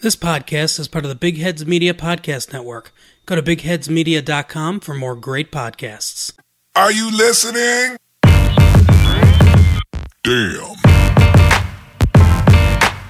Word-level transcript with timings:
This 0.00 0.14
podcast 0.14 0.78
is 0.78 0.86
part 0.86 1.04
of 1.04 1.08
the 1.08 1.16
Big 1.16 1.38
Heads 1.38 1.66
Media 1.66 1.92
Podcast 1.92 2.52
Network. 2.52 2.92
Go 3.26 3.34
to 3.34 3.42
bigheadsmedia.com 3.42 4.78
for 4.78 4.94
more 4.94 5.16
great 5.16 5.50
podcasts. 5.50 6.32
Are 6.76 6.92
you 6.92 7.10
listening? 7.10 7.96
Damn. 10.22 10.76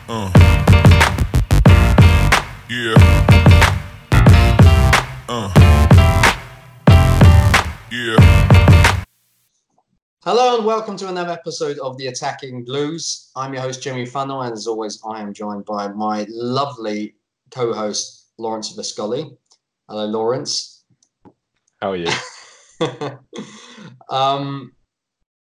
Uh. 0.08 0.32
Yeah. 2.70 2.94
Uh. 5.28 5.52
Yeah. 7.92 8.27
Hello 10.30 10.58
and 10.58 10.66
welcome 10.66 10.94
to 10.98 11.08
another 11.08 11.32
episode 11.32 11.78
of 11.78 11.96
the 11.96 12.08
Attacking 12.08 12.62
Blues. 12.62 13.30
I'm 13.34 13.54
your 13.54 13.62
host 13.62 13.82
Jimmy 13.82 14.04
Funnell, 14.04 14.44
and 14.44 14.52
as 14.52 14.66
always, 14.66 15.00
I 15.02 15.22
am 15.22 15.32
joined 15.32 15.64
by 15.64 15.88
my 15.88 16.26
lovely 16.28 17.14
co-host 17.50 18.26
Laurenz 18.38 18.76
Vescoli. 18.76 19.34
Hello, 19.88 20.06
Laurenz. 20.06 20.82
How 21.80 21.92
are 21.92 21.96
you? 21.96 22.10
um, 24.10 24.72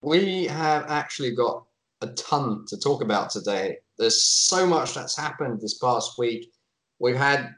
we 0.04 0.46
have 0.46 0.86
actually 0.90 1.34
got 1.34 1.66
a 2.02 2.10
ton 2.10 2.64
to 2.68 2.78
talk 2.78 3.02
about 3.02 3.32
today. 3.32 3.78
There's 3.98 4.22
so 4.22 4.68
much 4.68 4.94
that's 4.94 5.18
happened 5.18 5.60
this 5.60 5.80
past 5.80 6.20
week. 6.20 6.52
We've 7.00 7.18
had 7.18 7.50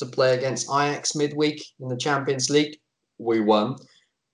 to 0.00 0.06
play 0.06 0.36
against 0.36 0.68
Ajax 0.68 1.14
midweek 1.14 1.64
in 1.78 1.86
the 1.86 1.96
Champions 1.96 2.50
League. 2.50 2.78
We 3.18 3.38
won. 3.38 3.76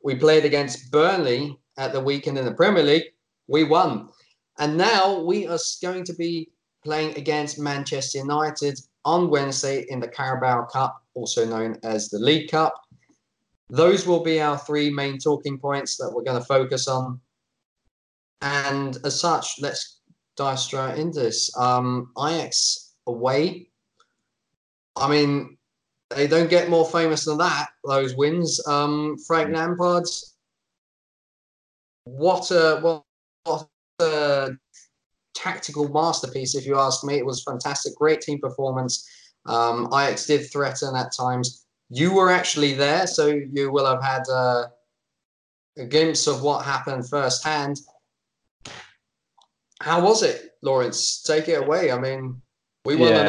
We 0.03 0.15
played 0.15 0.47
against 0.47 0.91
Burnley 0.91 1.59
at 1.81 1.93
the 1.93 2.01
weekend 2.01 2.39
in 2.39 2.45
the 2.45 2.53
Premier 2.53 2.83
League. 2.83 3.07
We 3.49 3.65
won. 3.65 4.11
And 4.59 4.77
now 4.77 5.21
we 5.23 5.49
are 5.49 5.59
going 5.83 6.05
to 6.05 6.13
be 6.13 6.51
playing 6.85 7.17
against 7.17 7.59
Manchester 7.59 8.19
United 8.19 8.79
on 9.05 9.31
Wednesday 9.31 9.87
in 9.89 9.99
the 9.99 10.07
Carabao 10.07 10.67
Cup, 10.67 11.03
also 11.15 11.47
known 11.47 11.79
as 11.83 12.11
the 12.11 12.19
League 12.19 12.51
Cup. 12.51 12.75
Those 13.71 14.07
will 14.07 14.23
be 14.23 14.41
our 14.41 14.59
three 14.59 14.91
main 14.91 15.19
talking 15.19 15.59
points 15.59 15.97
that 15.97 16.11
we're 16.13 16.23
going 16.23 16.39
to 16.39 16.47
focus 16.47 16.87
on. 16.87 17.19
And 18.43 18.99
as 19.05 19.19
such, 19.19 19.57
let's 19.61 20.01
dive 20.37 20.59
straight 20.59 20.99
into 20.99 21.21
this. 21.21 21.51
Um, 21.57 22.13
Ajax 22.19 22.93
away. 23.07 23.69
I 24.97 25.09
mean, 25.09 25.57
they 26.11 26.27
don't 26.27 26.51
get 26.51 26.69
more 26.69 26.85
famous 26.85 27.25
than 27.25 27.39
that, 27.39 27.69
those 27.87 28.17
wins. 28.17 28.61
Um, 28.67 29.17
Frank 29.27 29.55
Lampard's 29.55 30.30
what 32.05 32.51
a 32.51 32.79
what, 32.81 33.03
what 33.45 33.69
a 34.01 34.51
tactical 35.35 35.89
masterpiece, 35.89 36.55
if 36.55 36.67
you 36.67 36.79
ask 36.79 37.05
me. 37.05 37.17
It 37.19 37.27
was 37.27 37.43
fantastic, 37.43 37.95
great 37.97 38.21
team 38.21 38.41
performance. 38.41 39.09
Um, 39.47 39.87
Ajax 39.93 40.27
did 40.27 40.51
threaten 40.51 40.95
at 40.97 41.13
times. 41.17 41.67
You 41.89 42.15
were 42.15 42.31
actually 42.31 42.75
there, 42.75 43.07
so 43.07 43.27
you 43.29 43.73
will 43.73 43.87
have 43.87 44.03
had 44.03 44.23
uh, 44.31 44.67
a 45.79 45.87
glimpse 45.87 46.27
of 46.27 46.43
what 46.43 46.65
happened 46.65 47.09
firsthand. 47.09 47.81
How 49.81 50.05
was 50.05 50.23
it, 50.23 50.51
Laurenz? 50.65 51.23
Take 51.25 51.49
it 51.49 51.63
away. 51.63 51.91
I 51.91 51.99
mean, 51.99 52.41
we 52.85 52.97
want 52.97 53.15
Yeah. 53.15 53.23
to 53.25 53.29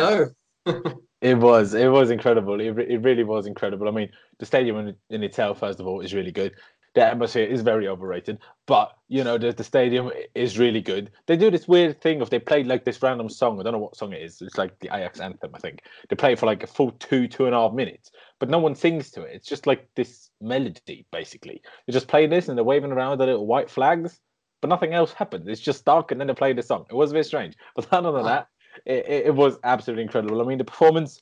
know. 0.66 0.94
It 1.22 1.38
was, 1.38 1.75
it 1.75 1.88
was 1.88 2.09
incredible. 2.09 2.59
It, 2.59 2.75
it 2.80 2.97
really 3.03 3.23
was 3.23 3.45
incredible. 3.45 3.88
I 3.88 3.92
mean, 3.92 4.09
the 4.39 4.45
stadium 4.47 4.77
in, 4.77 4.95
in 5.11 5.22
itself, 5.22 5.59
first 5.59 5.80
of 5.80 5.86
all, 5.86 6.02
is 6.02 6.16
really 6.16 6.31
good. 6.31 6.55
The 6.94 7.06
atmosphere 7.06 7.45
is 7.45 7.61
very 7.61 7.88
overrated, 7.88 8.39
but 8.67 8.97
you 9.08 9.23
know, 9.23 9.38
the, 9.38 9.53
the 9.53 9.64
stadium 9.64 10.11
is 10.36 10.59
really 10.59 10.81
good. 10.81 11.11
They 11.25 11.38
do 11.38 11.50
this 11.50 11.67
weird 11.67 12.02
thing 12.02 12.22
of 12.22 12.30
they 12.30 12.39
play 12.39 12.64
like 12.64 12.83
this 12.83 13.02
random 13.02 13.30
song. 13.30 13.59
I 13.59 13.64
don't 13.64 13.73
know 13.73 13.80
what 13.80 13.95
song 13.95 14.11
it 14.11 14.22
is. 14.22 14.42
It's 14.42 14.58
like 14.58 14.78
the 14.80 14.88
Ajax 14.88 15.20
anthem, 15.20 15.52
I 15.53 15.59
think. 15.59 15.83
They 16.09 16.16
play 16.16 16.33
it 16.33 16.39
for 16.39 16.48
like 16.48 16.64
a 16.64 16.67
full 16.67 16.92
two, 16.92 17.28
two 17.28 17.45
and 17.45 17.56
a 17.56 17.58
half 17.58 17.73
minutes, 17.73 18.11
but 18.39 18.50
no 18.50 18.59
one 18.59 18.75
sings 18.75 19.09
to 19.11 19.23
it. 19.23 19.36
It's 19.36 19.48
just 19.48 19.67
like 19.67 19.88
this 19.95 20.30
melody, 20.42 21.06
basically. 21.11 21.61
They 21.88 21.94
just 21.94 22.08
play 22.08 22.28
this 22.28 22.50
and 22.50 22.58
they're 22.58 22.64
waving 22.64 22.92
around 22.92 23.20
the 23.20 23.26
little 23.26 23.48
white 23.48 23.70
flags, 23.70 24.20
but 24.61 24.67
nothing 24.67 24.93
else 24.93 25.14
happens. 25.14 25.48
It's 25.48 25.61
just 25.61 25.86
dark 25.86 26.11
and 26.11 26.20
then 26.20 26.27
they 26.27 26.33
play 26.33 26.54
the 26.54 26.61
song. 26.61 26.86
It 26.89 26.95
was 26.95 27.11
a 27.11 27.16
bit 27.16 27.26
strange, 27.26 27.55
but 27.76 27.87
other 27.92 28.11
than 28.11 28.26
that, 28.26 28.48
it, 28.86 29.05
it, 29.08 29.26
it 29.27 29.36
was 29.36 29.58
absolutely 29.64 30.04
incredible. 30.04 30.42
I 30.42 30.45
mean, 30.45 30.58
the 30.58 30.64
performance, 30.64 31.21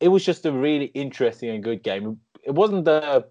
it 0.00 0.08
was 0.08 0.24
just 0.24 0.46
a 0.46 0.52
really 0.52 0.86
interesting 0.86 1.50
and 1.50 1.62
good 1.62 1.82
game. 1.82 2.18
It 2.42 2.54
wasn't 2.54 2.84
the, 2.84 3.26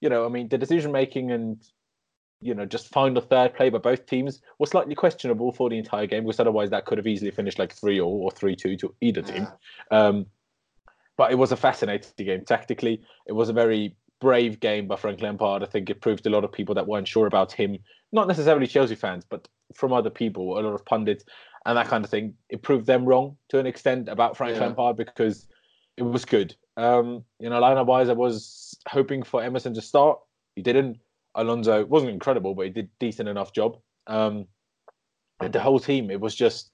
you 0.00 0.08
know, 0.08 0.24
I 0.24 0.28
mean, 0.28 0.48
the 0.48 0.58
decision 0.58 0.92
making 0.92 1.32
and, 1.32 1.62
you 2.40 2.54
know, 2.54 2.64
just 2.64 2.88
final 2.88 3.20
third 3.20 3.54
play 3.54 3.68
by 3.70 3.78
both 3.78 4.06
teams 4.06 4.40
was 4.58 4.70
slightly 4.70 4.94
questionable 4.94 5.52
for 5.52 5.68
the 5.68 5.78
entire 5.78 6.06
game 6.06 6.24
because 6.24 6.40
otherwise 6.40 6.70
that 6.70 6.84
could 6.86 6.98
have 6.98 7.06
easily 7.06 7.30
finished 7.30 7.58
like 7.58 7.72
3 7.72 8.00
all 8.00 8.22
or 8.22 8.30
3 8.30 8.54
2 8.54 8.76
to 8.76 8.94
either 9.00 9.22
team. 9.22 9.48
Um, 9.90 10.26
but 11.16 11.32
it 11.32 11.34
was 11.34 11.50
a 11.50 11.56
fascinating 11.56 12.12
game 12.24 12.44
tactically. 12.44 13.02
It 13.26 13.32
was 13.32 13.48
a 13.48 13.52
very 13.52 13.96
brave 14.20 14.60
game 14.60 14.86
by 14.86 14.96
Frank 14.96 15.20
Lampard. 15.20 15.62
I 15.62 15.66
think 15.66 15.90
it 15.90 16.00
proved 16.00 16.26
a 16.26 16.30
lot 16.30 16.44
of 16.44 16.52
people 16.52 16.74
that 16.76 16.86
weren't 16.86 17.08
sure 17.08 17.26
about 17.26 17.52
him, 17.52 17.78
not 18.12 18.28
necessarily 18.28 18.66
Chelsea 18.66 18.94
fans, 18.94 19.24
but 19.28 19.48
from 19.74 19.92
other 19.92 20.10
people, 20.10 20.58
a 20.58 20.62
lot 20.62 20.74
of 20.74 20.84
pundits 20.84 21.24
and 21.66 21.76
that 21.76 21.88
kind 21.88 22.04
of 22.04 22.10
thing. 22.10 22.34
It 22.48 22.62
proved 22.62 22.86
them 22.86 23.04
wrong 23.04 23.36
to 23.48 23.58
an 23.58 23.66
extent 23.66 24.08
about 24.08 24.36
Frank 24.36 24.54
Yeah. 24.56 24.62
Lampard 24.62 24.96
because 24.96 25.46
it 25.96 26.02
was 26.02 26.24
good. 26.24 26.54
Um, 26.76 27.24
you 27.40 27.50
know, 27.50 27.60
lineup 27.60 27.86
wise, 27.86 28.08
I 28.08 28.12
was 28.12 28.67
hoping 28.88 29.22
for 29.22 29.42
Emerson 29.42 29.74
to 29.74 29.82
start. 29.82 30.18
He 30.56 30.62
didn't. 30.62 30.98
Alonso 31.34 31.84
wasn't 31.84 32.12
incredible, 32.12 32.54
but 32.54 32.66
he 32.66 32.70
did 32.70 32.88
decent 32.98 33.28
enough 33.28 33.52
job. 33.52 33.78
Um, 34.06 34.46
and 35.40 35.52
the 35.52 35.60
whole 35.60 35.78
team, 35.78 36.10
it 36.10 36.20
was 36.20 36.34
just 36.34 36.70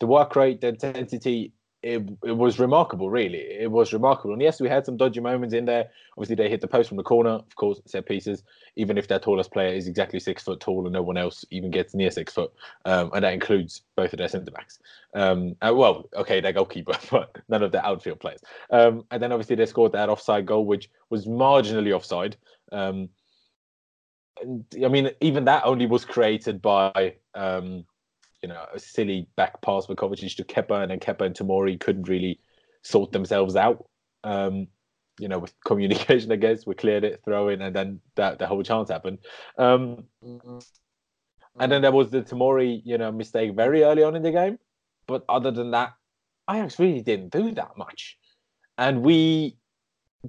the 0.00 0.06
work 0.06 0.36
rate, 0.36 0.60
the 0.60 0.68
intensity. 0.68 1.52
It, 1.82 2.02
it 2.24 2.32
was 2.32 2.58
remarkable, 2.58 3.10
really. 3.10 3.38
It 3.38 3.70
was 3.70 3.92
remarkable. 3.92 4.32
And 4.32 4.42
yes, 4.42 4.60
we 4.60 4.68
had 4.68 4.84
some 4.84 4.96
dodgy 4.96 5.20
moments 5.20 5.54
in 5.54 5.66
there. 5.66 5.88
Obviously, 6.16 6.34
they 6.34 6.48
hit 6.48 6.60
the 6.60 6.66
post 6.66 6.88
from 6.88 6.96
the 6.96 7.04
corner, 7.04 7.30
of 7.30 7.54
course, 7.54 7.80
set 7.86 8.06
pieces. 8.06 8.42
Even 8.74 8.98
if 8.98 9.06
their 9.06 9.18
tallest 9.18 9.52
player 9.52 9.72
is 9.72 9.86
exactly 9.86 10.18
six 10.18 10.42
foot 10.42 10.58
tall 10.58 10.84
and 10.84 10.92
no 10.92 11.02
one 11.02 11.16
else 11.16 11.44
even 11.50 11.70
gets 11.70 11.94
near 11.94 12.10
six 12.10 12.32
foot, 12.32 12.52
um, 12.86 13.10
and 13.14 13.22
that 13.22 13.34
includes 13.34 13.82
both 13.94 14.12
of 14.12 14.18
their 14.18 14.28
centre 14.28 14.50
backs. 14.50 14.80
Um, 15.14 15.54
uh, 15.62 15.72
well, 15.74 16.08
okay, 16.16 16.40
their 16.40 16.52
goalkeeper, 16.52 16.98
but 17.10 17.36
none 17.48 17.62
of 17.62 17.72
their 17.72 17.84
outfield 17.84 18.20
players. 18.20 18.40
Um, 18.70 19.04
and 19.10 19.22
then 19.22 19.30
obviously 19.30 19.56
they 19.56 19.66
scored 19.66 19.92
that 19.92 20.08
offside 20.08 20.46
goal, 20.46 20.66
which 20.66 20.90
was 21.10 21.26
marginally 21.26 21.94
offside. 21.94 22.36
Um, 22.72 23.10
I 24.42 24.88
mean, 24.88 25.10
even 25.20 25.44
that 25.44 25.64
only 25.64 25.86
was 25.86 26.04
created 26.04 26.60
by 26.60 27.14
um, 27.34 27.84
you 28.46 28.52
know 28.52 28.64
a 28.72 28.78
silly 28.78 29.26
back 29.36 29.60
pass 29.60 29.86
for 29.86 29.96
Kovacic 29.96 30.36
to 30.36 30.44
Kepa, 30.44 30.82
and 30.82 30.92
then 30.92 31.00
Kepa 31.00 31.26
and 31.26 31.34
Tomori 31.34 31.80
couldn't 31.80 32.08
really 32.08 32.38
sort 32.82 33.10
themselves 33.10 33.56
out. 33.56 33.88
Um, 34.22 34.68
you 35.18 35.26
know, 35.26 35.40
with 35.40 35.52
communication, 35.64 36.30
I 36.30 36.36
guess 36.36 36.64
we 36.64 36.74
cleared 36.76 37.02
it, 37.02 37.22
throw 37.24 37.48
in, 37.48 37.60
and 37.60 37.74
then 37.74 38.00
that 38.14 38.38
the 38.38 38.46
whole 38.46 38.62
chance 38.62 38.88
happened. 38.88 39.18
Um, 39.58 40.04
Mhm. 40.22 40.64
and 41.58 41.72
then 41.72 41.82
there 41.82 41.90
was 41.90 42.10
the 42.10 42.22
Tomori, 42.22 42.82
you 42.84 42.98
know, 42.98 43.10
mistake 43.10 43.56
very 43.56 43.82
early 43.82 44.04
on 44.04 44.14
in 44.14 44.22
the 44.22 44.30
game. 44.30 44.60
But 45.08 45.24
other 45.28 45.50
than 45.50 45.72
that, 45.72 45.94
Ajax 46.48 46.78
really 46.78 47.02
didn't 47.02 47.32
do 47.32 47.50
that 47.52 47.76
much. 47.76 48.16
And 48.78 49.02
we 49.02 49.56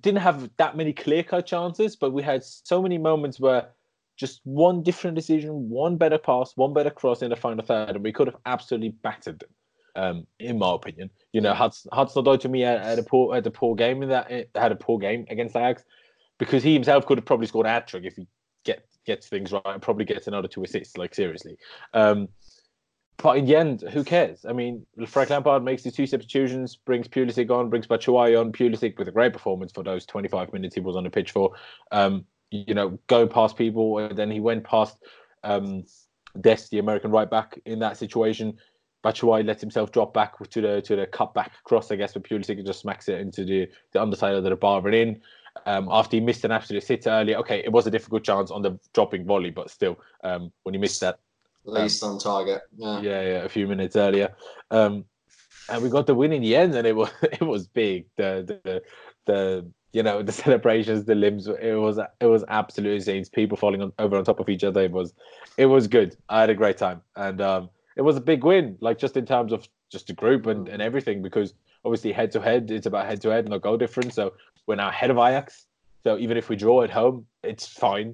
didn't 0.01 0.21
have 0.21 0.49
that 0.57 0.75
many 0.75 0.93
clear 0.93 1.21
cut 1.21 1.45
chances, 1.45 1.95
but 1.95 2.13
we 2.13 2.23
had 2.23 2.43
so 2.43 2.81
many 2.81 2.97
moments 2.97 3.39
where 3.39 3.73
just 4.17 4.41
one 4.43 4.83
different 4.83 5.15
decision, 5.15 5.69
one 5.69 5.95
better 5.95 6.17
pass, 6.17 6.53
one 6.55 6.73
better 6.73 6.89
cross 6.89 7.21
in 7.21 7.29
the 7.29 7.35
final 7.35 7.63
third, 7.63 7.91
and 7.91 8.03
we 8.03 8.11
could 8.11 8.27
have 8.27 8.37
absolutely 8.45 8.89
battered 8.89 9.39
them. 9.39 9.49
Um, 9.95 10.27
in 10.39 10.59
my 10.59 10.75
opinion, 10.75 11.09
you 11.33 11.41
know, 11.41 11.55
Hudson 11.55 11.89
Odoi 11.91 12.39
to 12.41 12.49
me 12.49 12.61
had, 12.61 12.81
had 12.81 12.99
a 12.99 13.03
poor 13.03 13.33
had 13.33 13.47
a 13.47 13.51
poor 13.51 13.75
game 13.75 14.03
in 14.03 14.09
that 14.09 14.29
had 14.53 14.71
a 14.71 14.75
poor 14.75 14.99
game 14.99 15.25
against 15.29 15.55
Ajax 15.55 15.83
because 16.37 16.61
he 16.61 16.73
himself 16.73 17.07
could 17.07 17.17
have 17.17 17.25
probably 17.25 17.47
scored 17.47 17.65
a 17.65 17.69
hat 17.69 17.87
trick 17.87 18.03
if 18.03 18.15
he 18.15 18.27
get 18.63 18.85
gets 19.07 19.27
things 19.27 19.51
right 19.51 19.61
and 19.65 19.81
probably 19.81 20.05
gets 20.05 20.27
another 20.27 20.47
two 20.47 20.63
assists. 20.63 20.97
Like 20.97 21.15
seriously, 21.15 21.57
um, 21.95 22.27
but 23.17 23.37
in 23.37 23.45
the 23.45 23.55
end, 23.55 23.81
who 23.81 24.03
cares? 24.03 24.45
I 24.45 24.53
mean, 24.53 24.85
Frank 25.07 25.31
Lampard 25.31 25.63
makes 25.63 25.83
his 25.83 25.93
two 25.93 26.05
substitutions, 26.05 26.75
brings 26.75 27.07
Pulisic 27.07 27.49
on, 27.49 27.69
brings 27.69 27.87
Batshuayi 27.87 28.39
on. 28.39 28.51
Pulisic 28.51 28.99
with 28.99 29.07
a 29.07 29.11
great 29.11 29.33
performance 29.33 29.71
for 29.71 29.83
those 29.83 30.05
25 30.05 30.53
minutes 30.53 30.75
he 30.75 30.81
was 30.81 30.95
on 30.95 31.03
the 31.03 31.09
pitch 31.09 31.31
for. 31.31 31.53
Um, 31.91 32.25
you 32.51 32.73
know, 32.73 32.97
go 33.07 33.27
past 33.27 33.57
people, 33.57 33.99
and 33.99 34.17
then 34.17 34.31
he 34.31 34.39
went 34.39 34.63
past 34.63 35.03
um, 35.43 35.83
Dest, 36.39 36.71
the 36.71 36.79
American 36.79 37.11
right 37.11 37.29
back, 37.29 37.59
in 37.65 37.79
that 37.79 37.97
situation. 37.97 38.57
Batshuayi 39.03 39.45
lets 39.45 39.61
himself 39.61 39.91
drop 39.91 40.13
back 40.13 40.37
to 40.37 40.61
the 40.61 40.81
to 40.81 40.95
the 40.95 41.05
cut 41.05 41.33
back 41.33 41.51
cross, 41.63 41.91
I 41.91 41.95
guess, 41.95 42.13
but 42.13 42.23
Pulisic 42.23 42.65
just 42.65 42.79
smacks 42.79 43.07
it 43.09 43.19
into 43.19 43.45
the, 43.45 43.69
the 43.93 44.01
underside 44.01 44.35
of 44.35 44.43
the 44.43 44.55
bar 44.55 44.85
and 44.85 44.95
in. 44.95 45.21
Um, 45.65 45.87
after 45.91 46.17
he 46.17 46.21
missed 46.21 46.45
an 46.45 46.51
absolute 46.51 46.83
sitter 46.83 47.09
earlier, 47.09 47.37
okay, 47.37 47.59
it 47.63 47.71
was 47.71 47.87
a 47.87 47.91
difficult 47.91 48.23
chance 48.23 48.51
on 48.51 48.61
the 48.61 48.77
dropping 48.93 49.25
volley, 49.25 49.49
but 49.49 49.71
still, 49.71 49.99
um, 50.23 50.51
when 50.63 50.75
he 50.75 50.79
missed 50.79 51.01
that, 51.01 51.19
Least 51.67 52.01
on 52.03 52.17
target. 52.17 52.61
Yeah. 52.77 53.01
yeah, 53.01 53.21
yeah, 53.21 53.43
a 53.43 53.49
few 53.49 53.67
minutes 53.67 53.97
earlier. 53.97 54.33
Um, 54.71 55.03
and 55.69 55.83
we 55.83 55.89
got 55.89 56.07
the 56.07 56.15
win 56.15 56.31
in 56.31 56.41
the 56.41 56.55
end, 56.55 56.75
and 56.75 56.87
it 56.87 56.95
was 56.95 57.09
it 57.21 57.41
was 57.41 57.67
big. 57.67 58.05
The 58.15 58.59
the 58.63 58.81
the 59.25 59.71
you 59.97 60.03
know 60.03 60.21
the 60.29 60.31
celebrations, 60.31 61.05
the 61.05 61.15
limbs. 61.15 61.47
It 61.47 61.79
was 61.85 61.99
it 62.25 62.29
was 62.35 62.43
absolutely 62.47 62.97
insane. 62.97 63.25
People 63.33 63.57
falling 63.57 63.81
on, 63.81 63.91
over 63.99 64.17
on 64.17 64.23
top 64.23 64.39
of 64.39 64.49
each 64.49 64.63
other. 64.63 64.81
It 64.81 64.91
was 64.91 65.13
it 65.57 65.65
was 65.65 65.87
good. 65.87 66.15
I 66.29 66.41
had 66.41 66.49
a 66.49 66.55
great 66.55 66.77
time, 66.77 67.01
and 67.15 67.41
um, 67.41 67.69
it 67.95 68.03
was 68.03 68.15
a 68.17 68.21
big 68.21 68.43
win. 68.43 68.77
Like 68.79 68.97
just 68.97 69.17
in 69.17 69.25
terms 69.25 69.51
of 69.51 69.67
just 69.89 70.07
the 70.07 70.13
group 70.13 70.47
and, 70.47 70.67
and 70.67 70.81
everything, 70.81 71.21
because 71.21 71.53
Obviously, 71.87 72.11
head 72.11 72.31
to 72.31 72.41
head, 72.41 72.69
it's 72.69 72.85
about 72.85 73.05
head 73.05 73.21
to 73.21 73.29
head, 73.29 73.47
no 73.47 73.59
goal 73.59 73.77
difference. 73.77 74.15
So 74.15 74.33
we're 74.65 74.75
now 74.75 74.89
ahead 74.89 75.09
of 75.09 75.17
Ajax. 75.17 75.67
So 76.03 76.17
even 76.17 76.35
if 76.35 76.49
we 76.49 76.57
draw 76.57 76.83
at 76.83 76.89
home, 76.89 77.25
it's 77.43 77.65
fine. 77.65 78.13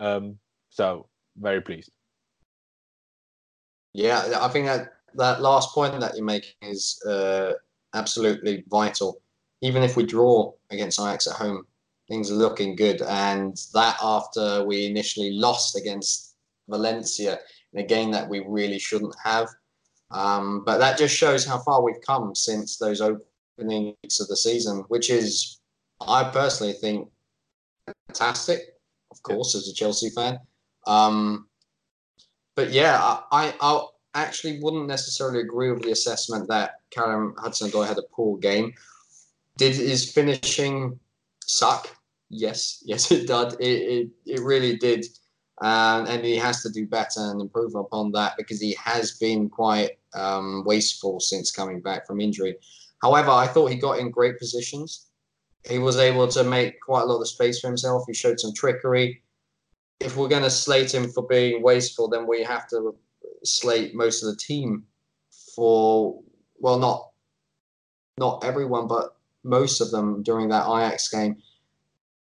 Um, 0.00 0.38
so 0.70 1.06
very 1.36 1.60
pleased. 1.60 1.90
Yeah, 3.92 4.40
I 4.40 4.48
think 4.48 4.66
that 4.66 4.94
that 5.14 5.40
last 5.40 5.72
point 5.72 6.00
that 6.00 6.16
you're 6.16 6.24
making 6.24 6.54
is 6.62 7.00
uh, 7.06 7.52
absolutely 7.94 8.64
vital. 8.68 9.20
Even 9.62 9.82
if 9.82 9.96
we 9.96 10.04
draw 10.04 10.52
against 10.70 11.00
Ajax 11.00 11.26
at 11.26 11.36
home, 11.36 11.64
things 12.08 12.30
are 12.30 12.34
looking 12.34 12.76
good. 12.76 13.00
And 13.02 13.56
that 13.74 13.96
after 14.02 14.64
we 14.64 14.86
initially 14.86 15.32
lost 15.32 15.76
against 15.76 16.34
Valencia 16.68 17.38
in 17.72 17.80
a 17.80 17.86
game 17.86 18.10
that 18.12 18.28
we 18.28 18.44
really 18.46 18.78
shouldn't 18.78 19.14
have. 19.24 19.48
Um, 20.10 20.62
but 20.64 20.78
that 20.78 20.98
just 20.98 21.16
shows 21.16 21.46
how 21.46 21.58
far 21.58 21.82
we've 21.82 22.00
come 22.06 22.34
since 22.34 22.76
those 22.76 23.00
opening 23.00 23.94
weeks 24.02 24.20
of 24.20 24.28
the 24.28 24.36
season, 24.36 24.84
which 24.88 25.08
is, 25.08 25.60
I 26.06 26.24
personally 26.24 26.74
think, 26.74 27.08
fantastic. 28.08 28.60
Of 29.10 29.22
course, 29.22 29.54
as 29.54 29.68
a 29.68 29.74
Chelsea 29.74 30.10
fan. 30.10 30.38
Um, 30.86 31.46
but 32.56 32.70
yeah, 32.70 32.98
I, 33.30 33.54
I 33.60 33.86
actually 34.14 34.58
wouldn't 34.60 34.86
necessarily 34.86 35.40
agree 35.40 35.70
with 35.70 35.82
the 35.82 35.92
assessment 35.92 36.48
that 36.48 36.72
Callum 36.90 37.34
Hudson-Odoi 37.38 37.86
had 37.86 37.98
a 37.98 38.02
poor 38.12 38.38
game. 38.38 38.74
Did 39.56 39.76
his 39.76 40.10
finishing 40.10 40.98
suck? 41.44 41.88
Yes, 42.30 42.82
yes, 42.84 43.10
it 43.10 43.26
did. 43.26 43.60
It, 43.60 43.66
it, 43.66 44.10
it 44.26 44.40
really 44.40 44.76
did. 44.76 45.04
Um, 45.60 46.06
and 46.06 46.24
he 46.24 46.36
has 46.36 46.62
to 46.62 46.70
do 46.70 46.86
better 46.86 47.20
and 47.20 47.40
improve 47.40 47.74
upon 47.74 48.10
that 48.12 48.36
because 48.36 48.60
he 48.60 48.74
has 48.82 49.12
been 49.18 49.48
quite 49.48 49.90
um, 50.14 50.64
wasteful 50.66 51.20
since 51.20 51.52
coming 51.52 51.80
back 51.80 52.06
from 52.06 52.20
injury. 52.20 52.56
However, 53.00 53.30
I 53.30 53.46
thought 53.46 53.70
he 53.70 53.76
got 53.76 53.98
in 53.98 54.10
great 54.10 54.38
positions. 54.38 55.06
He 55.68 55.78
was 55.78 55.98
able 55.98 56.26
to 56.28 56.42
make 56.42 56.80
quite 56.80 57.02
a 57.02 57.06
lot 57.06 57.20
of 57.20 57.28
space 57.28 57.60
for 57.60 57.68
himself. 57.68 58.04
He 58.06 58.14
showed 58.14 58.40
some 58.40 58.52
trickery. 58.54 59.22
If 60.00 60.16
we're 60.16 60.28
going 60.28 60.42
to 60.42 60.50
slate 60.50 60.92
him 60.92 61.08
for 61.08 61.24
being 61.26 61.62
wasteful, 61.62 62.08
then 62.08 62.26
we 62.26 62.42
have 62.42 62.66
to 62.68 62.96
slate 63.44 63.94
most 63.94 64.22
of 64.22 64.30
the 64.30 64.36
team 64.36 64.84
for 65.54 66.20
well, 66.58 66.78
not 66.78 67.10
not 68.18 68.44
everyone, 68.44 68.88
but 68.88 69.16
most 69.44 69.80
of 69.80 69.90
them 69.90 70.22
during 70.22 70.48
that 70.48 70.66
Ajax 70.66 71.08
game. 71.08 71.36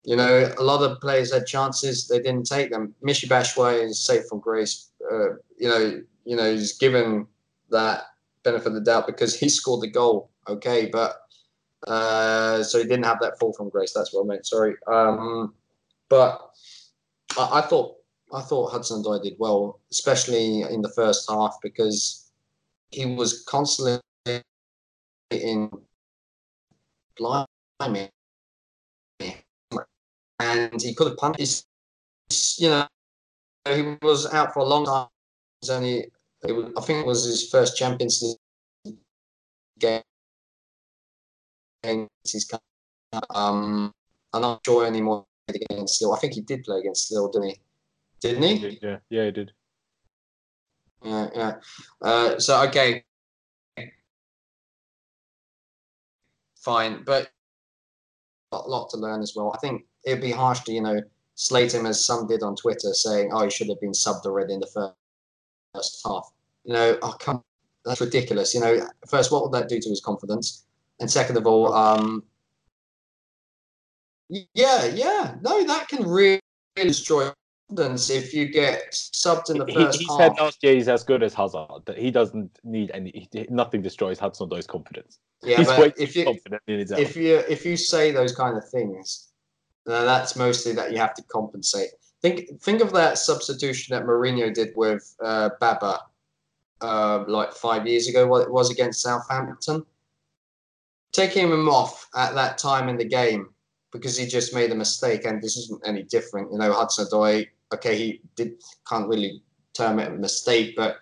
You 0.05 0.17
know, 0.17 0.53
a 0.59 0.63
lot 0.63 0.83
of 0.83 1.01
players 1.01 1.33
had 1.33 1.47
chances, 1.47 2.09
they 2.09 2.21
didn't 2.21 2.45
take 2.45 2.71
them. 2.71 2.95
Michy 3.05 3.29
Batshuayi 3.29 3.85
is 3.85 4.05
safe 4.05 4.27
from 4.29 4.41
grace. 4.41 4.91
Uh, 5.11 5.35
you 5.59 5.69
know, 5.69 6.03
you 6.25 6.37
know, 6.37 6.53
he's 6.53 6.79
given 6.79 7.27
that 7.71 8.05
benefit 8.43 8.69
of 8.69 8.75
the 8.75 8.81
doubt 8.81 9.07
because 9.07 9.39
he 9.39 9.49
scored 9.59 9.83
the 9.83 9.91
goal. 9.91 10.31
Okay, 10.49 10.89
but 10.91 11.17
uh, 11.87 12.63
so 12.63 12.79
he 12.79 12.85
didn't 12.85 13.05
have 13.05 13.21
that 13.21 13.39
fall 13.39 13.53
from 13.53 13.69
grace. 13.69 13.93
That's 13.95 14.13
what 14.13 14.23
I 14.23 14.27
meant. 14.27 14.47
Sorry. 14.47 14.75
Um, 14.87 15.55
but 16.09 16.51
I, 17.39 17.59
I 17.59 17.61
thought 17.63 17.97
I 18.33 18.41
thought 18.43 18.71
Hudson-Odoi 18.71 19.23
did 19.23 19.35
well, 19.39 19.81
especially 19.91 20.63
in 20.63 20.83
the 20.83 20.89
first 20.91 21.29
half 21.29 21.57
because 21.63 22.31
he 22.91 23.07
was 23.07 23.45
constantly 23.45 24.01
in 25.31 25.71
blimey 27.21 28.11
and 30.41 30.81
he 30.81 30.95
could 30.95 31.09
have 31.09 31.17
punched. 31.17 31.67
You 32.59 32.71
know, 32.71 32.87
he 33.69 33.97
was 34.03 34.33
out 34.33 34.53
for 34.53 34.61
a 34.61 34.65
long 34.65 34.85
time. 34.87 35.09
It 35.63 35.67
was 35.67 35.71
only, 35.71 36.11
it 36.43 36.53
was, 36.53 36.73
I 36.77 36.81
think 36.81 37.01
it 37.01 37.07
was 37.07 37.25
his 37.25 37.49
first 37.49 37.77
Champions 37.77 38.23
League 38.85 38.97
game. 39.79 40.03
He's 42.25 42.51
um, 43.31 43.93
I'm 44.33 44.43
not 44.43 44.61
sure 44.65 44.87
anymore 44.87 45.27
against 45.49 46.03
Lille. 46.03 46.15
I 46.15 46.19
think 46.19 46.35
he 46.35 46.41
did 46.41 46.65
play 46.65 46.79
against 46.79 47.11
Lille, 47.13 47.31
didn't 47.31 47.49
he? 47.49 47.57
Didn't 48.21 48.43
he? 48.43 48.79
Yeah, 48.83 48.99
yeah, 49.09 49.25
he 49.25 49.31
did. 49.31 49.53
Yeah, 51.03 51.29
yeah. 51.35 51.55
Uh, 52.03 52.39
so 52.39 52.63
okay, 52.69 53.03
fine, 56.61 57.03
but 57.05 57.31
a 58.53 58.59
lot 58.59 58.91
to 58.91 58.97
learn 58.97 59.23
as 59.23 59.35
well. 59.35 59.53
I 59.55 59.59
think 59.59 59.85
it'd 60.05 60.23
be 60.23 60.31
harsh 60.31 60.61
to 60.61 60.73
you 60.73 60.83
know 60.83 61.01
slate 61.35 61.75
him 61.75 61.87
as 61.87 62.05
some 62.05 62.27
did 62.27 62.43
on 62.43 62.57
Twitter, 62.57 62.93
saying, 62.93 63.31
"Oh, 63.33 63.45
he 63.45 63.51
should 63.51 63.69
have 63.69 63.81
been 63.81 63.93
subbed 63.93 64.27
already 64.27 64.55
in 64.55 64.61
the 64.61 64.95
first 65.75 66.03
half." 66.05 66.31
You 66.65 66.75
know, 66.75 66.99
oh 67.03 67.17
come, 67.19 67.43
that's 67.85 68.01
ridiculous. 68.01 68.55
You 68.55 68.61
know, 68.61 68.89
first, 69.09 69.33
what 69.33 69.43
would 69.43 69.53
that 69.53 69.69
do 69.69 69.81
to 69.81 69.89
his 69.89 70.01
confidence? 70.01 70.65
And 71.01 71.11
second 71.11 71.37
of 71.39 71.47
all, 71.47 71.73
um, 71.73 72.23
yeah, 74.29 74.85
yeah, 74.85 75.35
no, 75.41 75.67
that 75.67 75.89
can 75.89 76.07
really 76.07 76.41
destroy 76.77 77.31
confidence 77.71 78.11
if 78.11 78.35
you 78.35 78.47
get 78.47 78.93
subbed 78.93 79.51
in 79.51 79.59
the 79.59 79.67
first 79.67 79.99
he, 79.99 80.05
he 80.05 80.11
half. 80.11 80.19
said 80.19 80.43
last 80.43 80.63
year 80.63 80.75
he's 80.75 80.89
as 80.89 81.03
good 81.03 81.23
as 81.23 81.35
Hazard. 81.35 81.83
That 81.87 81.99
he 81.99 82.11
doesn't 82.11 82.59
need 82.65 82.91
any. 82.93 83.29
He, 83.33 83.47
nothing 83.51 83.83
destroys 83.83 84.19
Hudson-Odoi's 84.19 84.67
confidence. 84.67 85.19
yeah, 85.43 85.59
he's 85.59 85.67
but 85.67 85.99
if 85.99 86.17
you 86.17 86.25
confident 86.25 86.63
in 86.67 86.79
his 86.79 86.91
if 86.93 87.17
you 87.17 87.37
if 87.49 87.65
you 87.65 87.77
say 87.77 88.11
those 88.11 88.35
kind 88.35 88.57
of 88.57 88.69
things, 88.69 89.29
then 89.87 90.07
that's 90.07 90.37
mostly 90.37 90.73
that 90.73 90.93
you 90.93 90.99
have 90.99 91.15
to 91.15 91.23
compensate. 91.25 91.91
Think 92.23 92.61
think 92.61 92.83
of 92.83 92.93
that 92.93 93.19
substitution 93.19 93.97
that 93.97 94.05
Mourinho 94.05 94.53
did 94.53 94.71
with 94.77 95.15
uh, 95.23 95.51
Baba, 95.61 96.01
uh, 96.81 97.25
like 97.27 97.53
five 97.53 97.87
years 97.87 98.09
ago. 98.09 98.27
What 98.27 98.43
it 98.43 98.53
was 98.53 98.71
against 98.71 99.03
Southampton. 99.03 99.85
Taking 101.13 101.51
him 101.51 101.69
off 101.69 102.07
at 102.15 102.37
that 102.37 102.57
time 102.57 102.89
in 102.89 102.97
the 102.97 103.05
game 103.05 103.49
because 103.91 104.17
he 104.17 104.27
just 104.27 104.55
made 104.55 104.71
a 104.71 104.77
mistake, 104.77 105.25
and 105.25 105.43
this 105.43 105.57
isn't 105.57 105.81
any 105.85 106.05
different. 106.05 106.53
You 106.53 106.59
know, 106.59 106.73
Hudson 106.73 107.07
Odoi. 107.07 107.49
Okay, 107.73 107.97
he 107.97 108.21
did 108.37 108.55
can't 108.89 109.09
really 109.09 109.43
term 109.75 109.99
it 109.99 110.09
a 110.09 110.11
mistake, 110.11 110.75
but 110.77 110.99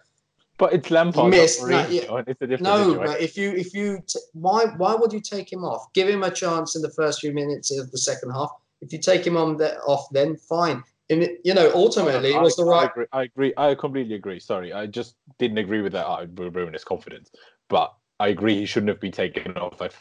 but 0.59 0.73
it's 0.73 0.91
Lampard. 0.91 1.31
missed, 1.31 1.63
not 1.63 1.89
no, 1.89 1.95
yeah. 1.95 2.23
it's 2.27 2.43
a 2.43 2.47
different 2.47 2.63
no, 2.63 2.91
situation. 2.91 3.07
but 3.07 3.21
if 3.21 3.37
you 3.37 3.51
if 3.53 3.73
you 3.75 4.03
t- 4.07 4.19
why 4.33 4.67
why 4.77 4.95
would 4.95 5.13
you 5.13 5.21
take 5.21 5.53
him 5.53 5.65
off? 5.65 5.93
Give 5.95 6.09
him 6.09 6.25
a 6.25 6.31
chance 6.31 6.75
in 6.75 6.83
the 6.83 6.91
first 6.91 7.21
few 7.21 7.33
minutes 7.33 7.77
of 7.77 7.91
the 7.91 7.99
second 7.99 8.31
half. 8.33 8.51
If 8.81 8.93
you 8.93 9.01
take 9.01 9.27
him 9.27 9.37
on 9.37 9.57
the, 9.57 9.77
off, 9.81 10.07
then 10.13 10.37
fine. 10.37 10.85
And 11.11 11.23
it, 11.23 11.41
you 11.45 11.55
know, 11.55 11.73
ultimately, 11.75 12.33
it 12.33 12.41
was 12.41 12.55
the 12.55 12.65
I, 12.65 12.67
right. 12.67 12.83
I 12.83 12.91
agree, 12.91 13.07
I 13.13 13.23
agree. 13.23 13.55
I 13.57 13.75
completely 13.75 14.15
agree. 14.15 14.39
Sorry, 14.39 14.73
I 14.73 14.87
just 14.87 15.15
didn't 15.39 15.59
agree 15.59 15.81
with 15.81 15.93
that. 15.93 16.07
I 16.07 16.21
would 16.23 16.55
ruin 16.55 16.73
his 16.73 16.85
confidence. 16.85 17.31
But 17.69 17.93
I 18.21 18.29
agree 18.29 18.57
he 18.57 18.67
shouldn't 18.67 18.89
have 18.89 19.01
been 19.01 19.13
taken 19.13 19.57
off 19.57 19.81
at, 19.81 19.95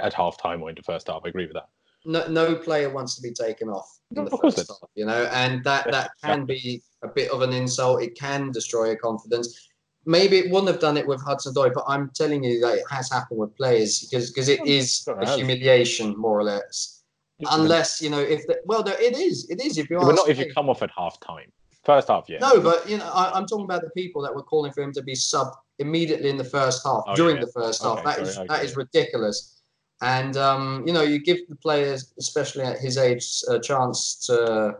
at 0.00 0.14
half 0.14 0.38
time 0.38 0.62
or 0.62 0.70
in 0.70 0.76
the 0.76 0.82
first 0.82 1.08
half. 1.08 1.22
I 1.24 1.28
agree 1.28 1.46
with 1.46 1.54
that. 1.54 1.68
No, 2.04 2.26
no 2.28 2.54
player 2.54 2.88
wants 2.88 3.16
to 3.16 3.22
be 3.22 3.32
taken 3.32 3.68
off 3.68 3.88
in 3.88 3.88
No, 3.88 3.88
the 3.88 3.97
of 4.16 4.30
course 4.30 4.54
first 4.56 4.68
half, 4.68 4.90
you 4.94 5.06
know, 5.06 5.28
and 5.32 5.62
that 5.64 5.90
that 5.90 6.10
can 6.22 6.44
be 6.44 6.82
a 7.02 7.08
bit 7.08 7.30
of 7.30 7.42
an 7.42 7.52
insult. 7.52 8.02
It 8.02 8.18
can 8.18 8.50
destroy 8.50 8.86
your 8.86 8.96
confidence. 8.96 9.68
Maybe 10.06 10.38
it 10.38 10.50
wouldn't 10.50 10.68
have 10.68 10.80
done 10.80 10.96
it 10.96 11.06
with 11.06 11.20
Hudson-Odoi, 11.22 11.74
but 11.74 11.84
I'm 11.86 12.10
telling 12.14 12.42
you 12.42 12.60
that 12.60 12.78
it 12.78 12.84
has 12.90 13.12
happened 13.12 13.40
with 13.40 13.54
players 13.56 14.00
because 14.00 14.30
because 14.30 14.48
it 14.48 14.60
oh, 14.60 14.66
is 14.66 15.02
Sure 15.04 15.18
a 15.18 15.36
humiliation, 15.36 16.16
more 16.16 16.38
or 16.38 16.44
less. 16.44 17.02
Unless 17.50 18.02
you 18.02 18.10
know, 18.10 18.18
if 18.20 18.46
the, 18.46 18.58
well, 18.64 18.82
no, 18.82 18.92
it 18.92 19.16
is, 19.16 19.48
it 19.50 19.60
is. 19.60 19.78
If 19.78 19.90
you 19.90 19.98
but 19.98 20.14
not 20.14 20.28
if 20.28 20.38
me. 20.38 20.46
you 20.46 20.54
come 20.54 20.68
off 20.68 20.82
at 20.82 20.90
half 20.96 21.20
time. 21.20 21.52
First 21.84 22.08
half, 22.08 22.28
yeah. 22.28 22.38
No, 22.40 22.60
but 22.60 22.88
you 22.88 22.98
know, 22.98 23.08
I, 23.14 23.30
I'm 23.32 23.46
talking 23.46 23.64
about 23.64 23.82
the 23.82 23.90
people 23.90 24.20
that 24.22 24.34
were 24.34 24.42
calling 24.42 24.72
for 24.72 24.82
him 24.82 24.92
to 24.92 25.02
be 25.02 25.14
sub 25.14 25.48
immediately 25.78 26.28
in 26.28 26.36
the 26.36 26.44
first 26.44 26.82
half, 26.84 27.04
Oh, 27.06 27.14
during 27.14 27.36
yeah. 27.36 27.44
the 27.44 27.52
first 27.52 27.82
half. 27.82 27.98
Okay, 27.98 28.04
That 28.04 28.16
sorry, 28.16 28.28
is 28.28 28.38
I 28.38 28.46
that 28.46 28.64
is 28.64 28.76
ridiculous. 28.76 29.57
And 30.00 30.36
um, 30.36 30.84
you 30.86 30.92
know, 30.92 31.02
you 31.02 31.18
give 31.18 31.38
the 31.48 31.56
players, 31.56 32.12
especially 32.18 32.64
at 32.64 32.78
his 32.78 32.98
age, 32.98 33.42
a 33.48 33.58
chance 33.58 34.14
to 34.26 34.78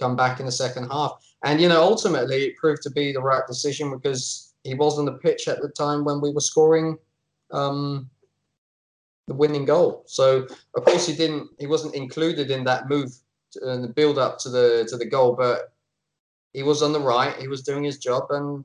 come 0.00 0.16
back 0.16 0.40
in 0.40 0.46
the 0.46 0.52
second 0.52 0.88
half. 0.90 1.12
And 1.44 1.60
you 1.60 1.68
know, 1.68 1.82
ultimately, 1.82 2.44
it 2.44 2.56
proved 2.56 2.82
to 2.82 2.90
be 2.90 3.12
the 3.12 3.20
right 3.20 3.46
decision 3.46 3.90
because 3.90 4.52
he 4.64 4.74
was 4.74 4.98
on 4.98 5.04
the 5.04 5.12
pitch 5.12 5.48
at 5.48 5.62
the 5.62 5.68
time 5.68 6.04
when 6.04 6.20
we 6.20 6.32
were 6.32 6.40
scoring 6.40 6.98
um, 7.52 8.10
the 9.26 9.34
winning 9.34 9.64
goal. 9.64 10.02
So 10.06 10.46
of 10.74 10.84
course 10.84 11.06
he 11.06 11.14
didn't. 11.14 11.48
He 11.58 11.66
wasn't 11.66 11.94
included 11.94 12.50
in 12.50 12.64
that 12.64 12.88
move 12.88 13.12
and 13.62 13.84
the 13.84 13.88
build 13.88 14.18
up 14.18 14.38
to 14.40 14.48
the 14.48 14.86
to 14.88 14.96
the 14.96 15.06
goal, 15.06 15.34
but 15.34 15.72
he 16.52 16.62
was 16.62 16.82
on 16.82 16.92
the 16.92 17.00
right. 17.00 17.36
He 17.36 17.48
was 17.48 17.62
doing 17.62 17.84
his 17.84 17.98
job, 17.98 18.24
and 18.30 18.64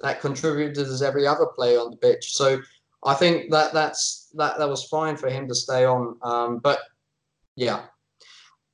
that 0.00 0.20
contributed 0.20 0.78
as 0.78 1.02
every 1.02 1.26
other 1.26 1.46
player 1.46 1.78
on 1.78 1.90
the 1.90 1.96
pitch. 1.96 2.34
So 2.34 2.60
I 3.04 3.14
think 3.14 3.50
that 3.50 3.72
that's 3.72 4.30
that 4.34 4.58
that 4.58 4.68
was 4.68 4.84
fine 4.84 5.16
for 5.16 5.28
him 5.28 5.46
to 5.48 5.54
stay 5.54 5.84
on. 5.84 6.16
Um, 6.22 6.58
but 6.58 6.80
yeah, 7.54 7.84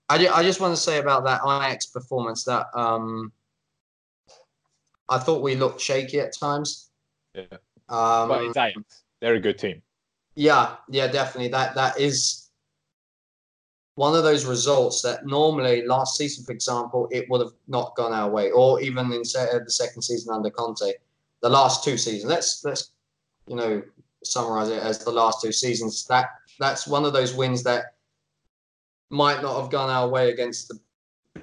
I, 0.09 0.27
I 0.29 0.43
just 0.43 0.61
want 0.61 0.75
to 0.75 0.81
say 0.81 0.99
about 0.99 1.25
that 1.25 1.41
Ajax 1.45 1.87
performance 1.87 2.45
that 2.45 2.67
um, 2.75 3.33
I 5.09 5.19
thought 5.19 5.43
we 5.43 5.55
looked 5.55 5.81
shaky 5.81 6.21
at 6.21 6.37
times. 6.37 6.91
Yeah. 7.35 7.45
Um, 7.89 8.29
but 8.29 8.43
it's 8.45 8.57
Ajax. 8.57 9.05
They're 9.21 9.35
a 9.35 9.41
good 9.41 9.59
team. 9.59 9.83
yeah, 10.35 10.77
yeah, 10.89 11.07
definitely. 11.09 11.49
That 11.49 11.75
that 11.75 11.99
is 12.01 12.43
one 13.95 14.17
of 14.17 14.23
those 14.25 14.47
results 14.47 15.03
that 15.03 15.27
normally 15.27 15.87
last 15.87 16.17
season, 16.17 16.45
for 16.45 16.53
example, 16.53 17.09
it 17.11 17.29
would 17.29 17.41
have 17.41 17.53
not 17.69 17.95
gone 17.97 18.13
our 18.13 18.31
way, 18.31 18.51
or 18.51 18.81
even 18.81 19.13
in 19.13 19.21
the 19.21 19.65
second 19.69 20.03
season 20.03 20.33
under 20.35 20.51
Conte, 20.51 20.93
the 21.43 21.49
last 21.49 21.85
two 21.85 21.99
seasons. 21.99 22.31
Let's 22.31 22.65
let's 22.65 22.91
you 23.47 23.57
know 23.57 23.83
summarize 24.25 24.69
it 24.69 24.83
as 24.83 24.99
the 24.99 25.11
last 25.11 25.41
two 25.43 25.53
seasons. 25.53 26.05
That 26.07 26.27
that's 26.59 26.87
one 26.87 27.05
of 27.05 27.13
those 27.13 27.35
wins 27.35 27.63
that 27.65 27.95
might 29.11 29.43
not 29.43 29.61
have 29.61 29.71
gone 29.71 29.91
our 29.91 30.09
way 30.09 30.31
against 30.31 30.69
the 30.69 30.79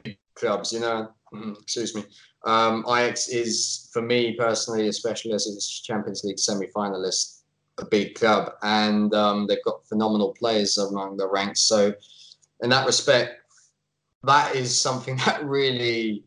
big 0.04 0.18
clubs. 0.36 0.72
You 0.72 0.80
know, 0.80 1.10
Mm, 1.34 1.62
excuse 1.62 1.96
me. 1.96 2.04
Um, 2.46 2.86
is 2.88 3.90
for 3.94 4.02
me 4.02 4.34
personally, 4.34 4.88
especially 4.88 5.34
as 5.34 5.48
a 5.48 5.84
Champions 5.84 6.24
League 6.24 6.40
semi-finalist, 6.40 7.42
a 7.78 7.86
big 7.86 8.16
club, 8.16 8.54
and 8.64 9.14
um, 9.14 9.46
they've 9.48 9.64
got 9.64 9.88
phenomenal 9.88 10.34
players 10.34 10.78
among 10.78 11.18
the 11.18 11.30
ranks. 11.30 11.62
So, 11.62 11.94
in 12.62 12.70
that 12.70 12.86
respect, 12.86 13.42
that 14.24 14.56
is 14.56 14.80
something 14.80 15.18
that 15.26 15.44
really 15.46 16.24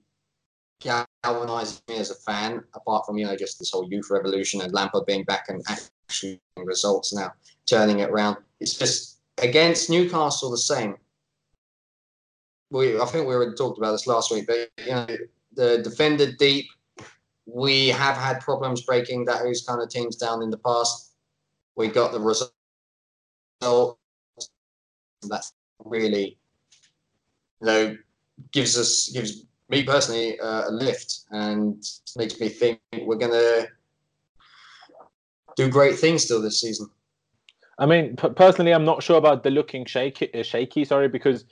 galvanized 0.80 1.82
me 1.88 1.96
as 1.96 2.10
a 2.10 2.14
fan. 2.14 2.62
Apart 2.74 3.06
from 3.06 3.18
you 3.18 3.26
know 3.26 3.36
just 3.36 3.58
this 3.58 3.72
whole 3.72 3.88
youth 3.90 4.08
revolution 4.10 4.60
and 4.60 4.72
Lampard 4.72 5.06
being 5.06 5.24
back 5.24 5.46
and 5.48 5.64
actually 6.12 6.40
results 6.56 7.14
now, 7.14 7.32
turning 7.66 8.00
it 8.00 8.10
around. 8.10 8.36
It's 8.60 8.74
just 8.74 9.20
against 9.38 9.88
Newcastle 9.88 10.50
the 10.50 10.58
same. 10.58 10.96
We 12.70 13.00
I 13.00 13.06
think 13.06 13.26
we 13.26 13.34
already 13.34 13.54
talked 13.54 13.78
about 13.78 13.92
this 13.92 14.06
last 14.06 14.30
week, 14.30 14.46
but 14.46 14.68
you 14.84 14.92
know 14.92 15.06
the 15.54 15.78
defender 15.78 16.30
deep. 16.32 16.66
We 17.46 17.88
have 17.88 18.16
had 18.16 18.40
problems 18.40 18.82
breaking 18.82 19.24
that 19.24 19.42
kind 19.66 19.82
of 19.82 19.88
teams 19.88 20.16
down 20.16 20.42
in 20.42 20.50
the 20.50 20.58
past. 20.58 21.14
We 21.76 21.88
got 21.88 22.12
the 22.12 22.20
result. 22.20 23.98
That's 25.28 25.52
really, 25.84 26.36
you 27.60 27.66
know, 27.66 27.96
gives 28.52 28.78
us 28.78 29.08
gives 29.08 29.46
me 29.68 29.82
personally 29.82 30.38
uh, 30.40 30.68
a 30.68 30.72
lift 30.72 31.20
and 31.30 31.82
makes 32.16 32.38
me 32.38 32.48
think 32.48 32.80
we're 33.00 33.16
gonna 33.16 33.66
do 35.56 35.68
great 35.68 35.98
things 35.98 36.24
still 36.24 36.40
this 36.40 36.60
season. 36.60 36.88
I 37.78 37.86
mean, 37.86 38.16
p- 38.16 38.28
personally, 38.30 38.72
I'm 38.72 38.84
not 38.84 39.02
sure 39.02 39.18
about 39.18 39.42
the 39.42 39.50
looking 39.50 39.84
shaky. 39.84 40.32
Uh, 40.32 40.42
shaky, 40.42 40.84
sorry, 40.84 41.08
because 41.08 41.44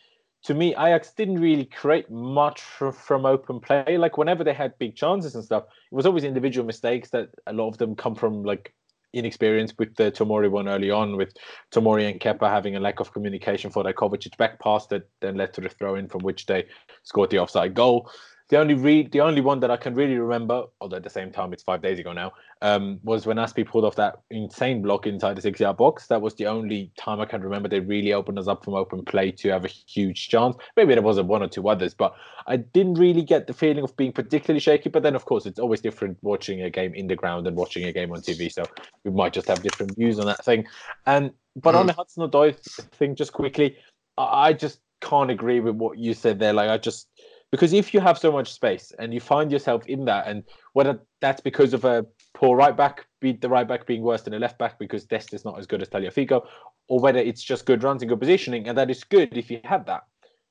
to 0.45 0.55
me, 0.55 0.71
Ajax 0.71 1.13
didn't 1.13 1.41
really 1.41 1.65
create 1.65 2.11
much 2.11 2.61
from, 2.61 2.93
from 2.93 3.27
open 3.27 3.61
play. 3.61 3.97
Like 3.99 4.17
whenever 4.17 4.45
they 4.45 4.55
had 4.55 4.79
big 4.79 4.97
chances 4.97 5.35
and 5.35 5.45
stuff, 5.45 5.65
it 5.91 5.95
was 5.95 6.07
always 6.07 6.25
individual 6.25 6.67
mistakes 6.67 7.11
that 7.11 7.31
a 7.47 7.53
lot 7.53 7.69
of 7.69 7.79
them 7.79 7.95
come 7.95 8.15
from 8.15 8.43
like 8.43 8.75
inexperience 9.13 9.75
with 9.79 9.95
the 9.97 10.11
Tomori 10.11 10.51
one 10.51 10.69
early 10.69 10.91
on, 10.91 11.17
with 11.17 11.35
Tomori 11.73 12.09
and 12.09 12.21
Kepa 12.21 12.49
having 12.49 12.77
a 12.77 12.81
lack 12.81 13.01
of 13.01 13.13
communication 13.13 13.71
for 13.71 13.83
their 13.83 13.93
Kovacic 13.93 14.37
back 14.37 14.61
pass 14.61 14.87
that 14.87 15.09
then 15.21 15.37
led 15.37 15.53
to 15.55 15.61
the 15.61 15.69
throw 15.69 15.97
in 15.97 16.09
from 16.09 16.23
which 16.23 16.47
they 16.47 16.67
scored 17.03 17.31
the 17.31 17.39
offside 17.39 17.75
goal. 17.75 18.11
The 18.51 18.59
only 18.59 18.75
re- 18.75 19.07
the 19.07 19.21
only 19.21 19.41
one 19.41 19.61
that 19.61 19.71
I 19.71 19.77
can 19.77 19.95
really 19.95 20.19
remember, 20.19 20.65
although 20.81 20.97
at 20.97 21.05
the 21.05 21.11
same 21.11 21.31
time 21.31 21.53
it's 21.53 21.63
five 21.63 21.83
days 21.83 22.01
ago 22.01 22.13
now, 22.13 22.33
um, 22.63 22.99
was 23.05 23.25
when 23.25 23.37
Azpi 23.37 23.65
pulled 23.65 23.85
off 23.85 23.95
that 23.95 24.23
insane 24.29 24.83
block 24.83 25.07
inside 25.07 25.37
the 25.37 25.43
six-yard 25.43 25.77
box. 25.77 26.09
That 26.09 26.21
was 26.21 26.35
the 26.35 26.49
only 26.49 26.91
time 26.99 27.21
I 27.21 27.27
can 27.27 27.43
remember 27.43 27.69
they 27.69 27.79
really 27.79 28.13
opened 28.13 28.41
us 28.41 28.49
up 28.49 28.65
from 28.65 28.75
open 28.75 29.05
play 29.05 29.31
to 29.31 29.51
have 29.51 29.65
a 29.65 29.69
huge 29.69 30.29
chance. 30.29 30.57
Maybe 30.77 30.95
there 30.95 31.03
was 31.03 31.17
a 31.17 31.23
one 31.23 31.45
or 31.45 31.49
two 31.49 31.69
others, 31.69 31.95
but 31.95 32.13
I 32.49 32.57
didn't 32.57 32.95
really 32.95 33.23
get 33.23 33.47
the 33.47 33.53
feeling 33.53 33.85
of 33.85 33.97
being 33.97 34.13
particularly 34.13 34.59
shaky. 34.59 34.89
But 34.89 35.05
then, 35.05 35.15
of 35.15 35.27
course, 35.27 35.47
it's 35.47 35.61
always 35.61 35.81
different 35.81 36.19
watching 36.23 36.61
a 36.61 36.71
game 36.71 36.93
in 36.93 37.07
the 37.07 37.15
ground 37.15 37.47
and 37.47 37.57
watching 37.57 37.85
a 37.85 37.93
game 37.93 38.11
on 38.11 38.21
TV. 38.21 38.53
So 38.53 38.65
we 39.05 39.13
might 39.13 39.33
just 39.33 39.47
have 39.47 39.63
different 39.63 39.97
views 39.97 40.19
on 40.19 40.27
that 40.27 40.45
thing. 40.45 40.67
And 41.07 41.31
but 41.55 41.77
on 41.77 41.87
the 41.87 41.93
Hudson 41.93 42.29
Odoi 42.29 42.57
thing, 42.97 43.15
just 43.15 43.33
quickly, 43.33 43.77
I 44.19 44.49
I 44.49 44.53
just 44.55 44.81
can't 45.01 45.31
agree 45.31 45.61
with 45.61 45.77
what 45.77 45.99
you 45.99 46.15
said 46.15 46.41
there. 46.41 46.53
Like 46.53 46.69
I 46.69 46.79
just 46.79 47.07
because 47.51 47.73
if 47.73 47.93
you 47.93 48.01
have 48.01 48.19
so 48.19 48.31
much 48.31 48.53
space 48.53 48.93
and 48.99 49.13
you 49.13 49.21
find 49.21 49.51
yourself 49.51 49.87
in 49.87 50.05
that, 50.05 50.27
and 50.27 50.45
whether 50.73 51.01
that's 51.21 51.41
because 51.41 51.75
of 51.75 51.85
a 51.85 52.07
poor 52.35 52.57
right 52.57 52.77
back, 52.77 53.07
be 53.21 53.33
the 53.33 53.49
right 53.49 53.67
back 53.67 53.87
being 53.87 54.03
worse 54.03 54.23
than 54.23 54.35
a 54.35 54.39
left 54.39 54.59
back 54.59 54.79
because 54.79 55.05
Dest 55.05 55.35
is 55.35 55.45
not 55.45 55.59
as 55.59 55.67
good 55.67 55.83
as 55.83 55.89
Tagliafico, 55.89 56.47
or 56.89 57.01
whether 57.01 57.19
it's 57.19 57.43
just 57.43 57.67
good 57.67 57.83
runs 57.83 58.03
and 58.03 58.09
good 58.09 58.21
positioning, 58.21 58.69
and 58.69 58.79
that 58.79 58.91
is 58.91 59.05
good 59.05 59.37
if 59.37 59.51
you 59.51 59.61
have 59.65 59.85
that, 59.87 60.05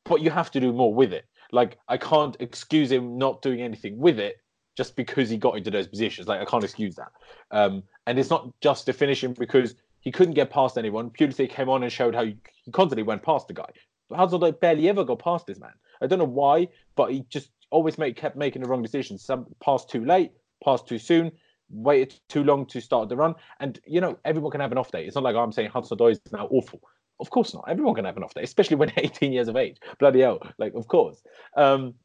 but 0.05 0.21
you 0.21 0.29
have 0.29 0.51
to 0.51 0.59
do 0.59 0.73
more 0.73 0.93
with 0.93 1.13
it. 1.13 1.25
Like 1.51 1.77
I 1.87 1.97
can't 1.97 2.35
excuse 2.39 2.91
him 2.91 3.17
not 3.17 3.41
doing 3.41 3.61
anything 3.61 3.97
with 3.97 4.19
it 4.19 4.37
just 4.77 4.95
because 4.95 5.29
he 5.29 5.37
got 5.37 5.57
into 5.57 5.71
those 5.71 5.87
positions. 5.87 6.27
Like 6.27 6.41
I 6.41 6.45
can't 6.45 6.63
excuse 6.63 6.95
that. 6.95 7.11
Um, 7.51 7.83
and 8.07 8.19
it's 8.19 8.29
not 8.29 8.49
just 8.61 8.85
the 8.85 8.93
finishing 8.93 9.33
because 9.33 9.75
he 10.01 10.11
couldn't 10.11 10.35
get 10.35 10.49
past 10.49 10.77
anyone. 10.77 11.09
Pulisic 11.09 11.49
came 11.49 11.69
on 11.69 11.83
and 11.83 11.91
showed 11.91 12.15
how 12.15 12.25
he, 12.25 12.37
constantly 12.71 13.03
went 13.03 13.23
past 13.23 13.47
the 13.47 13.53
guy. 13.53 13.69
But 14.09 14.19
Hazard 14.19 14.59
barely 14.59 14.87
ever 14.89 15.03
got 15.03 15.19
past 15.19 15.47
this 15.47 15.59
man. 15.59 15.73
I 16.01 16.07
don't 16.07 16.19
know 16.19 16.25
why, 16.25 16.67
but 16.95 17.11
he 17.11 17.25
just 17.29 17.51
always 17.71 17.97
make, 17.97 18.15
kept 18.15 18.35
making 18.35 18.61
the 18.61 18.67
wrong 18.67 18.81
decisions. 18.81 19.23
Some 19.23 19.45
pass 19.63 19.85
too 19.85 20.05
late, 20.05 20.31
pass 20.63 20.81
too 20.81 20.97
soon, 20.99 21.31
waited 21.69 22.19
too 22.29 22.43
long 22.43 22.65
to 22.67 22.81
start 22.81 23.09
the 23.09 23.15
run. 23.15 23.35
And 23.59 23.79
you 23.85 24.01
know, 24.01 24.17
everyone 24.25 24.51
can 24.51 24.61
have 24.61 24.71
an 24.71 24.77
off 24.77 24.91
day. 24.91 25.05
It's 25.05 25.15
not 25.15 25.23
like 25.23 25.35
I'm 25.35 25.51
saying 25.51 25.69
Hudson 25.69 25.97
Odoi 25.97 26.11
is 26.11 26.21
now 26.31 26.47
awful. 26.51 26.81
Of 27.19 27.29
course 27.29 27.53
not. 27.53 27.65
Everyone 27.67 27.95
can 27.95 28.05
have 28.05 28.17
an 28.17 28.23
off 28.23 28.33
day, 28.33 28.43
especially 28.43 28.77
when 28.77 28.91
18 28.97 29.33
years 29.33 29.47
of 29.47 29.55
age. 29.55 29.77
Bloody 29.99 30.21
hell! 30.21 30.39
Like, 30.57 30.73
of 30.73 30.87
course. 30.87 31.21
Um, 31.57 31.95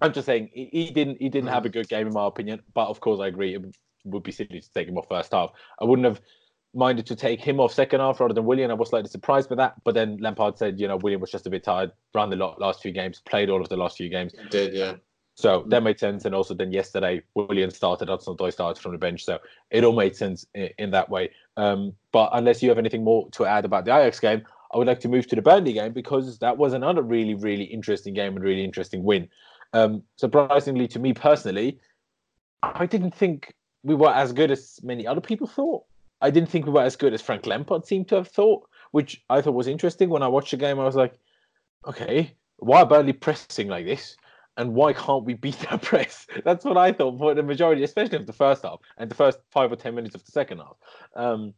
I'm 0.00 0.12
just 0.12 0.26
saying 0.26 0.50
he, 0.52 0.68
he 0.72 0.90
didn't 0.90 1.18
he 1.20 1.28
didn't 1.28 1.50
have 1.50 1.64
a 1.64 1.68
good 1.68 1.88
game 1.88 2.08
in 2.08 2.12
my 2.12 2.26
opinion. 2.26 2.60
But 2.74 2.88
of 2.88 3.00
course, 3.00 3.20
I 3.20 3.28
agree. 3.28 3.54
It 3.54 3.64
would 4.04 4.22
be 4.22 4.32
silly 4.32 4.60
to 4.60 4.72
take 4.72 4.88
him 4.88 4.98
off 4.98 5.06
first 5.08 5.32
half. 5.32 5.50
I 5.80 5.84
wouldn't 5.84 6.06
have 6.06 6.20
minded 6.74 7.06
to 7.06 7.16
take 7.16 7.40
him 7.40 7.60
off 7.60 7.72
second 7.72 8.00
half 8.00 8.20
rather 8.20 8.34
than 8.34 8.44
Willian. 8.44 8.70
I 8.70 8.74
was 8.74 8.90
slightly 8.90 9.08
surprised 9.08 9.48
by 9.48 9.56
that. 9.56 9.74
But 9.84 9.94
then 9.94 10.18
Lampard 10.18 10.58
said, 10.58 10.80
you 10.80 10.88
know, 10.88 10.96
Willian 10.96 11.20
was 11.20 11.30
just 11.30 11.46
a 11.46 11.50
bit 11.50 11.64
tired, 11.64 11.92
ran 12.14 12.30
the 12.30 12.36
last 12.36 12.82
few 12.82 12.92
games, 12.92 13.20
played 13.24 13.50
all 13.50 13.62
of 13.62 13.68
the 13.68 13.76
last 13.76 13.96
few 13.96 14.08
games. 14.08 14.34
Did 14.50 14.74
yeah. 14.74 14.94
So 15.36 15.64
that 15.68 15.82
made 15.82 15.98
sense. 15.98 16.24
And 16.24 16.34
also 16.34 16.54
then 16.54 16.72
yesterday, 16.72 17.22
Willian 17.34 17.70
started, 17.70 18.08
Hudson 18.08 18.36
Odoi 18.36 18.52
started 18.52 18.80
from 18.80 18.92
the 18.92 18.98
bench. 18.98 19.24
So 19.24 19.38
it 19.70 19.82
all 19.82 19.92
made 19.92 20.14
sense 20.14 20.46
in, 20.54 20.70
in 20.78 20.90
that 20.92 21.10
way. 21.10 21.30
Um, 21.56 21.94
but 22.12 22.30
unless 22.32 22.62
you 22.62 22.68
have 22.68 22.78
anything 22.78 23.02
more 23.02 23.28
to 23.30 23.44
add 23.44 23.64
about 23.64 23.84
the 23.84 23.96
Ajax 23.96 24.20
game, 24.20 24.44
I 24.72 24.78
would 24.78 24.86
like 24.86 25.00
to 25.00 25.08
move 25.08 25.26
to 25.28 25.36
the 25.36 25.42
Burnley 25.42 25.72
game 25.72 25.92
because 25.92 26.38
that 26.38 26.56
was 26.56 26.72
another 26.72 27.02
really, 27.02 27.34
really 27.34 27.64
interesting 27.64 28.14
game 28.14 28.36
and 28.36 28.44
really 28.44 28.64
interesting 28.64 29.02
win. 29.02 29.28
Um, 29.72 30.02
surprisingly 30.16 30.86
to 30.88 30.98
me 31.00 31.12
personally, 31.12 31.80
I 32.62 32.86
didn't 32.86 33.14
think 33.14 33.54
we 33.82 33.94
were 33.94 34.12
as 34.12 34.32
good 34.32 34.50
as 34.50 34.80
many 34.82 35.06
other 35.06 35.20
people 35.20 35.46
thought. 35.46 35.84
I 36.24 36.30
didn't 36.30 36.48
think 36.48 36.64
we 36.64 36.72
were 36.72 36.82
as 36.82 36.96
good 36.96 37.12
as 37.12 37.20
Frank 37.20 37.46
Lampard 37.46 37.86
seemed 37.86 38.08
to 38.08 38.14
have 38.16 38.28
thought, 38.28 38.66
which 38.92 39.22
I 39.28 39.42
thought 39.42 39.52
was 39.52 39.66
interesting. 39.66 40.08
When 40.08 40.22
I 40.22 40.28
watched 40.28 40.52
the 40.52 40.56
game, 40.56 40.80
I 40.80 40.84
was 40.84 40.96
like, 40.96 41.18
okay, 41.86 42.34
why 42.56 42.80
are 42.80 42.86
Burnley 42.86 43.12
pressing 43.12 43.68
like 43.68 43.84
this? 43.84 44.16
And 44.56 44.72
why 44.72 44.94
can't 44.94 45.24
we 45.24 45.34
beat 45.34 45.58
that 45.68 45.82
press? 45.90 46.26
That's 46.42 46.64
what 46.64 46.78
I 46.78 46.92
thought 46.92 47.18
for 47.18 47.34
the 47.34 47.42
majority, 47.42 47.84
especially 47.84 48.16
of 48.16 48.26
the 48.26 48.32
first 48.32 48.62
half 48.62 48.78
and 48.96 49.10
the 49.10 49.14
first 49.14 49.38
five 49.50 49.70
or 49.70 49.76
10 49.76 49.94
minutes 49.94 50.14
of 50.14 50.24
the 50.24 50.32
second 50.32 50.58
half. 50.58 50.76
Um, 51.14 51.52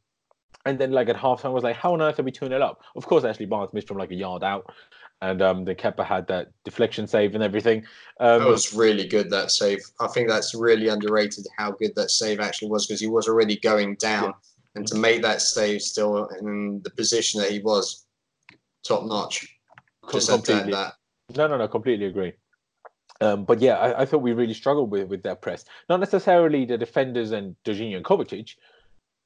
and 0.65 0.81
then, 0.81 0.91
like 0.91 1.09
at 1.09 1.17
halftime, 1.17 1.45
I 1.45 1.49
was 1.51 1.63
like, 1.63 1.77
how 1.77 1.93
on 1.93 2.03
earth 2.03 2.19
are 2.19 2.25
we 2.25 2.33
2 2.33 2.49
0 2.49 2.61
up? 2.61 2.83
Of 2.97 3.07
course, 3.07 3.23
Ashley 3.23 3.47
Barnes 3.47 3.73
missed 3.73 3.87
from 3.87 3.99
like 3.99 4.11
a 4.11 4.17
yard 4.17 4.43
out. 4.43 4.75
And 5.23 5.41
um, 5.41 5.65
the 5.65 5.75
Kepa 5.75 6.05
had 6.05 6.27
that 6.27 6.49
deflection 6.65 7.07
save 7.07 7.35
and 7.35 7.45
everything. 7.45 7.85
Um, 8.19 8.41
That 8.41 8.49
was 8.49 8.75
really 8.75 9.07
good 9.07 9.31
that 9.31 9.53
save. 9.53 9.79
I 10.01 10.09
think 10.09 10.29
that's 10.29 10.55
really 10.55 10.89
underrated 10.89 11.47
how 11.57 11.71
good 11.71 11.95
that 11.95 12.11
save 12.11 12.41
actually 12.41 12.69
was 12.69 12.87
because 12.87 13.01
he 13.01 13.07
was 13.07 13.29
already 13.29 13.57
going 13.57 13.95
down, 13.95 14.35
and 14.77 14.87
to 14.87 14.95
make 14.95 15.23
that 15.23 15.41
save 15.41 15.83
still 15.83 16.27
in 16.41 16.81
the 16.85 16.91
position 16.91 17.41
that 17.41 17.51
he 17.51 17.59
was, 17.59 18.07
top 18.85 19.05
notch. 19.05 19.47
Just 20.13 20.29
completely. 20.29 20.73
that. 20.73 20.95
No, 21.35 21.49
no, 21.49 21.57
no, 21.57 21.67
completely 21.67 22.07
agree. 22.07 22.35
Um, 23.21 23.45
but 23.45 23.61
yeah, 23.61 23.79
I, 23.79 24.03
I 24.03 24.05
thought 24.05 24.19
we 24.19 24.35
really 24.35 24.55
struggled 24.55 24.91
with, 24.91 25.09
with 25.09 25.23
that 25.23 25.41
press. 25.41 25.65
Not 25.89 26.01
necessarily 26.01 26.67
the 26.67 26.77
defenders 26.77 27.33
and 27.33 27.57
Jorginho 27.65 27.97
and 27.97 28.05
Kovacic, 28.05 28.51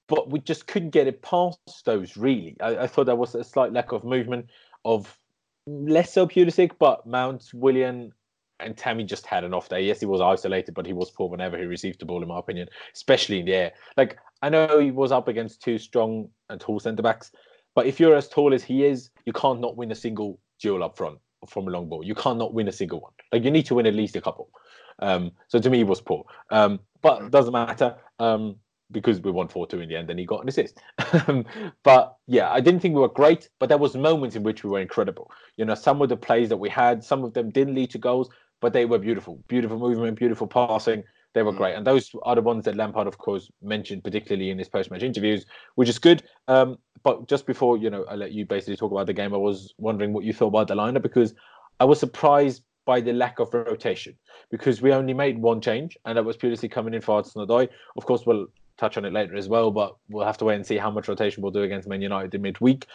but 0.07 0.31
we 0.31 0.39
just 0.39 0.69
couldn't 0.69 0.91
get 0.91 1.09
it 1.09 1.21
past 1.21 1.59
those, 1.85 2.17
really. 2.17 2.57
I, 2.61 2.79
I 2.79 2.87
thought 2.87 3.07
there 3.07 3.17
was 3.17 3.35
a 3.35 3.45
slight 3.45 3.73
lack 3.73 3.93
of 3.93 4.05
movement 4.05 4.47
of 4.85 5.19
less 5.67 6.13
so 6.13 6.27
Pulisic, 6.27 6.73
but 6.79 7.07
Mount, 7.07 7.51
Willian, 7.53 8.13
and 8.61 8.77
Tammy 8.77 9.05
just 9.05 9.27
had 9.27 9.45
an 9.45 9.53
off 9.53 9.69
day. 9.69 9.83
Yes, 9.83 10.01
he 10.01 10.07
was 10.07 10.21
isolated, 10.21 10.75
but 10.75 10.87
he 10.87 10.93
was 10.93 11.11
poor 11.11 11.29
whenever 11.29 11.59
he 11.59 11.65
received 11.65 12.01
the 12.01 12.07
ball, 12.07 12.23
in 12.23 12.29
my 12.29 12.39
opinion, 12.39 12.69
especially 12.95 13.41
in 13.41 13.47
the 13.47 13.55
air. 13.55 13.73
Like, 13.97 14.19
I 14.43 14.49
know 14.49 14.79
he 14.79 14.91
was 14.91 15.13
up 15.13 15.29
against 15.29 15.63
two 15.63 15.79
strong 15.79 16.29
and 16.49 16.61
tall 16.61 16.81
centre 16.81 17.03
backs, 17.03 17.31
but 17.75 17.87
if 17.87 18.01
you're 18.01 18.17
as 18.17 18.29
tall 18.29 18.55
as 18.55 18.65
he 18.65 18.85
is, 18.85 19.11
you 19.27 19.33
can't 19.33 19.61
not 19.61 19.77
win 19.77 19.93
a 19.93 19.95
single 19.95 20.39
duel 20.61 20.83
up 20.83 20.97
front 20.97 21.19
from 21.49 21.69
a 21.69 21.71
long 21.71 21.89
ball. 21.89 22.05
You 22.05 22.15
can't 22.15 22.39
not 22.39 22.53
win 22.55 22.69
a 22.69 22.73
single 22.73 23.01
one. 23.01 23.13
Like 23.33 23.45
you 23.45 23.51
need 23.51 23.67
to 23.67 23.75
win 23.75 23.87
at 23.87 23.95
least 23.95 24.17
a 24.17 24.21
couple. 24.21 24.51
Um, 24.99 25.33
so 25.49 25.59
to 25.59 25.71
me, 25.71 25.79
he 25.79 25.85
was 25.85 26.01
poor. 26.01 26.25
Um, 26.51 26.81
but 27.03 27.23
it 27.23 27.31
doesn't 27.31 27.53
matter 27.53 27.97
um, 28.19 28.57
because 28.91 29.21
we 29.21 29.31
won 29.31 29.49
four 29.49 29.67
two 29.67 29.81
in 29.81 29.89
the 29.89 29.97
end, 29.97 30.11
and 30.11 30.19
he 30.19 30.27
got 30.27 30.43
an 30.43 30.49
assist. 30.49 30.81
But 31.83 32.17
yeah, 32.27 32.51
I 32.51 32.61
didn't 32.61 32.81
think 32.81 32.95
we 32.95 33.01
were 33.01 33.09
great, 33.09 33.49
but 33.59 33.69
there 33.69 33.79
was 33.79 33.97
moments 33.97 34.37
in 34.37 34.43
which 34.43 34.65
we 34.65 34.71
were 34.71 34.81
incredible. 34.81 35.31
You 35.57 35.65
know, 35.65 35.75
some 35.75 36.03
of 36.03 36.09
the 36.09 36.17
plays 36.17 36.49
that 36.51 36.59
we 36.59 36.69
had, 36.69 37.03
some 37.05 37.25
of 37.25 37.33
them 37.33 37.51
didn't 37.51 37.75
lead 37.75 37.91
to 37.91 37.99
goals, 37.99 38.29
but 38.61 38.73
they 38.73 38.85
were 38.85 38.99
beautiful, 38.99 39.43
beautiful 39.49 39.79
movement, 39.79 40.19
beautiful 40.19 40.47
passing. 40.47 41.05
They 41.33 41.43
were 41.43 41.53
Mm. 41.53 41.59
great, 41.59 41.75
and 41.77 41.87
those 41.87 42.11
are 42.25 42.35
the 42.35 42.43
ones 42.43 42.65
that 42.65 42.77
Lampard, 42.77 43.07
of 43.07 43.19
course, 43.19 43.51
mentioned 43.63 44.03
particularly 44.03 44.51
in 44.51 44.59
his 44.59 44.69
post-match 44.69 45.03
interviews, 45.03 45.47
which 45.77 45.89
is 45.89 45.99
good. 45.99 46.23
Um, 46.49 46.79
but 47.03 47.29
just 47.29 47.47
before 47.47 47.77
you 47.77 47.89
know, 47.89 48.05
I 48.05 48.17
let 48.17 48.33
you 48.33 48.45
basically 48.45 48.77
talk 48.77 48.91
about 48.91 49.07
the 49.07 49.13
game. 49.13 49.33
I 49.33 49.39
was 49.39 49.73
wondering 49.79 50.13
what 50.13 50.25
you 50.25 50.33
thought 50.33 50.49
about 50.49 50.69
the 50.69 50.75
lineup 50.75 51.03
because 51.03 51.35
I 51.79 51.85
was 51.85 52.01
surprised 52.01 52.63
by 52.85 53.01
the 53.01 53.13
lack 53.13 53.39
of 53.39 53.55
rotation 53.55 54.17
because 54.51 54.83
we 54.83 54.93
only 54.93 55.15
made 55.15 55.39
one 55.39 55.61
change, 55.61 55.97
and 56.05 56.19
that 56.19 56.25
was 56.25 56.37
Pulisic 56.37 56.73
coming 56.73 56.95
in 56.95 57.01
for 57.01 57.17
Hudson 57.17 57.47
Odoi. 57.47 57.69
Of 57.97 58.07
course, 58.07 58.27
we'll 58.27 58.49
touch 58.77 58.97
on 58.97 59.05
it 59.05 59.13
later 59.13 59.37
as 59.37 59.49
well, 59.49 59.71
but 59.71 59.97
we'll 60.09 60.27
have 60.27 60.39
to 60.39 60.45
wait 60.45 60.57
and 60.57 60.67
see 60.67 60.79
how 60.79 60.91
much 60.91 61.07
rotation 61.07 61.43
we'll 61.43 61.53
do 61.53 61.63
against 61.63 61.89
Man 61.89 62.03
United 62.03 62.35
in 62.35 62.43
midweek. 62.43 62.87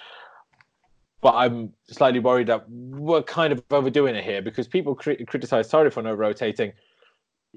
But 1.22 1.36
I'm 1.36 1.74
slightly 1.90 2.20
worried 2.20 2.48
that 2.48 2.66
we're 2.70 3.24
kind 3.24 3.54
of 3.54 3.64
overdoing 3.72 4.16
it 4.16 4.24
here 4.24 4.42
because 4.42 4.68
people 4.68 4.94
cri- 4.94 5.24
criticize 5.26 5.72
Sarri 5.72 5.92
for 5.92 6.04
no 6.04 6.14
rotating. 6.14 6.74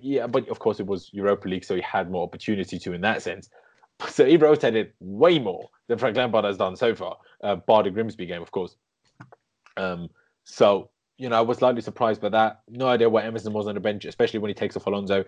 Yeah, 0.00 0.26
but 0.26 0.49
of 0.49 0.59
course 0.59 0.81
it 0.81 0.87
was 0.87 1.11
Europa 1.12 1.49
League, 1.49 1.64
so 1.64 1.75
he 1.75 1.83
had 1.83 2.11
more 2.11 2.25
opportunity 2.25 2.78
to 2.78 2.93
in 2.93 3.00
that 3.02 3.23
sense. 3.23 3.49
So 4.11 4.25
he 4.25 4.37
rotated 4.37 4.93
way 5.00 5.40
more 5.40 5.71
than 5.88 5.99
Frank 5.99 6.17
Lampard 6.17 6.45
has 6.45 6.57
done 6.57 6.76
so 6.76 6.95
far, 6.95 7.17
uh, 7.43 7.57
bar 7.57 7.83
the 7.83 7.90
Grimsby 7.90 8.26
game, 8.26 8.43
of 8.43 8.52
course. 8.52 8.76
Um, 9.76 10.09
so 10.45 10.90
you 11.19 11.28
know, 11.28 11.37
I 11.37 11.40
was 11.40 11.59
slightly 11.59 11.81
surprised 11.81 12.21
by 12.21 12.28
that. 12.28 12.61
No 12.69 12.87
idea 12.87 13.11
why 13.11 13.25
Emerson 13.25 13.52
was 13.52 13.67
on 13.67 13.75
the 13.75 13.81
bench, 13.81 14.05
especially 14.05 14.38
when 14.38 14.50
he 14.50 14.55
takes 14.55 14.76
off 14.76 14.87
Alonso, 14.87 15.25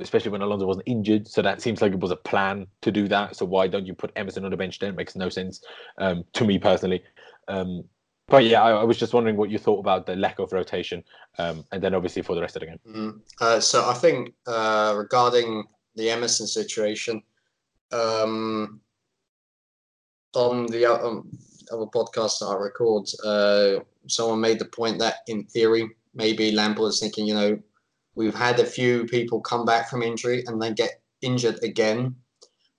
especially 0.00 0.30
when 0.30 0.42
Alonso 0.42 0.64
wasn't 0.64 0.86
injured. 0.86 1.26
So 1.26 1.42
that 1.42 1.60
seems 1.60 1.82
like 1.82 1.92
it 1.92 1.98
was 1.98 2.12
a 2.12 2.16
plan 2.16 2.68
to 2.82 2.92
do 2.92 3.08
that. 3.08 3.34
So 3.34 3.44
why 3.44 3.66
don't 3.66 3.84
you 3.84 3.94
put 3.94 4.12
Emerson 4.14 4.44
on 4.44 4.52
the 4.52 4.56
bench 4.56 4.78
then? 4.78 4.90
It 4.90 4.96
makes 4.96 5.16
no 5.16 5.28
sense 5.28 5.60
um, 5.98 6.24
to 6.34 6.44
me 6.44 6.58
personally. 6.58 7.02
Um, 7.48 7.82
but 8.28 8.44
yeah, 8.44 8.62
I, 8.62 8.72
I, 8.72 8.84
was 8.84 8.98
just 8.98 9.14
wondering 9.14 9.36
what 9.36 9.50
you 9.50 9.58
thought 9.58 9.80
about 9.80 10.06
the 10.06 10.14
lack 10.14 10.38
of 10.38 10.52
rotation, 10.52 11.02
um, 11.38 11.64
and 11.72 11.82
then 11.82 11.94
obviously 11.94 12.22
for 12.22 12.34
the 12.34 12.42
rest 12.42 12.56
of 12.56 12.60
the 12.60 12.66
game. 12.66 12.80
Mm. 12.86 13.20
Uh, 13.40 13.58
so 13.58 13.88
I 13.88 13.94
think 13.94 14.34
uh, 14.46 14.94
regarding 14.96 15.64
the 15.96 16.10
Emerson 16.10 16.46
situation, 16.46 17.22
um, 17.90 18.80
on 20.34 20.66
the 20.66 20.84
um, 20.84 21.30
other 21.72 21.86
podcast 21.86 22.40
that 22.40 22.46
I 22.46 22.54
record, 22.54 23.08
uh, 23.24 23.82
someone 24.06 24.40
made 24.40 24.58
the 24.58 24.66
point 24.66 24.98
that 24.98 25.16
in 25.26 25.44
theory, 25.44 25.88
maybe 26.14 26.52
Lampard 26.52 26.90
is 26.90 27.00
thinking, 27.00 27.26
you 27.26 27.34
know, 27.34 27.58
we've 28.14 28.34
had 28.34 28.58
a 28.60 28.66
few 28.66 29.06
people 29.06 29.40
come 29.40 29.64
back 29.64 29.88
from 29.88 30.02
injury 30.02 30.44
and 30.46 30.60
then 30.60 30.74
get 30.74 31.00
injured 31.22 31.62
again. 31.62 32.14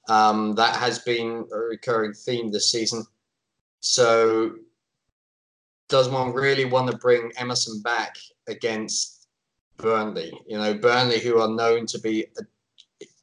Um, 0.09 0.55
that 0.55 0.75
has 0.75 0.99
been 0.99 1.47
a 1.53 1.57
recurring 1.57 2.13
theme 2.13 2.51
this 2.51 2.71
season. 2.71 3.05
So, 3.79 4.55
does 5.89 6.07
one 6.09 6.33
really 6.33 6.65
want 6.65 6.89
to 6.89 6.97
bring 6.97 7.31
Emerson 7.37 7.81
back 7.81 8.15
against 8.47 9.27
Burnley? 9.77 10.31
You 10.47 10.57
know, 10.57 10.73
Burnley, 10.73 11.19
who 11.19 11.39
are 11.39 11.49
known 11.49 11.85
to 11.87 11.99
be 11.99 12.25
a 12.39 12.43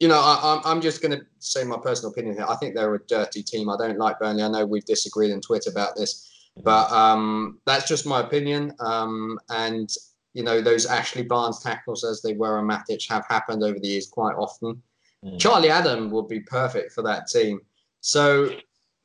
you 0.01 0.09
know, 0.09 0.19
I, 0.19 0.61
I'm 0.65 0.81
just 0.81 1.03
going 1.03 1.19
to 1.19 1.25
say 1.39 1.65
my 1.65 1.79
personal 1.79 2.11
opinion 2.11 2.37
here. 2.37 2.47
I 2.49 2.57
think 2.57 2.75
they're 2.75 2.95
a 2.95 3.07
dirty 3.07 3.43
team. 3.43 3.69
I 3.69 3.77
don't 3.77 3.99
like 3.99 4.19
Burnley. 4.19 4.43
I 4.43 4.49
know 4.49 4.65
we've 4.65 4.85
disagreed 4.85 5.33
on 5.33 5.41
Twitter 5.41 5.71
about 5.71 5.97
this, 5.97 6.51
but 6.63 6.91
um, 6.93 7.61
that's 7.67 7.89
just 7.89 8.07
my 8.07 8.21
opinion. 8.21 8.75
Um, 8.81 9.39
and 9.51 9.91
you 10.33 10.43
know, 10.43 10.61
those 10.61 10.87
Ashley 10.87 11.23
Barnes 11.23 11.63
tackles, 11.63 12.05
as 12.05 12.21
they 12.21 12.35
were 12.35 12.59
on 12.59 12.67
Matic, 12.67 13.09
have 13.09 13.25
happened 13.29 13.63
over 13.63 13.79
the 13.79 13.89
years 13.89 14.07
quite 14.07 14.35
often. 14.35 14.83
Mm. 15.25 15.39
Charlie 15.39 15.71
Adam 15.71 16.11
would 16.11 16.29
be 16.29 16.41
perfect 16.41 16.93
for 16.93 17.03
that 17.03 17.27
team. 17.27 17.61
So 18.01 18.51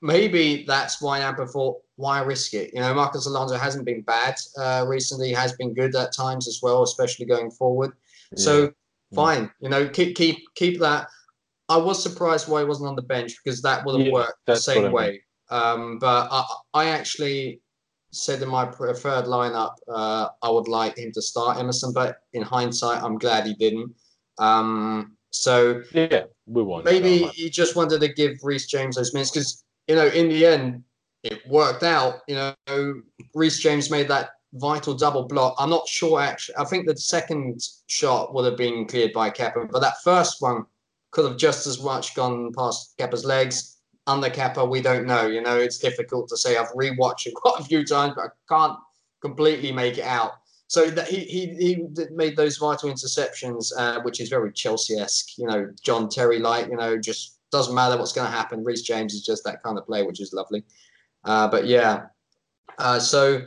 maybe 0.01 0.65
that's 0.67 1.01
why 1.01 1.21
Amper 1.21 1.49
thought, 1.49 1.81
why 2.01 2.21
risk 2.21 2.53
it? 2.53 2.73
You 2.73 2.81
know, 2.81 2.93
Marcos 2.93 3.27
Alonso 3.27 3.57
hasn't 3.57 3.85
been 3.85 4.01
bad 4.01 4.35
uh, 4.57 4.85
recently. 4.87 5.27
He 5.27 5.33
has 5.33 5.53
been 5.53 5.73
good 5.73 5.95
at 5.95 6.13
times 6.13 6.47
as 6.47 6.59
well, 6.61 6.83
especially 6.83 7.25
going 7.25 7.51
forward. 7.51 7.91
Yeah. 8.31 8.43
So 8.43 8.73
Mm. 9.11 9.15
fine. 9.15 9.51
You 9.59 9.69
know, 9.69 9.89
keep 9.89 10.15
keep 10.15 10.37
keep 10.55 10.79
that. 10.79 11.07
I 11.67 11.77
was 11.77 12.01
surprised 12.01 12.47
why 12.47 12.61
he 12.61 12.65
wasn't 12.65 12.87
on 12.87 12.95
the 12.95 13.01
bench 13.15 13.31
because 13.43 13.61
that 13.61 13.85
would 13.85 13.95
have 13.99 14.07
yeah, 14.07 14.13
worked 14.13 14.39
the 14.45 14.55
same 14.55 14.83
I 14.85 14.87
mean. 14.87 14.93
way. 14.93 15.21
Um, 15.49 15.99
but 15.99 16.29
I, 16.31 16.41
I 16.73 16.85
actually 16.99 17.59
said 18.11 18.41
in 18.41 18.47
my 18.47 18.65
preferred 18.65 19.25
lineup, 19.25 19.73
uh, 19.93 20.29
I 20.41 20.49
would 20.49 20.69
like 20.69 20.97
him 20.97 21.11
to 21.11 21.21
start 21.21 21.57
Emerson, 21.57 21.91
but 21.93 22.19
in 22.31 22.41
hindsight, 22.41 23.03
I'm 23.03 23.17
glad 23.17 23.45
he 23.45 23.53
didn't. 23.53 23.93
Um, 24.39 25.17
so 25.31 25.81
yeah, 25.91 26.23
we 26.45 26.63
won. 26.63 26.85
Maybe 26.85 27.23
he 27.35 27.49
just 27.49 27.75
wanted 27.75 27.99
to 27.99 28.09
give 28.13 28.39
Reece 28.43 28.67
James 28.67 28.95
those 28.95 29.13
minutes 29.13 29.31
because 29.31 29.63
you 29.87 29.95
know 29.95 30.07
in 30.07 30.29
the 30.29 30.45
end 30.45 30.83
it 31.23 31.45
worked 31.47 31.83
out. 31.83 32.21
You 32.27 32.35
know, 32.35 33.01
Reece 33.33 33.59
James 33.59 33.91
made 33.91 34.07
that 34.09 34.31
vital 34.53 34.93
double 34.93 35.27
block. 35.27 35.55
I'm 35.57 35.69
not 35.69 35.87
sure 35.87 36.19
actually. 36.21 36.55
I 36.57 36.65
think 36.65 36.87
the 36.87 36.97
second 36.97 37.61
shot 37.87 38.33
would 38.33 38.45
have 38.45 38.57
been 38.57 38.85
cleared 38.85 39.13
by 39.13 39.29
Kepa, 39.29 39.69
but 39.71 39.79
that 39.79 40.01
first 40.03 40.41
one 40.41 40.65
could 41.11 41.25
have 41.25 41.37
just 41.37 41.67
as 41.67 41.81
much 41.81 42.15
gone 42.15 42.51
past 42.53 42.97
Kepa's 42.97 43.25
legs. 43.25 43.77
Under 44.07 44.29
Kepa, 44.29 44.67
we 44.67 44.81
don't 44.81 45.05
know. 45.05 45.27
You 45.27 45.41
know, 45.41 45.57
it's 45.57 45.77
difficult 45.77 46.27
to 46.29 46.37
say. 46.37 46.57
I've 46.57 46.71
rewatched 46.71 47.27
it 47.27 47.33
quite 47.35 47.59
a 47.59 47.63
few 47.63 47.85
times, 47.85 48.13
but 48.15 48.25
I 48.25 48.29
can't 48.49 48.77
completely 49.21 49.71
make 49.71 49.97
it 49.97 50.05
out. 50.05 50.33
So 50.67 50.89
that 50.89 51.07
he, 51.07 51.19
he 51.19 51.47
he 51.55 51.87
made 52.11 52.37
those 52.37 52.57
vital 52.57 52.89
interceptions, 52.89 53.71
uh, 53.77 54.01
which 54.01 54.21
is 54.21 54.29
very 54.29 54.53
Chelsea-esque. 54.53 55.37
You 55.37 55.47
know, 55.47 55.69
John 55.83 56.09
Terry 56.09 56.39
like. 56.39 56.67
You 56.67 56.77
know, 56.77 56.97
just 56.97 57.37
doesn't 57.51 57.75
matter 57.75 57.97
what's 57.97 58.13
going 58.13 58.25
to 58.29 58.35
happen. 58.35 58.63
Reece 58.63 58.81
James 58.81 59.13
is 59.13 59.21
just 59.21 59.43
that 59.43 59.61
kind 59.61 59.77
of 59.77 59.85
player, 59.85 60.05
which 60.05 60.21
is 60.21 60.33
lovely. 60.33 60.63
Uh, 61.23 61.47
but 61.47 61.65
yeah, 61.65 62.07
uh, 62.77 62.99
so 62.99 63.41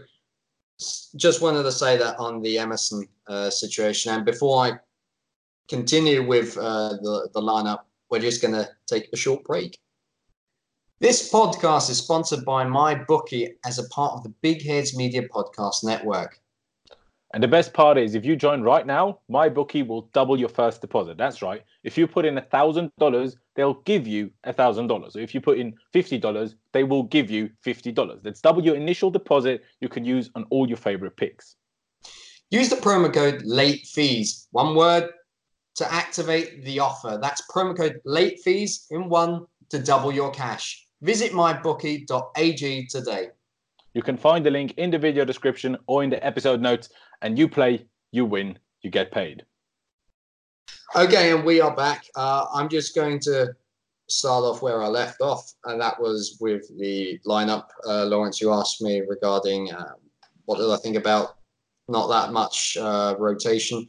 just 1.16 1.40
wanted 1.40 1.62
to 1.62 1.72
say 1.72 1.96
that 1.96 2.18
on 2.18 2.40
the 2.40 2.58
Emerson 2.58 3.06
uh, 3.28 3.50
situation. 3.50 4.12
And 4.12 4.24
before 4.24 4.64
I 4.64 4.72
continue 5.68 6.26
with 6.26 6.56
uh, 6.56 6.90
the, 7.02 7.28
the 7.32 7.40
lineup, 7.40 7.80
we're 8.10 8.20
just 8.20 8.42
going 8.42 8.54
to 8.54 8.68
take 8.86 9.08
a 9.12 9.16
short 9.16 9.44
break. 9.44 9.78
This 11.00 11.32
podcast 11.32 11.90
is 11.90 11.98
sponsored 11.98 12.44
by 12.44 12.64
MyBookie 12.64 13.54
as 13.64 13.78
a 13.78 13.88
part 13.88 14.14
of 14.14 14.22
the 14.22 14.32
Big 14.40 14.64
Heads 14.64 14.96
Media 14.96 15.22
Podcast 15.28 15.84
Network. 15.84 16.40
And 17.34 17.42
the 17.42 17.48
best 17.48 17.72
part 17.74 17.98
is, 17.98 18.14
if 18.14 18.24
you 18.24 18.36
join 18.36 18.62
right 18.62 18.86
now, 18.86 19.18
MyBookie 19.28 19.84
will 19.84 20.02
double 20.14 20.38
your 20.38 20.48
first 20.48 20.80
deposit. 20.80 21.18
That's 21.18 21.42
right. 21.42 21.64
If 21.82 21.98
you 21.98 22.06
put 22.06 22.24
in 22.24 22.40
thousand 22.52 22.92
dollars, 23.00 23.36
they'll 23.56 23.82
give 23.82 24.06
you 24.06 24.30
thousand 24.52 24.86
dollars. 24.86 25.14
So 25.14 25.18
if 25.18 25.34
you 25.34 25.40
put 25.40 25.58
in 25.58 25.74
fifty 25.92 26.16
dollars, 26.16 26.54
they 26.72 26.84
will 26.84 27.02
give 27.02 27.32
you 27.32 27.50
fifty 27.60 27.90
dollars. 27.90 28.20
That's 28.22 28.40
double 28.40 28.64
your 28.64 28.76
initial 28.76 29.10
deposit. 29.10 29.64
You 29.80 29.88
can 29.88 30.04
use 30.04 30.30
on 30.36 30.44
all 30.50 30.68
your 30.68 30.76
favorite 30.76 31.16
picks. 31.16 31.56
Use 32.52 32.68
the 32.68 32.76
promo 32.76 33.12
code 33.12 33.42
late 33.44 33.84
fees. 33.84 34.46
One 34.52 34.76
word 34.76 35.10
to 35.74 35.92
activate 35.92 36.64
the 36.64 36.78
offer. 36.78 37.18
That's 37.20 37.42
promo 37.52 37.76
code 37.76 38.00
late 38.04 38.42
fees 38.44 38.86
in 38.92 39.08
one 39.08 39.46
to 39.70 39.80
double 39.80 40.12
your 40.12 40.30
cash. 40.30 40.86
Visit 41.02 41.32
mybookie.ag 41.32 42.86
today. 42.86 43.30
You 43.94 44.02
can 44.02 44.16
find 44.16 44.44
the 44.44 44.50
link 44.50 44.74
in 44.76 44.90
the 44.90 44.98
video 44.98 45.24
description 45.24 45.76
or 45.86 46.02
in 46.02 46.10
the 46.10 46.24
episode 46.26 46.60
notes. 46.60 46.88
And 47.24 47.38
you 47.38 47.48
play, 47.48 47.86
you 48.12 48.26
win, 48.26 48.58
you 48.82 48.90
get 48.90 49.10
paid. 49.10 49.46
Okay, 50.94 51.32
and 51.32 51.42
we 51.42 51.58
are 51.58 51.74
back. 51.74 52.04
Uh, 52.14 52.44
I'm 52.52 52.68
just 52.68 52.94
going 52.94 53.18
to 53.20 53.56
start 54.10 54.44
off 54.44 54.60
where 54.60 54.82
I 54.82 54.88
left 54.88 55.22
off, 55.22 55.50
and 55.64 55.80
that 55.80 55.98
was 55.98 56.36
with 56.38 56.68
the 56.78 57.18
lineup. 57.26 57.68
Uh, 57.86 58.04
Laurenz, 58.04 58.42
you 58.42 58.52
asked 58.52 58.82
me 58.82 59.00
regarding 59.08 59.72
uh, 59.72 59.94
what 60.44 60.58
did 60.58 60.70
I 60.70 60.76
think 60.76 60.96
about 60.96 61.38
not 61.88 62.08
that 62.08 62.34
much 62.34 62.76
uh, 62.78 63.14
rotation. 63.18 63.88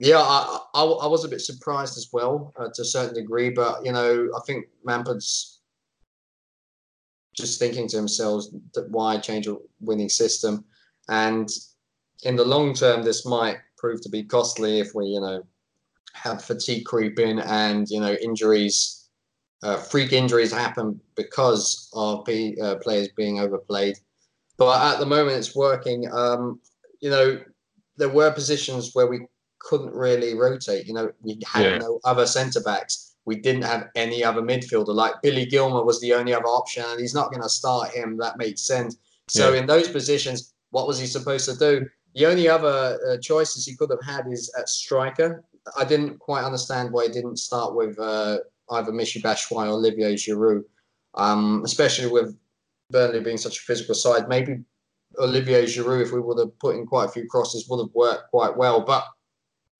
Yeah, 0.00 0.18
I, 0.18 0.58
I, 0.74 0.82
I, 0.82 1.06
was 1.06 1.24
a 1.24 1.28
bit 1.28 1.40
surprised 1.40 1.96
as 1.96 2.08
well 2.12 2.52
uh, 2.58 2.70
to 2.74 2.82
a 2.82 2.84
certain 2.84 3.14
degree, 3.14 3.50
but 3.50 3.86
you 3.86 3.92
know, 3.92 4.28
I 4.36 4.40
think 4.48 4.66
Lampard's 4.82 5.60
just 7.36 7.60
thinking 7.60 7.86
to 7.86 7.96
themselves 7.96 8.52
that 8.74 8.90
why 8.90 9.16
change 9.18 9.46
a 9.46 9.58
winning 9.80 10.08
system, 10.08 10.64
and 11.08 11.48
in 12.22 12.36
the 12.36 12.44
long 12.44 12.74
term, 12.74 13.02
this 13.02 13.26
might 13.26 13.58
prove 13.76 14.00
to 14.02 14.08
be 14.08 14.22
costly 14.22 14.80
if 14.80 14.94
we, 14.94 15.06
you 15.06 15.20
know, 15.20 15.42
have 16.12 16.42
fatigue 16.42 16.84
creep 16.84 17.18
in 17.18 17.38
and 17.40 17.88
you 17.90 18.00
know 18.00 18.14
injuries, 18.14 19.08
uh, 19.62 19.76
freak 19.76 20.12
injuries 20.12 20.52
happen 20.52 21.00
because 21.14 21.90
of 21.94 22.24
P, 22.24 22.56
uh, 22.60 22.76
players 22.76 23.08
being 23.16 23.40
overplayed. 23.40 23.98
But 24.56 24.94
at 24.94 25.00
the 25.00 25.06
moment, 25.06 25.36
it's 25.36 25.54
working. 25.54 26.10
Um, 26.10 26.60
you 27.00 27.10
know, 27.10 27.40
there 27.96 28.08
were 28.08 28.32
positions 28.32 28.92
where 28.94 29.06
we 29.06 29.26
couldn't 29.58 29.92
really 29.92 30.34
rotate. 30.34 30.86
You 30.86 30.94
know, 30.94 31.12
we 31.20 31.38
had 31.46 31.64
yeah. 31.64 31.78
no 31.78 32.00
other 32.04 32.26
centre 32.26 32.60
backs 32.60 33.06
we 33.26 33.36
didn't 33.36 33.62
have 33.62 33.88
any 33.94 34.24
other 34.24 34.40
midfielder. 34.40 34.94
Like 34.94 35.20
Billy 35.20 35.44
Gilmour 35.44 35.84
was 35.84 36.00
the 36.00 36.14
only 36.14 36.32
other 36.32 36.46
option, 36.46 36.84
and 36.86 36.98
he's 36.98 37.14
not 37.14 37.30
going 37.30 37.42
to 37.42 37.48
start 37.48 37.90
him. 37.90 38.16
That 38.16 38.38
makes 38.38 38.62
sense. 38.62 38.96
So 39.28 39.52
yeah. 39.52 39.60
in 39.60 39.66
those 39.66 39.88
positions, 39.88 40.54
what 40.70 40.86
was 40.86 40.98
he 40.98 41.06
supposed 41.06 41.44
to 41.50 41.56
do? 41.56 41.86
The 42.16 42.24
only 42.24 42.48
other 42.48 42.98
uh, 43.06 43.18
choices 43.18 43.66
he 43.66 43.76
could 43.76 43.90
have 43.90 44.02
had 44.02 44.26
is 44.32 44.50
at 44.58 44.70
striker. 44.70 45.44
I 45.78 45.84
didn't 45.84 46.18
quite 46.18 46.44
understand 46.44 46.90
why 46.90 47.04
he 47.06 47.12
didn't 47.12 47.36
start 47.36 47.76
with 47.76 47.98
uh, 47.98 48.38
either 48.70 48.90
Michy 48.90 49.20
Batshuayi 49.20 49.66
or 49.66 49.72
Olivier 49.72 50.14
Giroud, 50.14 50.64
um, 51.14 51.62
especially 51.62 52.10
with 52.10 52.34
Burnley 52.90 53.20
being 53.20 53.36
such 53.36 53.58
a 53.58 53.60
physical 53.60 53.94
side. 53.94 54.30
Maybe 54.30 54.60
Olivier 55.18 55.64
Giroud, 55.64 56.02
if 56.02 56.12
we 56.12 56.20
would 56.20 56.38
have 56.38 56.58
put 56.58 56.76
in 56.76 56.86
quite 56.86 57.04
a 57.04 57.12
few 57.12 57.28
crosses, 57.28 57.68
would 57.68 57.84
have 57.84 57.94
worked 57.94 58.30
quite 58.30 58.56
well. 58.56 58.80
But 58.80 59.04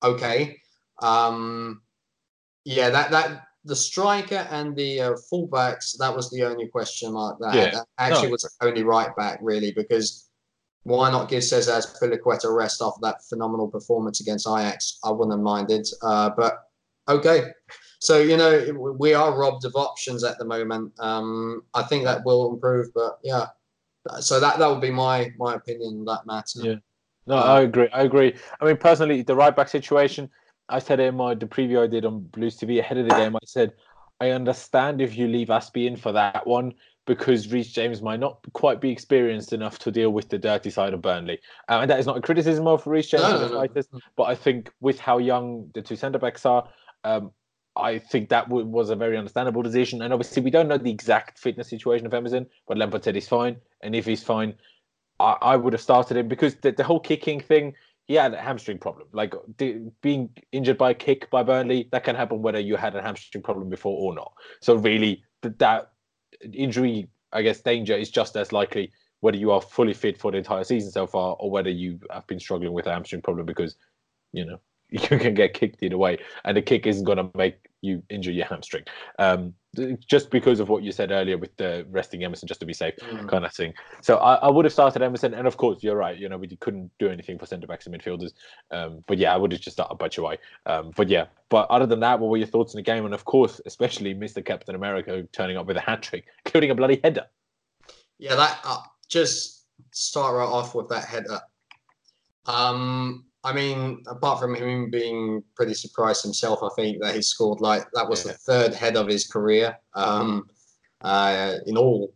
okay. 0.03 0.59
Um, 1.01 1.81
yeah, 2.65 2.91
that 2.91 3.09
that 3.09 3.47
the 3.65 3.75
striker 3.75 4.47
and 4.51 4.75
the 4.75 5.01
uh, 5.01 5.13
fullbacks. 5.31 5.97
That 5.97 6.15
was 6.15 6.29
the 6.29 6.43
only 6.43 6.67
question 6.67 7.13
mark. 7.13 7.39
That, 7.39 7.55
yeah. 7.55 7.71
that 7.71 7.85
actually 7.97 8.27
no. 8.27 8.33
was 8.33 8.57
only 8.61 8.83
right 8.83 9.15
back 9.15 9.39
really 9.41 9.71
because 9.71 10.26
why 10.87 11.11
not 11.11 11.29
give 11.29 11.43
Cesar 11.43 11.71
Azpilicueta 11.73 12.45
a 12.45 12.51
rest 12.51 12.81
after 12.81 12.99
that 13.01 13.23
phenomenal 13.29 13.67
performance 13.67 14.21
against 14.21 14.47
Ajax? 14.47 14.99
I 15.03 15.11
wouldn't 15.11 15.33
have 15.33 15.41
minded. 15.41 15.85
Uh, 16.01 16.29
but 16.29 16.63
okay, 17.09 17.51
So 17.99 18.19
you 18.19 18.37
know 18.37 18.95
we 18.97 19.13
are 19.13 19.37
robbed 19.37 19.65
of 19.65 19.75
options 19.75 20.23
at 20.23 20.37
the 20.37 20.45
moment. 20.45 20.93
Um, 20.99 21.63
I 21.73 21.83
think 21.83 22.05
that 22.05 22.23
will 22.25 22.53
improve, 22.53 22.87
but 22.93 23.19
yeah. 23.23 23.47
So 24.19 24.39
that 24.39 24.59
that 24.59 24.67
would 24.67 24.81
be 24.81 24.91
my 24.91 25.31
my 25.37 25.55
opinion 25.55 25.99
on 25.99 26.05
that 26.05 26.25
matter. 26.25 26.59
Yeah. 26.63 26.75
No, 27.25 27.37
Um, 27.37 27.43
I 27.43 27.61
agree. 27.61 27.89
I 27.91 28.03
agree. 28.03 28.35
I 28.61 28.65
mean, 28.65 28.77
personally, 28.77 29.21
the 29.21 29.35
right 29.35 29.55
back 29.55 29.67
situation. 29.67 30.29
I 30.69 30.79
said 30.79 30.99
in 30.99 31.15
my 31.15 31.33
the 31.33 31.47
preview 31.47 31.83
I 31.83 31.87
did 31.87 32.05
on 32.05 32.21
Blues 32.35 32.57
TV 32.57 32.79
ahead 32.79 32.97
of 32.97 33.07
the 33.07 33.15
game. 33.15 33.35
I 33.35 33.45
said 33.45 33.73
I 34.19 34.31
understand 34.31 35.01
if 35.01 35.17
you 35.17 35.27
leave 35.27 35.47
Azpi 35.47 35.87
in 35.87 35.95
for 35.95 36.11
that 36.11 36.45
one 36.45 36.73
because 37.07 37.51
Reece 37.51 37.71
James 37.71 38.01
might 38.01 38.19
not 38.19 38.39
quite 38.53 38.79
be 38.81 38.91
experienced 38.91 39.53
enough 39.53 39.79
to 39.79 39.91
deal 39.91 40.11
with 40.11 40.29
the 40.29 40.37
dirty 40.37 40.69
side 40.69 40.93
of 40.93 41.01
Burnley. 41.01 41.39
Uh, 41.69 41.79
and 41.81 41.89
that 41.89 41.99
is 41.99 42.05
not 42.05 42.17
a 42.17 42.21
criticism 42.21 42.67
of 42.67 42.85
Reece 42.85 43.07
James 43.07 43.23
No, 43.23 43.47
no, 43.47 43.63
no. 43.63 43.99
but 44.15 44.23
I 44.23 44.35
think 44.35 44.71
with 44.81 44.99
how 44.99 45.17
young 45.17 45.71
the 45.73 45.81
two 45.81 45.95
centre 45.95 46.19
backs 46.19 46.45
are, 46.45 46.67
um, 47.05 47.31
I 47.77 47.97
think 47.97 48.29
that 48.29 48.49
w- 48.49 48.67
was 48.67 48.89
a 48.89 48.95
very 48.95 49.17
understandable 49.17 49.61
decision. 49.61 50.01
And 50.01 50.13
obviously, 50.13 50.43
we 50.43 50.51
don't 50.51 50.67
know 50.67 50.77
the 50.77 50.91
exact 50.91 51.39
fitness 51.39 51.69
situation 51.69 52.05
of 52.05 52.13
Emerson, 52.13 52.45
but 52.67 52.77
Lampard 52.77 53.05
said 53.05 53.15
he's 53.15 53.27
fine. 53.27 53.55
And 53.81 53.95
if 53.95 54.05
he's 54.05 54.23
fine, 54.23 54.55
I, 55.19 55.37
I 55.41 55.55
would 55.55 55.73
have 55.73 55.81
started 55.81 56.17
him 56.17 56.27
because 56.27 56.55
the, 56.55 56.73
the 56.73 56.83
whole 56.83 56.99
kicking 56.99 57.39
thing, 57.39 57.73
he 58.05 58.15
had 58.15 58.33
a 58.33 58.41
hamstring 58.41 58.79
problem. 58.79 59.07
Like 59.13 59.33
the, 59.57 59.91
being 60.01 60.29
injured 60.51 60.77
by 60.77 60.91
a 60.91 60.93
kick 60.93 61.29
by 61.29 61.43
Burnley, 61.43 61.87
that 61.93 62.03
can 62.03 62.17
happen 62.17 62.41
whether 62.41 62.59
you 62.59 62.75
had 62.75 62.95
a 62.97 63.01
hamstring 63.01 63.43
problem 63.43 63.69
before 63.69 63.97
or 63.97 64.13
not. 64.13 64.33
So 64.61 64.75
really, 64.75 65.23
th- 65.41 65.55
that 65.59 65.91
injury, 66.53 67.07
I 67.31 67.41
guess, 67.41 67.61
danger 67.61 67.95
is 67.95 68.09
just 68.09 68.35
as 68.35 68.51
likely 68.51 68.91
whether 69.19 69.37
you 69.37 69.51
are 69.51 69.61
fully 69.61 69.93
fit 69.93 70.17
for 70.17 70.31
the 70.31 70.37
entire 70.37 70.63
season 70.63 70.91
so 70.91 71.07
far 71.07 71.35
or 71.39 71.49
whether 71.49 71.69
you 71.69 71.99
have 72.11 72.27
been 72.27 72.39
struggling 72.39 72.73
with 72.73 72.87
a 72.87 72.91
hamstring 72.91 73.21
problem 73.21 73.45
because, 73.45 73.75
you 74.31 74.45
know, 74.45 74.59
you 74.89 74.99
can 74.99 75.33
get 75.33 75.53
kicked 75.53 75.83
either 75.83 75.97
way, 75.97 76.17
and 76.45 76.55
the 76.55 76.61
kick 76.61 76.87
isn't 76.87 77.03
going 77.03 77.17
to 77.17 77.29
make 77.35 77.57
you 77.81 78.01
injure 78.09 78.31
your 78.31 78.45
hamstring. 78.45 78.83
Um, 79.19 79.53
just 80.07 80.31
because 80.31 80.59
of 80.59 80.69
what 80.69 80.81
you 80.81 80.91
said 80.91 81.11
earlier 81.11 81.37
with 81.37 81.55
the 81.57 81.85
resting 81.91 82.23
Emerson 82.23 82.47
just 82.47 82.59
to 82.61 82.65
be 82.65 82.73
safe 82.73 82.95
Mm. 82.97 83.29
kind 83.29 83.45
of 83.45 83.53
thing. 83.53 83.73
So 84.01 84.17
I, 84.17 84.35
I 84.35 84.49
would 84.49 84.65
have 84.65 84.73
started 84.73 85.03
Emerson, 85.03 85.33
and 85.33 85.45
of 85.47 85.57
course 85.57 85.83
you're 85.83 85.95
right. 85.95 86.17
You 86.17 86.29
know 86.29 86.37
we 86.37 86.47
couldn't 86.47 86.89
do 86.97 87.09
anything 87.09 87.37
for 87.37 87.45
centre 87.45 87.67
backs 87.67 87.85
and 87.85 87.95
midfielders. 87.95 88.31
Um, 88.71 89.03
but 89.07 89.17
yeah, 89.17 89.33
I 89.33 89.37
would 89.37 89.51
have 89.51 89.61
just 89.61 89.75
started 89.75 89.95
Batshuayi. 89.97 90.37
Um, 90.65 90.93
but 90.95 91.09
yeah, 91.09 91.25
but 91.49 91.69
other 91.69 91.85
than 91.85 91.99
that, 91.99 92.19
what 92.19 92.29
were 92.29 92.37
your 92.37 92.47
thoughts 92.47 92.73
on 92.73 92.79
the 92.79 92.83
game? 92.83 93.05
And 93.05 93.13
of 93.13 93.25
course, 93.25 93.61
especially 93.65 94.15
Mr. 94.15 94.43
Captain 94.43 94.73
America 94.73 95.27
turning 95.31 95.57
up 95.57 95.67
with 95.67 95.77
a 95.77 95.81
hat 95.81 96.01
trick, 96.01 96.25
including 96.45 96.71
a 96.71 96.75
bloody 96.75 96.99
header. 97.03 97.25
Yeah, 98.17 98.35
that 98.35 98.59
uh, 98.63 98.81
just 99.09 99.65
start 99.91 100.33
right 100.35 100.45
off 100.45 100.73
with 100.73 100.89
that 100.89 101.05
header. 101.05 101.39
Um, 102.47 103.26
I 103.47 103.53
mean, 103.53 104.03
apart 104.07 104.41
from 104.41 104.55
him 104.55 104.89
being 104.89 105.41
pretty 105.55 105.73
surprised 105.73 106.21
himself, 106.21 106.59
I 106.61 106.67
think 106.75 107.01
that 107.01 107.15
he 107.15 107.21
scored 107.21 107.61
like 107.61 107.85
that 107.93 108.09
was 108.09 108.25
Yeah. 108.25 108.33
the 108.33 108.37
third 108.39 108.73
head 108.73 108.97
of 108.97 109.07
his 109.07 109.25
career 109.25 109.77
um, 109.93 110.49
uh, 110.99 111.55
in 111.65 111.77
all 111.77 112.13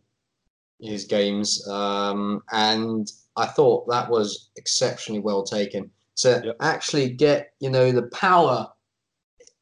his 0.78 1.06
games, 1.06 1.66
um, 1.68 2.42
and 2.52 3.10
I 3.36 3.46
thought 3.46 3.88
that 3.88 4.10
was 4.10 4.50
exceptionally 4.56 5.20
well 5.20 5.42
taken. 5.42 5.90
To 6.16 6.42
Yep. 6.44 6.56
actually 6.60 7.08
get 7.14 7.54
you 7.60 7.70
know 7.70 7.90
the 7.92 8.08
power 8.08 8.70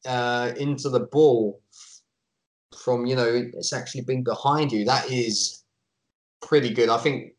uh, 0.05 0.51
into 0.57 0.89
the 0.89 1.05
ball 1.15 1.61
from 2.83 3.05
you 3.05 3.15
know 3.15 3.49
it's 3.53 3.71
actually 3.71 4.01
been 4.01 4.23
behind 4.23 4.73
you. 4.73 4.83
That 4.83 5.09
is 5.09 5.63
pretty 6.41 6.71
good. 6.73 6.89
I 6.89 6.97
think 6.97 7.33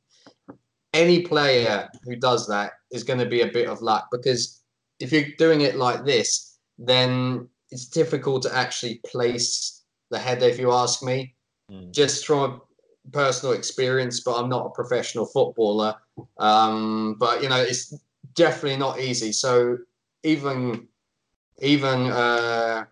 any 0.92 1.22
player 1.22 1.88
who 2.04 2.16
does 2.16 2.46
that 2.48 2.72
is 2.90 3.04
going 3.04 3.18
to 3.18 3.26
be 3.26 3.40
a 3.42 3.46
bit 3.46 3.68
of 3.68 3.82
luck 3.82 4.08
because 4.10 4.62
if 5.00 5.12
you're 5.12 5.30
doing 5.38 5.62
it 5.62 5.76
like 5.76 6.04
this, 6.04 6.58
then 6.78 7.48
it's 7.70 7.86
difficult 7.86 8.42
to 8.42 8.54
actually 8.54 9.00
place 9.06 9.82
the 10.10 10.18
header. 10.18 10.46
If 10.46 10.58
you 10.58 10.72
ask 10.72 11.02
me, 11.02 11.34
Mm. 11.70 11.92
just 11.92 12.26
from 12.26 12.60
a 13.06 13.10
personal 13.12 13.54
experience, 13.54 14.20
but 14.20 14.34
I'm 14.38 14.48
not 14.48 14.66
a 14.66 14.70
professional 14.70 15.26
footballer. 15.26 15.94
Um, 16.38 17.16
but 17.18 17.42
you 17.42 17.48
know, 17.48 17.60
it's 17.60 17.94
definitely 18.34 18.78
not 18.78 19.00
easy. 19.00 19.32
So 19.32 19.78
even 20.22 20.88
even 21.60 22.08
uh, 22.10 22.84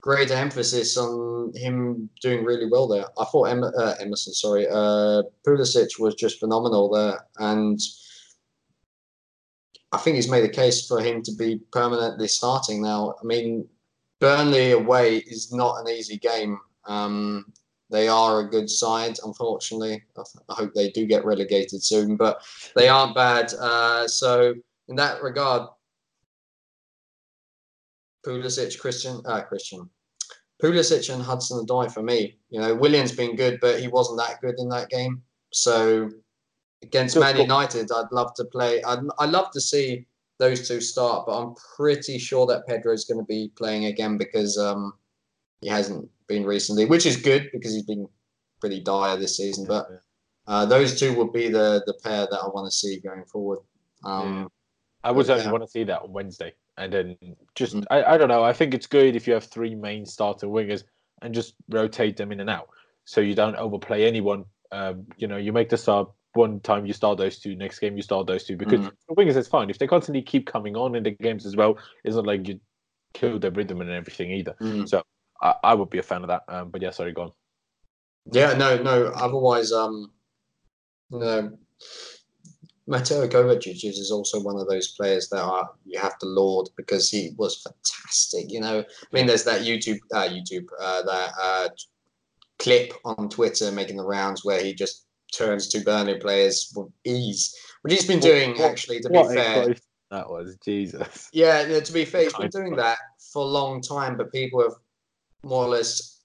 greater 0.00 0.34
emphasis 0.34 0.96
on 0.96 1.52
him 1.54 2.08
doing 2.20 2.44
really 2.44 2.66
well 2.70 2.88
there. 2.88 3.06
I 3.18 3.24
thought 3.24 3.44
em- 3.44 3.64
uh, 3.64 3.94
Emerson, 4.00 4.32
sorry, 4.32 4.66
uh, 4.68 5.22
Pulisic 5.46 5.98
was 5.98 6.14
just 6.14 6.40
phenomenal 6.40 6.90
there, 6.90 7.26
and 7.38 7.80
I 9.92 9.98
think 9.98 10.16
he's 10.16 10.30
made 10.30 10.44
a 10.44 10.48
case 10.48 10.86
for 10.86 11.00
him 11.00 11.22
to 11.22 11.32
be 11.32 11.60
permanently 11.72 12.28
starting 12.28 12.82
now. 12.82 13.14
I 13.20 13.24
mean, 13.24 13.68
Burnley 14.20 14.72
away 14.72 15.18
is 15.18 15.52
not 15.52 15.80
an 15.80 15.88
easy 15.88 16.16
game. 16.18 16.58
Um, 16.84 17.52
they 17.90 18.06
are 18.06 18.40
a 18.40 18.48
good 18.48 18.70
side, 18.70 19.18
unfortunately. 19.24 19.94
I, 20.16 20.22
th- 20.22 20.44
I 20.48 20.54
hope 20.54 20.74
they 20.74 20.90
do 20.90 21.06
get 21.06 21.24
relegated 21.24 21.82
soon, 21.82 22.16
but 22.16 22.40
they 22.76 22.88
aren't 22.88 23.16
bad. 23.16 23.52
Uh, 23.54 24.06
so 24.06 24.54
in 24.88 24.96
that 24.96 25.22
regard, 25.22 25.68
Pulisic, 28.26 28.78
Christian, 28.78 29.20
uh, 29.26 29.42
Christian, 29.42 29.88
Pulisic 30.62 31.12
and 31.12 31.22
Hudson 31.22 31.64
Odoi 31.64 31.90
for 31.90 32.02
me. 32.02 32.36
You 32.50 32.60
know, 32.60 32.74
Willian's 32.74 33.12
been 33.12 33.36
good, 33.36 33.58
but 33.60 33.80
he 33.80 33.88
wasn't 33.88 34.18
that 34.18 34.40
good 34.40 34.56
in 34.58 34.68
that 34.68 34.90
game. 34.90 35.22
So 35.52 36.10
against 36.82 37.18
Man 37.18 37.38
United, 37.38 37.90
I'd 37.92 38.12
love 38.12 38.34
to 38.34 38.44
play. 38.44 38.82
I'd, 38.82 39.00
I'd 39.18 39.30
love 39.30 39.50
to 39.52 39.60
see 39.60 40.06
those 40.38 40.66
two 40.66 40.80
start, 40.80 41.26
but 41.26 41.38
I'm 41.38 41.54
pretty 41.76 42.18
sure 42.18 42.46
that 42.46 42.66
Pedro's 42.66 43.04
going 43.04 43.18
to 43.18 43.24
be 43.26 43.52
playing 43.56 43.86
again 43.86 44.16
because 44.16 44.56
um, 44.58 44.94
he 45.60 45.68
hasn't 45.68 46.08
been 46.28 46.44
recently, 46.44 46.86
which 46.86 47.06
is 47.06 47.16
good 47.16 47.50
because 47.52 47.74
he's 47.74 47.84
been 47.84 48.08
pretty 48.60 48.80
dire 48.80 49.16
this 49.16 49.36
season. 49.36 49.66
But 49.66 49.88
uh, 50.46 50.66
those 50.66 50.98
two 50.98 51.14
would 51.14 51.32
be 51.32 51.48
the 51.48 51.82
the 51.86 51.94
pair 52.02 52.26
that 52.30 52.40
I 52.42 52.46
want 52.48 52.70
to 52.70 52.76
see 52.76 53.00
going 53.00 53.24
forward. 53.24 53.60
Um, 54.04 54.50
I 55.04 55.10
would 55.10 55.26
But, 55.26 55.26
certainly 55.26 55.46
yeah. 55.46 55.52
want 55.52 55.64
to 55.64 55.70
see 55.70 55.84
that 55.84 56.02
on 56.02 56.12
Wednesday, 56.12 56.54
and 56.80 56.92
then 56.92 57.16
just 57.54 57.74
Mm. 57.76 57.84
I, 57.90 58.14
I 58.14 58.18
don't 58.18 58.28
know. 58.28 58.42
I 58.42 58.52
think 58.52 58.74
it's 58.74 58.86
good 58.86 59.14
if 59.14 59.26
you 59.26 59.34
have 59.34 59.44
three 59.44 59.74
main 59.74 60.04
starter 60.06 60.46
wingers 60.46 60.84
and 61.22 61.34
just 61.34 61.54
rotate 61.68 62.16
them 62.16 62.32
in 62.32 62.40
and 62.40 62.50
out, 62.50 62.68
so 63.04 63.20
you 63.20 63.34
don't 63.34 63.56
overplay 63.56 64.06
anyone. 64.06 64.44
Um, 64.72 65.06
you 65.16 65.28
know, 65.28 65.36
you 65.36 65.52
make 65.52 65.68
the 65.68 65.76
sub 65.76 66.12
one 66.34 66.60
time, 66.60 66.86
you 66.86 66.92
start 66.92 67.18
those 67.18 67.38
two. 67.38 67.54
Next 67.56 67.78
game, 67.80 67.96
you 67.96 68.02
start 68.02 68.26
those 68.26 68.44
two 68.44 68.56
because 68.56 68.80
Mm. 68.80 68.92
wingers 69.10 69.36
it's 69.36 69.48
fine 69.48 69.68
if 69.70 69.78
they 69.78 69.86
constantly 69.86 70.22
keep 70.22 70.46
coming 70.46 70.76
on 70.76 70.94
in 70.94 71.02
the 71.02 71.10
games 71.10 71.44
as 71.46 71.56
well. 71.56 71.76
It's 72.04 72.16
not 72.16 72.26
like 72.26 72.48
you 72.48 72.60
kill 73.14 73.38
their 73.38 73.50
rhythm 73.50 73.80
and 73.80 73.90
everything 73.90 74.30
either. 74.30 74.54
mm. 74.60 75.02
I, 75.42 75.54
I 75.64 75.74
would 75.74 75.90
be 75.90 75.98
a 75.98 76.02
fan 76.02 76.22
of 76.22 76.28
that. 76.28 76.42
Um, 76.48 76.70
but 76.70 76.82
yeah, 76.82 76.90
sorry, 76.90 77.12
go 77.12 77.22
on. 77.22 77.32
Yeah, 78.32 78.52
no, 78.54 78.82
no. 78.82 79.06
Otherwise, 79.06 79.72
um, 79.72 80.12
you 81.10 81.58
Mateo 82.90 83.28
Kovacic 83.28 83.84
is 83.84 84.10
also 84.10 84.40
one 84.42 84.58
of 84.58 84.68
those 84.68 84.88
players 84.88 85.28
that 85.28 85.40
are 85.40 85.70
you 85.86 85.98
have 85.98 86.18
to 86.18 86.26
laud 86.26 86.68
because 86.76 87.08
he 87.08 87.30
was 87.38 87.62
fantastic. 87.62 88.46
You 88.50 88.60
know, 88.60 88.80
I 88.80 89.06
mean, 89.12 89.26
there's 89.26 89.44
that 89.44 89.62
YouTube, 89.62 90.00
uh, 90.12 90.28
YouTube, 90.28 90.66
uh, 90.80 91.02
that 91.02 91.30
uh, 91.40 91.68
clip 92.58 92.92
on 93.04 93.28
Twitter 93.28 93.70
making 93.70 93.96
the 93.96 94.04
rounds 94.04 94.44
where 94.44 94.60
he 94.62 94.74
just 94.74 95.06
turns 95.32 95.68
to 95.68 95.80
Burnley 95.84 96.18
players 96.18 96.72
with 96.74 96.88
ease, 97.04 97.54
which 97.82 97.92
he's 97.92 98.06
been 98.08 98.16
What- 98.18 98.22
doing 98.24 98.50
what- 98.50 98.62
actually. 98.72 98.98
To 99.00 99.08
be 99.08 99.22
fair, 99.22 99.74
that 100.10 100.28
was, 100.28 100.56
Jesus. 100.64 101.28
yeah, 101.32 101.78
to 101.80 101.92
be 101.92 102.04
fair, 102.04 102.24
he's 102.24 102.34
been 102.34 102.50
doing 102.50 102.74
that 102.74 102.98
for 103.32 103.42
a 103.42 103.46
long 103.46 103.80
time, 103.80 104.16
but 104.16 104.32
people 104.32 104.60
have 104.62 104.74
more 105.44 105.64
or 105.64 105.68
less 105.68 106.19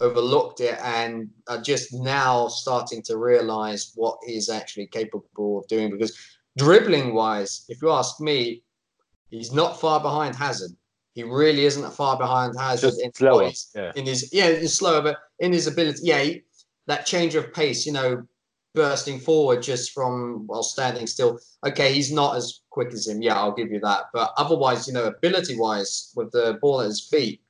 overlooked 0.00 0.60
it 0.60 0.78
and 0.82 1.28
are 1.48 1.60
just 1.60 1.92
now 1.94 2.48
starting 2.48 3.02
to 3.02 3.16
realize 3.16 3.92
what 3.94 4.18
he's 4.26 4.48
actually 4.48 4.86
capable 4.86 5.58
of 5.58 5.66
doing. 5.68 5.90
Because 5.90 6.16
dribbling 6.58 7.14
wise, 7.14 7.64
if 7.68 7.80
you 7.82 7.90
ask 7.90 8.20
me, 8.20 8.62
he's 9.30 9.52
not 9.52 9.80
far 9.80 10.00
behind 10.00 10.34
Hazard. 10.36 10.70
He 11.14 11.22
really 11.22 11.64
isn't 11.64 11.90
far 11.94 12.18
behind 12.18 12.54
Hazard 12.58 12.88
Just 12.88 13.02
in, 13.02 13.12
slower. 13.14 13.44
he's- 13.44 13.70
Yeah. 13.74 13.92
in 13.96 14.04
his 14.06 14.30
yeah, 14.32 14.50
he's 14.50 14.76
slower, 14.76 15.00
but 15.00 15.16
in 15.38 15.52
his 15.52 15.66
ability, 15.66 16.00
yeah, 16.02 16.20
he, 16.22 16.42
that 16.86 17.06
change 17.06 17.34
of 17.34 17.52
pace, 17.54 17.86
you 17.86 17.92
know, 17.92 18.22
bursting 18.74 19.18
forward 19.18 19.62
just 19.62 19.92
from 19.92 20.46
while 20.46 20.62
standing 20.62 21.06
still. 21.06 21.40
Okay, 21.66 21.94
he's 21.94 22.12
not 22.12 22.36
as 22.36 22.60
quick 22.68 22.92
as 22.92 23.06
him. 23.08 23.22
Yeah, 23.22 23.40
I'll 23.40 23.54
give 23.54 23.72
you 23.72 23.80
that. 23.80 24.04
But 24.12 24.32
otherwise, 24.36 24.86
you 24.86 24.92
know, 24.92 25.04
ability 25.04 25.58
wise, 25.58 26.12
with 26.14 26.30
the 26.32 26.58
ball 26.60 26.82
at 26.82 26.88
his 26.88 27.00
feet, 27.08 27.40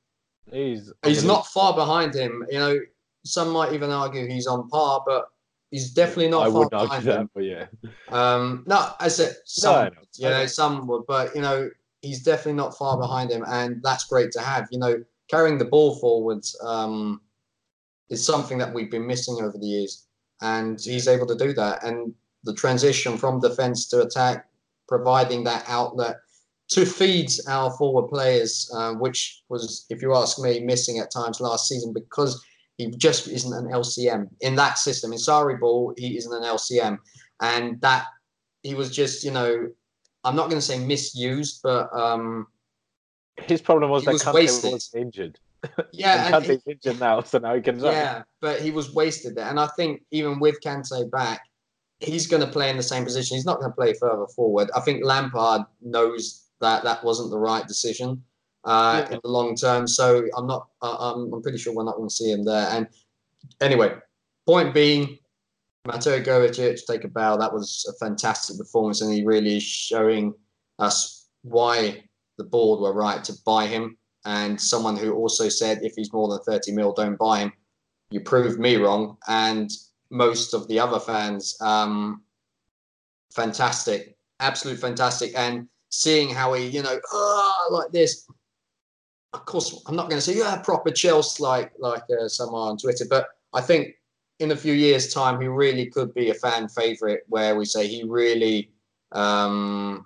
He's 0.51 0.93
he's 1.05 1.23
not 1.23 1.47
far 1.47 1.73
behind 1.73 2.13
him. 2.13 2.45
You 2.49 2.59
know, 2.59 2.79
some 3.25 3.49
might 3.49 3.73
even 3.73 3.91
argue 3.91 4.27
he's 4.27 4.47
on 4.47 4.69
par, 4.69 5.03
but 5.05 5.29
he's 5.71 5.91
definitely 5.91 6.29
not 6.29 6.47
I 6.47 6.51
far 6.51 6.53
wouldn't 6.53 6.73
argue 6.73 6.87
behind 6.89 7.05
that, 7.05 7.19
him. 7.19 7.29
but 7.33 7.43
yeah. 7.43 7.65
Um, 8.09 8.63
no, 8.67 8.91
I 8.99 9.07
said 9.09 9.29
No, 9.29 9.35
some, 9.45 9.85
know. 9.85 9.91
you 10.15 10.29
know, 10.29 10.39
know. 10.39 10.45
some 10.45 10.87
would, 10.87 11.03
but 11.07 11.35
you 11.35 11.41
know, 11.41 11.69
he's 12.01 12.23
definitely 12.23 12.53
not 12.53 12.77
far 12.77 12.97
behind 12.97 13.31
him, 13.31 13.43
and 13.47 13.81
that's 13.83 14.05
great 14.05 14.31
to 14.31 14.39
have. 14.41 14.67
You 14.71 14.79
know, 14.79 15.03
carrying 15.29 15.57
the 15.57 15.65
ball 15.65 15.95
forwards 15.99 16.57
um, 16.63 17.21
is 18.09 18.25
something 18.25 18.57
that 18.59 18.73
we've 18.73 18.91
been 18.91 19.05
missing 19.07 19.35
over 19.41 19.57
the 19.57 19.67
years, 19.67 20.07
and 20.41 20.79
he's 20.79 21.07
able 21.07 21.27
to 21.27 21.35
do 21.35 21.53
that. 21.53 21.83
And 21.83 22.13
the 22.43 22.53
transition 22.53 23.17
from 23.17 23.41
defense 23.41 23.87
to 23.89 24.01
attack, 24.01 24.47
providing 24.87 25.43
that 25.43 25.65
outlet, 25.67 26.17
to 26.69 26.85
feed 26.85 27.29
our 27.47 27.71
forward 27.71 28.09
players, 28.09 28.69
uh, 28.75 28.93
which 28.93 29.41
was, 29.49 29.85
if 29.89 30.01
you 30.01 30.13
ask 30.15 30.39
me, 30.39 30.59
missing 30.59 30.99
at 30.99 31.11
times 31.11 31.39
last 31.39 31.67
season 31.67 31.93
because 31.93 32.43
he 32.77 32.91
just 32.91 33.27
isn't 33.27 33.53
an 33.53 33.71
LCM 33.71 34.27
in 34.41 34.55
that 34.55 34.77
system. 34.77 35.11
In 35.11 35.17
Sarri 35.17 35.59
ball, 35.59 35.93
he 35.97 36.17
isn't 36.17 36.33
an 36.33 36.43
LCM, 36.43 36.97
and 37.41 37.79
that 37.81 38.05
he 38.63 38.75
was 38.75 38.93
just, 38.93 39.23
you 39.23 39.31
know, 39.31 39.69
I'm 40.23 40.35
not 40.35 40.49
going 40.49 40.59
to 40.59 40.65
say 40.65 40.77
misused, 40.77 41.61
but 41.63 41.89
um, 41.97 42.47
His 43.37 43.61
problem 43.61 43.89
was 43.89 44.03
that 44.03 44.13
was 44.13 44.23
Kante 44.23 44.33
wasted. 44.33 44.73
was 44.73 44.93
injured. 44.93 45.39
yeah, 45.93 46.25
and 46.25 46.45
Kante's 46.45 46.67
injured 46.67 46.99
now, 46.99 47.21
so 47.21 47.39
now 47.39 47.55
he 47.55 47.61
can. 47.61 47.79
Yeah, 47.79 48.23
but 48.41 48.61
he 48.61 48.71
was 48.71 48.93
wasted 48.93 49.35
there. 49.35 49.47
And 49.47 49.59
I 49.59 49.67
think 49.77 50.01
even 50.11 50.39
with 50.39 50.59
Kante 50.63 51.09
back, 51.09 51.41
he's 51.99 52.27
going 52.27 52.45
to 52.45 52.51
play 52.51 52.69
in 52.69 52.77
the 52.77 52.83
same 52.83 53.05
position. 53.05 53.37
He's 53.37 53.45
not 53.45 53.59
going 53.59 53.71
to 53.71 53.75
play 53.75 53.93
further 53.93 54.27
forward. 54.35 54.69
I 54.75 54.81
think 54.81 55.03
Lampard 55.03 55.61
knows 55.81 56.46
that 56.61 56.83
that 56.83 57.03
wasn't 57.03 57.29
the 57.31 57.37
right 57.37 57.67
decision 57.67 58.23
uh, 58.65 59.05
Yeah. 59.05 59.15
in 59.15 59.19
the 59.23 59.29
long 59.29 59.55
term. 59.55 59.87
So 59.87 60.25
I'm 60.35 60.47
not. 60.47 60.67
Uh, 60.81 61.13
I'm, 61.13 61.33
I'm 61.33 61.41
pretty 61.41 61.57
sure 61.57 61.73
we're 61.73 61.83
not 61.83 61.97
going 61.97 62.09
to 62.09 62.15
see 62.15 62.31
him 62.31 62.43
there. 62.43 62.67
And 62.71 62.87
anyway, 63.61 63.95
point 64.45 64.73
being, 64.73 65.17
Mateo 65.85 66.19
Kovacic, 66.21 66.79
take 66.85 67.03
a 67.03 67.07
bow. 67.07 67.37
That 67.37 67.53
was 67.53 67.85
a 67.89 68.05
fantastic 68.05 68.57
performance, 68.57 69.01
and 69.01 69.13
he 69.13 69.23
really 69.23 69.57
is 69.57 69.63
showing 69.63 70.33
us 70.79 71.27
why 71.43 72.03
the 72.37 72.43
board 72.43 72.81
were 72.81 72.93
right 72.93 73.23
to 73.23 73.33
buy 73.45 73.67
him. 73.67 73.97
And 74.25 74.59
someone 74.59 74.97
who 74.97 75.13
also 75.13 75.47
said 75.47 75.79
if 75.83 75.93
he's 75.95 76.11
more 76.11 76.27
than 76.27 76.39
30 76.43 76.73
mil, 76.73 76.91
don't 76.91 77.17
buy 77.17 77.39
him. 77.39 77.53
You 78.09 78.19
proved 78.19 78.59
me 78.59 78.75
wrong. 78.75 79.17
And 79.27 79.71
most 80.09 80.53
of 80.53 80.67
the 80.67 80.79
other 80.79 80.99
fans, 80.99 81.55
um, 81.61 82.21
fantastic, 83.31 84.17
absolute 84.39 84.79
fantastic. 84.79 85.31
And 85.37 85.67
seeing 85.89 86.29
how 86.29 86.53
he, 86.53 86.67
you 86.67 86.83
know, 86.83 86.99
ah, 87.13 87.67
like 87.71 87.91
this. 87.91 88.27
Of 89.33 89.45
course, 89.45 89.83
I'm 89.87 89.95
not 89.95 90.09
going 90.09 90.19
to 90.19 90.25
say 90.25 90.37
yeah, 90.37 90.57
proper 90.57 90.91
Chelsea 90.91 91.43
like 91.43 91.71
like 91.79 92.03
uh, 92.09 92.27
someone 92.27 92.69
on 92.69 92.77
Twitter, 92.77 93.05
but 93.09 93.27
I 93.53 93.61
think 93.61 93.95
in 94.39 94.51
a 94.51 94.55
few 94.55 94.73
years' 94.73 95.13
time, 95.13 95.41
he 95.41 95.47
really 95.47 95.87
could 95.87 96.13
be 96.13 96.29
a 96.29 96.33
fan 96.33 96.67
favorite. 96.69 97.23
Where 97.27 97.55
we 97.55 97.65
say 97.65 97.87
he 97.87 98.03
really 98.03 98.71
um, 99.11 100.05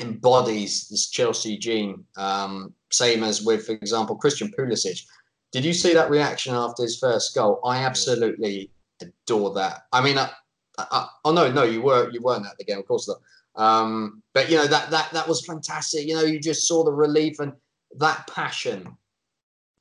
embodies 0.00 0.88
this 0.88 1.08
Chelsea 1.10 1.58
gene. 1.58 2.04
Um, 2.16 2.74
same 2.90 3.22
as 3.22 3.42
with, 3.42 3.66
for 3.66 3.72
example, 3.72 4.16
Christian 4.16 4.52
Pulisic. 4.56 5.04
Did 5.52 5.64
you 5.64 5.72
see 5.72 5.94
that 5.94 6.10
reaction 6.10 6.54
after 6.54 6.82
his 6.82 6.98
first 6.98 7.34
goal? 7.34 7.60
I 7.64 7.78
absolutely 7.84 8.70
adore 9.00 9.52
that. 9.54 9.82
I 9.92 10.02
mean, 10.02 10.18
I, 10.18 10.30
I, 10.78 10.86
I, 10.90 11.08
oh 11.24 11.32
no, 11.32 11.50
no, 11.50 11.64
you 11.64 11.82
were 11.82 12.10
you 12.10 12.20
weren't 12.22 12.46
at 12.46 12.56
the 12.58 12.64
game, 12.64 12.78
of 12.78 12.86
course 12.86 13.08
not. 13.08 13.18
Um, 13.60 14.22
but 14.32 14.50
you 14.50 14.56
know 14.56 14.66
that 14.66 14.90
that 14.90 15.12
that 15.12 15.28
was 15.28 15.44
fantastic. 15.44 16.06
You 16.06 16.14
know, 16.14 16.22
you 16.22 16.40
just 16.40 16.66
saw 16.66 16.82
the 16.82 16.92
relief 16.92 17.40
and 17.40 17.52
that 17.98 18.26
passion. 18.26 18.96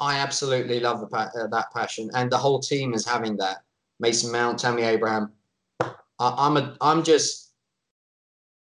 I 0.02 0.18
absolutely 0.20 0.82
love 0.82 1.00
the 1.00 1.18
uh, 1.18 1.48
that 1.48 1.68
passion, 1.74 2.10
and 2.14 2.30
the 2.30 2.38
whole 2.38 2.60
team 2.60 2.94
is 2.94 3.08
having 3.08 3.38
that. 3.38 3.60
Mason 4.02 4.32
Mount, 4.32 4.60
Tammy 4.60 4.82
Abraham. 4.82 5.32
I, 5.82 5.90
I'm 6.20 6.58
a, 6.58 6.76
I'm 6.82 7.04
just 7.04 7.54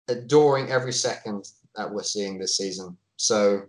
adoring 0.08 0.70
every 0.70 0.92
second 0.92 1.48
that 1.76 1.90
we're 1.90 2.02
seeing 2.02 2.38
this 2.38 2.56
season. 2.56 2.96
So, 3.16 3.62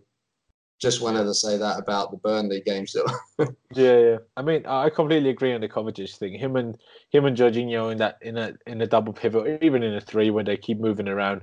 just 0.79 1.01
wanted 1.01 1.23
to 1.23 1.33
say 1.33 1.57
that 1.57 1.79
about 1.79 2.11
the 2.11 2.17
Burnley 2.17 2.61
game 2.61 2.87
still. 2.87 3.05
Yeah, 3.73 3.99
yeah. 3.99 4.17
I 4.37 4.41
mean, 4.41 4.65
I 4.65 4.89
completely 4.89 5.29
agree 5.29 5.53
on 5.53 5.59
the 5.59 5.67
Kovacic 5.67 6.15
thing. 6.15 6.39
Him 6.39 6.55
and 6.55 6.77
him 7.09 7.25
and 7.25 7.35
Jorginho 7.35 7.91
in 7.91 7.97
that 7.97 8.17
in 8.21 8.37
a 8.37 8.53
in 8.65 8.81
a 8.81 8.87
double 8.87 9.11
pivot, 9.11 9.61
even 9.61 9.83
in 9.83 9.93
a 9.93 9.99
three, 9.99 10.29
when 10.29 10.45
they 10.45 10.55
keep 10.55 10.79
moving 10.79 11.09
around, 11.09 11.41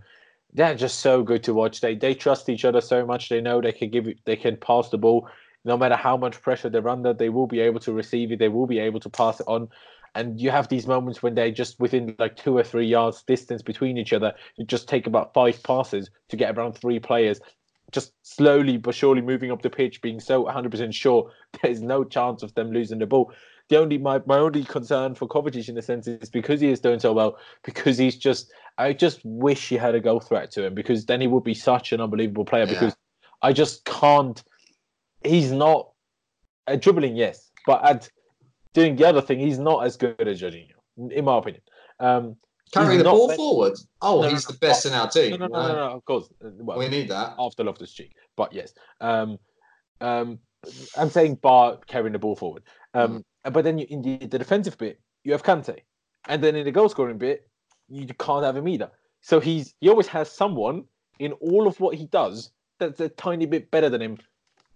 they're 0.55 0.75
just 0.75 1.01
so 1.01 1.23
good 1.23 1.43
to 1.45 1.53
watch. 1.53 1.83
They 1.83 1.95
they 1.95 2.15
trust 2.15 2.49
each 2.49 2.65
other 2.65 2.81
so 2.81 3.05
much. 3.05 3.29
They 3.29 3.43
know 3.43 3.61
they 3.61 3.73
can 3.73 3.91
give 3.91 4.09
it, 4.09 4.19
they 4.25 4.37
can 4.37 4.57
pass 4.57 4.89
the 4.89 4.97
ball, 4.97 5.29
no 5.67 5.77
matter 5.77 5.97
how 5.97 6.17
much 6.17 6.41
pressure 6.41 6.71
they're 6.71 6.89
under. 6.89 7.13
They 7.13 7.29
will 7.29 7.47
be 7.47 7.61
able 7.61 7.81
to 7.81 7.93
receive 7.93 8.33
it. 8.33 8.39
They 8.39 8.49
will 8.49 8.67
be 8.67 8.79
able 8.79 9.01
to 9.01 9.11
pass 9.11 9.41
it 9.41 9.47
on. 9.47 9.69
And 10.15 10.41
you 10.41 10.51
have 10.51 10.69
these 10.69 10.87
moments 10.87 11.23
when 11.23 11.35
they're 11.35 11.51
just 11.51 11.79
within 11.81 12.15
like 12.19 12.37
two 12.37 12.57
or 12.57 12.65
three 12.65 12.87
yards 12.87 13.23
distance 13.25 13.61
between 13.61 13.99
each 13.99 14.15
other. 14.15 14.33
You 14.57 14.65
just 14.65 14.89
take 14.89 15.07
about 15.07 15.35
five 15.35 15.63
passes 15.63 16.11
to 16.31 16.37
get 16.37 16.57
around 16.57 16.73
three 16.73 16.99
players 16.99 17.41
just 17.93 18.13
slowly 18.23 18.77
but 18.77 18.95
surely 18.95 19.21
moving 19.21 19.53
up 19.53 19.63
the 19.63 19.71
pitch, 19.71 20.03
being 20.03 20.21
so 20.21 20.45
100% 20.45 20.93
sure 20.93 21.31
there's 21.63 21.81
no 21.81 22.05
chance 22.05 22.43
of 22.43 22.55
them 22.55 22.73
losing 22.73 22.99
the 22.99 23.07
ball. 23.07 23.33
The 23.69 23.79
only 23.79 23.97
my, 23.97 24.21
my 24.27 24.39
only 24.39 24.65
concern 24.65 25.15
for 25.15 25.29
Kovacic 25.29 25.69
in 25.69 25.79
a 25.79 25.83
sense 25.83 26.07
is 26.07 26.29
because 26.29 26.61
he 26.61 26.71
is 26.71 26.81
doing 26.81 26.99
so 26.99 27.13
well, 27.13 27.39
because 27.63 27.97
he's 27.97 28.17
just 28.17 28.53
I 28.79 28.93
just 28.93 29.21
wish 29.25 29.69
he 29.69 29.77
had 29.77 29.95
a 29.95 30.01
goal 30.01 30.21
threat 30.21 30.51
to 30.53 30.65
him 30.65 30.75
because 30.75 31.07
then 31.07 31.21
he 31.21 31.27
would 31.27 31.45
be 31.45 31.55
such 31.55 31.93
an 31.93 32.01
unbelievable 32.01 32.45
player. 32.45 32.65
Yeah. 32.65 32.73
Because 32.73 32.97
I 33.43 33.53
just 33.53 33.85
can't. 33.85 34.43
He's 35.25 35.53
not 35.53 35.91
at 36.67 36.83
dribbling, 36.83 37.17
yes, 37.17 37.51
but 37.67 37.85
at 37.85 38.11
doing 38.73 38.97
the 38.97 39.07
other 39.07 39.21
thing, 39.21 39.39
he's 39.39 39.59
not 39.59 39.85
as 39.85 39.97
good 39.97 40.27
as 40.27 40.41
Jorginho, 40.41 40.73
in 41.11 41.25
my 41.25 41.39
opinion. 41.39 41.63
Um, 42.01 42.37
Carrying 42.73 42.99
the 42.99 43.05
ball 43.05 43.29
best- 43.29 43.37
forward. 43.37 43.79
Oh, 44.01 44.23
No, 44.23 44.29
he's 44.29 44.49
no, 44.49 44.53
the 44.53 44.59
best 44.59 44.87
in 44.87 44.93
our 44.93 45.09
team. 45.09 45.39
No, 45.39 45.47
no, 45.47 45.49
no, 45.49 45.75
no, 45.75 45.87
of 45.97 46.05
course. 46.05 46.29
Uh, 46.45 46.51
Well, 46.59 46.79
We 46.79 46.89
need 46.89 47.09
that. 47.09 47.35
after 47.39 47.63
Loftus 47.65 47.93
Cheek. 47.93 48.13
But 48.37 48.53
yes, 48.53 48.73
um, 49.01 49.39
um, 50.01 50.39
I'm 50.97 51.11
saying 51.11 51.37
bar 51.37 51.79
carrying 51.87 52.13
the 52.13 52.19
ball 52.19 52.37
forward. 52.37 52.63
Um, 52.95 53.25
But 53.45 53.65
then 53.65 53.79
you, 53.79 53.87
in 53.91 54.03
the, 54.03 54.17
the 54.19 54.39
defensive 54.39 54.79
bit, 54.79 55.01
you 55.25 55.33
have 55.33 55.43
Kante, 55.43 55.81
and 56.29 56.43
then 56.43 56.55
in 56.57 56.65
the 56.65 56.71
goal 56.73 56.89
scoring 56.89 57.19
bit, 57.19 57.49
you 57.89 58.07
can't 58.07 58.45
have 58.45 58.57
him 58.57 58.69
either. 58.69 58.91
So 59.21 59.41
he's 59.41 59.75
he 59.81 59.89
always 59.89 60.07
has 60.09 60.31
someone 60.31 60.85
in 61.19 61.33
all 61.35 61.67
of 61.67 61.79
what 61.81 61.95
he 61.97 62.07
does 62.07 62.53
that's 62.79 63.01
a 63.01 63.09
tiny 63.09 63.47
bit 63.47 63.71
better 63.71 63.89
than 63.89 64.01
him. 64.01 64.19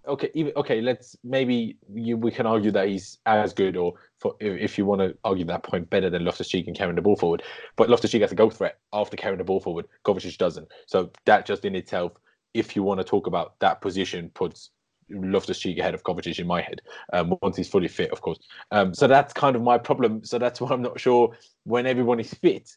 Okay, 0.06 0.30
even, 0.34 0.52
okay, 0.56 0.80
let's 0.80 1.16
maybe 1.24 1.76
you, 1.92 2.16
we 2.16 2.30
can 2.30 2.46
argue 2.46 2.70
that 2.70 2.88
he's 2.88 3.18
as 3.26 3.52
good, 3.52 3.76
or 3.76 3.94
for, 4.18 4.34
if, 4.40 4.78
you 4.78 4.86
want 4.86 5.00
to 5.00 5.16
argue 5.24 5.44
that 5.46 5.62
point, 5.62 5.90
better 5.90 6.08
than 6.08 6.24
Loftus 6.24 6.48
Cheek 6.48 6.66
and 6.68 6.76
carrying 6.76 6.96
the 6.96 7.02
ball 7.02 7.16
forward. 7.16 7.42
But 7.76 7.90
Loftus 7.90 8.12
Cheek 8.12 8.22
has 8.22 8.32
a 8.32 8.36
goal 8.36 8.50
threat 8.50 8.78
after 8.92 9.16
carrying 9.16 9.38
the 9.38 9.44
ball 9.44 9.60
forward. 9.60 9.86
Kovacic 10.04 10.38
doesn't. 10.38 10.68
So 10.86 11.10
that 11.24 11.44
just 11.46 11.64
in 11.64 11.74
itself, 11.74 12.12
if 12.54 12.76
you 12.76 12.82
want 12.82 13.00
to 13.00 13.04
talk 13.04 13.26
about 13.26 13.58
that 13.60 13.80
position, 13.80 14.30
puts 14.34 14.70
Loftus 15.10 15.58
Cheek 15.58 15.78
ahead 15.78 15.94
of 15.94 16.02
Kovacic 16.04 16.38
in 16.38 16.46
my 16.46 16.60
head. 16.62 16.82
Um, 17.12 17.36
once 17.42 17.56
he's 17.56 17.68
fully 17.68 17.88
fit, 17.88 18.10
of 18.12 18.20
course. 18.20 18.38
Um, 18.70 18.94
so 18.94 19.06
that's 19.06 19.32
kind 19.32 19.56
of 19.56 19.62
my 19.62 19.78
problem. 19.78 20.24
So 20.24 20.38
that's 20.38 20.60
why 20.62 20.70
I'm 20.70 20.82
not 20.82 21.00
sure 21.00 21.36
when 21.64 21.86
everyone 21.86 22.20
is 22.20 22.32
fit 22.32 22.76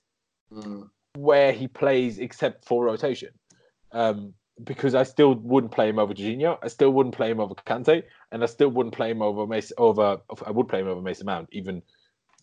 Mm. 0.52 0.90
where 1.16 1.52
he 1.52 1.68
plays 1.68 2.18
except 2.18 2.66
for 2.66 2.84
rotation. 2.84 3.30
Um, 3.92 4.34
because 4.64 4.96
I 4.96 5.04
still 5.04 5.36
wouldn't 5.36 5.72
play 5.72 5.90
him 5.90 6.00
over 6.00 6.14
Jorginho. 6.14 6.58
I 6.62 6.68
still 6.68 6.92
wouldn't 6.92 7.16
play 7.16 7.32
him 7.32 7.40
over 7.40 7.56
Kante, 7.56 8.04
and 8.32 8.44
I 8.44 8.46
still 8.46 8.70
wouldn't 8.70 8.96
play 8.96 9.12
him 9.12 9.22
over 9.22 9.48
Mason. 9.48 9.76
Over 9.78 10.20
I 10.46 10.52
would 10.52 10.68
play 10.68 10.82
him 10.82 10.88
over 10.88 11.02
Mason 11.02 11.26
Mount, 11.26 11.50
even 11.52 11.82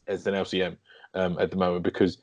as 0.06 0.26
an 0.26 0.34
LCM 0.34 0.76
um, 1.14 1.38
at 1.38 1.50
the 1.50 1.56
moment, 1.56 1.84
because 1.84 2.18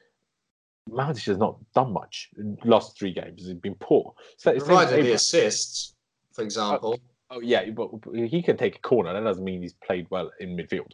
Mount 0.90 1.20
has 1.20 1.38
not 1.38 1.58
done 1.74 1.94
much 1.94 2.30
in 2.38 2.58
last 2.64 2.98
three 2.98 3.14
games. 3.14 3.46
He's 3.46 3.54
been 3.54 3.76
poor. 3.76 4.14
So 4.38 4.58
Provided 4.58 5.06
the 5.06 5.14
assists, 5.14 5.94
for 6.32 6.44
example. 6.44 7.00
Oh 7.30 7.40
yeah, 7.40 7.70
but 7.70 7.90
he 8.14 8.42
can 8.42 8.58
take 8.58 8.78
a 8.78 8.82
corner. 8.82 9.14
That 9.14 9.24
doesn't 9.24 9.44
mean 9.44 9.62
he's 9.62 9.74
played 9.74 10.08
well 10.10 10.32
in 10.40 10.56
midfield. 10.56 10.92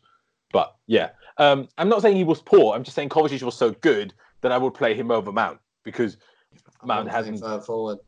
But 0.51 0.75
yeah, 0.88 1.09
um, 1.38 1.67
I'm 1.77 1.89
not 1.89 2.01
saying 2.01 2.15
he 2.15 2.23
was 2.23 2.41
poor. 2.41 2.75
I'm 2.75 2.83
just 2.83 2.95
saying 2.95 3.09
Kovacic 3.09 3.43
was 3.43 3.55
so 3.55 3.71
good 3.71 4.13
that 4.41 4.51
I 4.51 4.57
would 4.57 4.73
play 4.73 4.93
him 4.93 5.12
over 5.12 5.31
Mount 5.31 5.59
because 5.83 6.17
Mount 6.83 7.09
hasn't. 7.09 7.39
forward. 7.65 7.99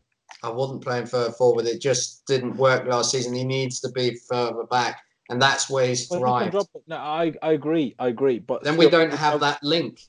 I 0.43 0.49
wasn't 0.49 0.83
playing 0.83 1.05
further 1.05 1.31
forward. 1.31 1.65
It 1.65 1.81
just 1.81 2.25
didn't 2.25 2.57
work 2.57 2.85
last 2.87 3.11
season. 3.11 3.33
He 3.33 3.43
needs 3.43 3.79
to 3.81 3.91
be 3.91 4.17
further 4.29 4.63
back, 4.63 5.01
and 5.29 5.41
that's 5.41 5.69
where 5.69 5.87
he's 5.87 6.07
thrived. 6.07 6.55
No, 6.87 6.97
I, 6.97 7.33
I 7.41 7.53
agree. 7.53 7.95
I 7.99 8.07
agree. 8.07 8.39
But 8.39 8.63
Then 8.63 8.77
we 8.77 8.89
don't 8.89 9.13
have 9.13 9.39
that 9.41 9.63
link. 9.63 10.01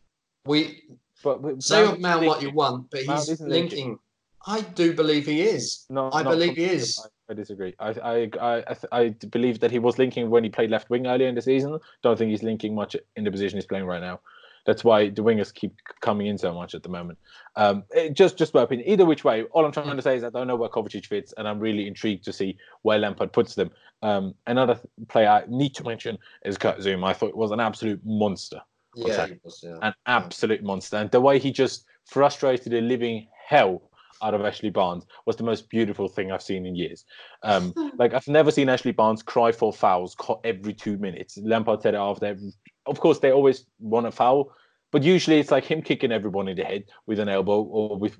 We 0.46 0.82
But, 1.22 1.42
but 1.42 1.62
say 1.62 1.84
Mount 1.84 2.00
Mount 2.00 2.26
what 2.26 2.42
you 2.42 2.50
want, 2.50 2.90
but 2.90 3.06
Mount 3.06 3.28
he's 3.28 3.40
linking. 3.40 3.48
linking. 3.48 3.98
I 4.46 4.60
do 4.60 4.92
believe 4.92 5.26
he 5.26 5.42
is. 5.42 5.86
No, 5.88 6.10
I 6.12 6.22
believe 6.22 6.56
he 6.56 6.64
is. 6.64 7.00
I, 7.30 7.34
disagree. 7.34 7.74
I, 7.78 7.90
I, 7.90 8.30
I, 8.40 8.76
I 8.90 9.08
believe 9.30 9.60
that 9.60 9.70
he 9.70 9.78
was 9.78 9.98
linking 9.98 10.28
when 10.28 10.42
he 10.44 10.50
played 10.50 10.70
left 10.70 10.90
wing 10.90 11.06
earlier 11.06 11.28
in 11.28 11.34
the 11.34 11.40
season. 11.42 11.78
Don't 12.02 12.18
think 12.18 12.30
he's 12.30 12.42
linking 12.42 12.74
much 12.74 12.96
in 13.16 13.24
the 13.24 13.30
position 13.30 13.56
he's 13.56 13.66
playing 13.66 13.86
right 13.86 14.00
now. 14.00 14.20
That's 14.64 14.84
why 14.84 15.08
the 15.08 15.22
wingers 15.22 15.52
keep 15.52 15.74
coming 16.00 16.28
in 16.28 16.38
so 16.38 16.54
much 16.54 16.74
at 16.74 16.82
the 16.82 16.88
moment. 16.88 17.18
Um, 17.56 17.84
it- 17.90 18.14
just, 18.14 18.38
just 18.38 18.54
my 18.54 18.62
opinion. 18.62 18.88
Either 18.88 19.04
which 19.04 19.24
way, 19.24 19.44
all 19.52 19.64
I'm 19.64 19.72
trying 19.72 19.96
to 19.96 20.02
say 20.02 20.16
is 20.16 20.24
I 20.24 20.30
don't 20.30 20.46
know 20.46 20.56
where 20.56 20.68
Kovacic 20.68 21.06
fits, 21.06 21.34
and 21.36 21.48
I'm 21.48 21.58
really 21.58 21.86
intrigued 21.88 22.24
to 22.26 22.32
see 22.32 22.56
where 22.82 22.98
Lampard 22.98 23.32
puts 23.32 23.54
them. 23.54 23.70
Um, 24.02 24.34
another 24.46 24.74
th- 24.74 24.86
player 25.08 25.28
I 25.28 25.44
need 25.48 25.74
to 25.76 25.84
mention 25.84 26.18
is 26.44 26.58
Kurt 26.58 26.78
Zouma. 26.78 27.04
I 27.08 27.12
thought 27.12 27.28
it 27.30 27.36
was 27.36 27.50
an 27.52 27.60
absolute 27.60 28.00
monster 28.04 28.60
Yeah, 28.96 29.26
was, 29.44 29.60
yeah. 29.62 29.78
an 29.82 29.94
absolute 30.06 30.62
monster. 30.62 30.96
And 30.96 31.10
the 31.10 31.20
way 31.20 31.38
he 31.38 31.50
just 31.52 31.84
frustrated 32.06 32.72
the 32.72 32.80
living 32.80 33.28
hell 33.46 33.82
out 34.22 34.34
of 34.34 34.44
Ashley 34.44 34.70
Barnes 34.70 35.04
was 35.26 35.34
the 35.36 35.42
most 35.44 35.68
beautiful 35.68 36.06
thing 36.08 36.30
I've 36.30 36.42
seen 36.42 36.64
in 36.66 36.76
years. 36.76 37.04
Um, 37.42 37.72
like 37.98 38.14
I've 38.14 38.26
never 38.28 38.50
seen 38.52 38.68
Ashley 38.68 38.92
Barnes 38.92 39.22
cry 39.22 39.50
for 39.52 39.72
fouls 39.72 40.16
every 40.44 40.72
two 40.74 40.96
minutes. 40.98 41.38
Lampard 41.38 41.82
said 41.82 41.94
it 41.94 41.98
after. 41.98 42.26
every- 42.26 42.52
Of 42.86 43.00
course, 43.00 43.18
they 43.18 43.32
always 43.32 43.66
want 43.78 44.06
a 44.06 44.10
foul, 44.10 44.52
but 44.90 45.02
usually 45.02 45.38
it's 45.38 45.50
like 45.50 45.64
him 45.64 45.82
kicking 45.82 46.12
everyone 46.12 46.48
in 46.48 46.56
the 46.56 46.64
head 46.64 46.84
with 47.06 47.18
an 47.18 47.28
elbow 47.28 47.62
or 47.62 47.96
with 47.96 48.18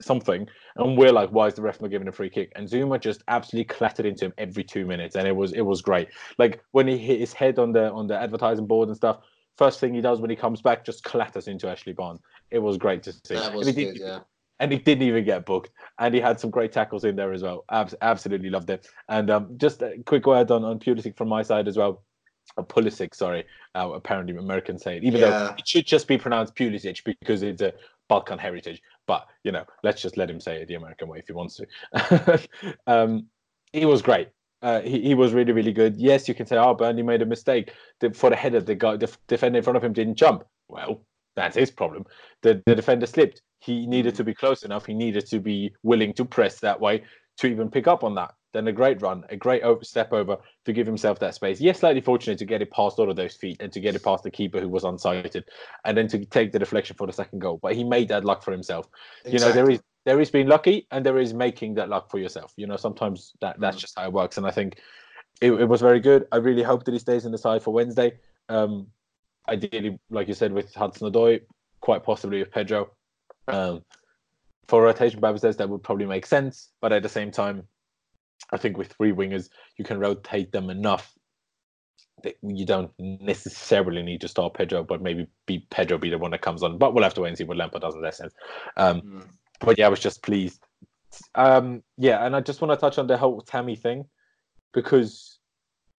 something, 0.00 0.46
and 0.76 0.98
we're 0.98 1.12
like, 1.12 1.30
why 1.30 1.46
is 1.46 1.54
the 1.54 1.62
ref 1.62 1.80
not 1.80 1.90
giving 1.90 2.08
a 2.08 2.12
free 2.12 2.30
kick? 2.30 2.52
And 2.56 2.68
Zouma 2.68 3.00
just 3.00 3.22
absolutely 3.28 3.74
clattered 3.74 4.06
into 4.06 4.26
him 4.26 4.34
every 4.38 4.64
two 4.64 4.86
minutes, 4.86 5.16
and 5.16 5.26
it 5.26 5.36
was 5.36 5.52
it 5.52 5.62
was 5.62 5.82
great. 5.82 6.08
Like 6.38 6.62
when 6.72 6.86
he 6.88 6.98
hit 6.98 7.20
his 7.20 7.32
head 7.32 7.58
on 7.58 7.72
the 7.72 7.92
on 7.92 8.06
the 8.06 8.16
advertising 8.20 8.66
board 8.66 8.88
and 8.88 8.96
stuff. 8.96 9.18
First 9.56 9.78
thing 9.78 9.94
he 9.94 10.00
does 10.00 10.20
when 10.20 10.30
he 10.30 10.34
comes 10.34 10.60
back, 10.60 10.84
just 10.84 11.04
clatters 11.04 11.46
into 11.46 11.68
Ashley 11.68 11.92
Barnes. 11.92 12.18
It 12.50 12.58
was 12.58 12.76
great 12.76 13.04
to 13.04 13.12
see. 13.12 13.34
That 13.34 13.46
And 13.46 13.54
was 13.54 13.68
he 13.68 13.72
good, 13.72 13.96
yeah. 13.96 14.18
and 14.58 14.72
he 14.72 14.78
didn't 14.78 15.06
even 15.06 15.24
get 15.24 15.46
booked. 15.46 15.70
And 16.00 16.12
he 16.12 16.20
had 16.20 16.40
some 16.40 16.50
great 16.50 16.72
tackles 16.72 17.04
in 17.04 17.14
there 17.14 17.32
as 17.32 17.44
well. 17.44 17.64
Abs- 17.70 17.94
absolutely 18.02 18.50
loved 18.50 18.68
it. 18.70 18.88
And 19.08 19.30
um, 19.30 19.56
just 19.56 19.80
a 19.80 19.94
quick 20.06 20.26
word 20.26 20.50
on, 20.50 20.64
on 20.64 20.80
Pulisic 20.80 21.16
from 21.16 21.28
my 21.28 21.42
side 21.44 21.68
as 21.68 21.76
well. 21.76 22.02
Uh, 22.56 22.62
Pulisic, 22.62 23.14
sorry. 23.14 23.44
Uh, 23.74 23.90
apparently, 23.94 24.36
Americans 24.36 24.82
say 24.82 24.96
it, 24.96 25.04
even 25.04 25.20
though 25.20 25.54
it 25.58 25.66
should 25.66 25.86
just 25.86 26.06
be 26.06 26.18
pronounced 26.18 26.54
Pulisic 26.54 27.02
because 27.04 27.42
it's 27.42 27.62
a 27.62 27.72
Balkan 28.08 28.38
heritage. 28.38 28.82
But, 29.06 29.26
you 29.42 29.52
know, 29.52 29.64
let's 29.82 30.00
just 30.00 30.16
let 30.16 30.30
him 30.30 30.40
say 30.40 30.62
it 30.62 30.68
the 30.68 30.74
American 30.74 31.08
way 31.08 31.18
if 31.18 31.26
he 31.26 31.32
wants 31.32 31.58
to. 31.58 32.48
um, 32.86 33.26
he 33.72 33.84
was 33.84 34.02
great. 34.02 34.28
Uh, 34.62 34.80
he, 34.80 35.02
he 35.02 35.14
was 35.14 35.32
really, 35.34 35.52
really 35.52 35.72
good. 35.72 35.96
Yes, 35.96 36.26
you 36.28 36.34
can 36.34 36.46
say, 36.46 36.56
oh, 36.56 36.74
Burnley 36.74 37.02
made 37.02 37.22
a 37.22 37.26
mistake. 37.26 37.72
The, 38.00 38.12
for 38.12 38.30
the 38.30 38.36
header, 38.36 38.60
the 38.60 38.74
guy, 38.74 38.96
the 38.96 39.14
defender 39.28 39.58
in 39.58 39.64
front 39.64 39.76
of 39.76 39.84
him 39.84 39.92
didn't 39.92 40.14
jump. 40.14 40.44
Well, 40.68 41.02
that's 41.36 41.56
his 41.56 41.70
problem. 41.70 42.06
The, 42.42 42.62
the 42.64 42.74
defender 42.74 43.06
slipped. 43.06 43.42
He 43.60 43.86
needed 43.86 44.14
to 44.14 44.24
be 44.24 44.34
close 44.34 44.62
enough. 44.62 44.86
He 44.86 44.94
needed 44.94 45.26
to 45.26 45.40
be 45.40 45.74
willing 45.82 46.14
to 46.14 46.24
press 46.24 46.60
that 46.60 46.80
way 46.80 47.04
to 47.38 47.46
even 47.46 47.70
pick 47.70 47.86
up 47.86 48.04
on 48.04 48.14
that. 48.14 48.34
Then 48.54 48.68
a 48.68 48.72
great 48.72 49.02
run, 49.02 49.24
a 49.28 49.36
great 49.36 49.62
over, 49.62 49.84
step 49.84 50.12
over 50.12 50.38
to 50.64 50.72
give 50.72 50.86
himself 50.86 51.18
that 51.18 51.34
space. 51.34 51.60
Yes, 51.60 51.80
slightly 51.80 52.00
fortunate 52.00 52.38
to 52.38 52.44
get 52.44 52.62
it 52.62 52.70
past 52.70 53.00
all 53.00 53.10
of 53.10 53.16
those 53.16 53.34
feet 53.34 53.58
and 53.60 53.72
to 53.72 53.80
get 53.80 53.96
it 53.96 54.02
past 54.02 54.22
the 54.22 54.30
keeper 54.30 54.60
who 54.60 54.68
was 54.68 54.84
unsighted, 54.84 55.42
and 55.84 55.98
then 55.98 56.06
to 56.08 56.24
take 56.24 56.52
the 56.52 56.58
deflection 56.60 56.96
for 56.96 57.06
the 57.06 57.12
second 57.12 57.40
goal. 57.40 57.58
But 57.60 57.74
he 57.74 57.82
made 57.84 58.08
that 58.08 58.24
luck 58.24 58.44
for 58.44 58.52
himself. 58.52 58.88
You 59.26 59.40
know, 59.40 59.52
there 59.52 59.68
is 59.68 59.82
there 60.04 60.20
is 60.20 60.30
being 60.30 60.46
lucky 60.46 60.86
and 60.90 61.04
there 61.04 61.18
is 61.18 61.34
making 61.34 61.74
that 61.74 61.88
luck 61.88 62.10
for 62.10 62.18
yourself. 62.18 62.52
You 62.56 62.66
know, 62.66 62.76
sometimes 62.76 63.32
that 63.40 63.58
that's 63.58 63.76
Mm. 63.76 63.80
just 63.80 63.98
how 63.98 64.04
it 64.04 64.12
works. 64.12 64.38
And 64.38 64.46
I 64.46 64.50
think 64.50 64.78
it, 65.40 65.50
it 65.52 65.64
was 65.64 65.80
very 65.80 66.00
good. 66.00 66.28
I 66.30 66.36
really 66.36 66.62
hope 66.62 66.84
that 66.84 66.92
he 66.92 66.98
stays 66.98 67.26
in 67.26 67.32
the 67.32 67.38
side 67.38 67.62
for 67.62 67.72
Wednesday. 67.72 68.18
Um, 68.48 68.86
ideally, 69.48 69.98
like 70.10 70.28
you 70.28 70.34
said, 70.34 70.52
with 70.52 70.72
Hudson 70.74 71.10
Odoi, 71.10 71.40
quite 71.80 72.04
possibly 72.04 72.38
with 72.38 72.52
Pedro. 72.52 72.90
Um, 73.48 73.82
for 74.68 74.82
rotation 74.82 75.20
purposes, 75.20 75.56
that 75.56 75.68
would 75.68 75.82
probably 75.82 76.06
make 76.06 76.24
sense. 76.24 76.70
But 76.80 76.92
at 76.92 77.02
the 77.02 77.08
same 77.08 77.30
time, 77.30 77.66
I 78.54 78.58
think 78.58 78.78
with 78.78 78.92
three 78.92 79.12
wingers, 79.12 79.48
you 79.76 79.84
can 79.84 79.98
rotate 79.98 80.52
them 80.52 80.70
enough 80.70 81.12
that 82.22 82.36
you 82.42 82.64
don't 82.64 82.90
necessarily 82.98 84.02
need 84.02 84.20
to 84.22 84.28
start 84.28 84.54
Pedro, 84.54 84.82
but 84.82 85.02
maybe 85.02 85.26
be 85.46 85.66
Pedro 85.70 85.98
be 85.98 86.10
the 86.10 86.18
one 86.18 86.30
that 86.30 86.40
comes 86.42 86.62
on. 86.62 86.78
But 86.78 86.94
we'll 86.94 87.04
have 87.04 87.14
to 87.14 87.20
wait 87.20 87.30
and 87.30 87.38
see 87.38 87.44
what 87.44 87.56
Lampard 87.56 87.82
does 87.82 87.94
in 87.94 88.02
that 88.02 88.14
sense. 88.14 88.32
Um, 88.76 89.00
Mm. 89.02 89.28
but 89.60 89.78
yeah, 89.78 89.86
I 89.86 89.90
was 89.90 90.00
just 90.00 90.22
pleased. 90.22 90.64
Um, 91.34 91.82
yeah, 91.96 92.24
and 92.24 92.34
I 92.34 92.40
just 92.40 92.60
want 92.60 92.72
to 92.72 92.76
touch 92.76 92.98
on 92.98 93.06
the 93.06 93.16
whole 93.16 93.40
Tammy 93.40 93.76
thing 93.76 94.06
because 94.72 95.38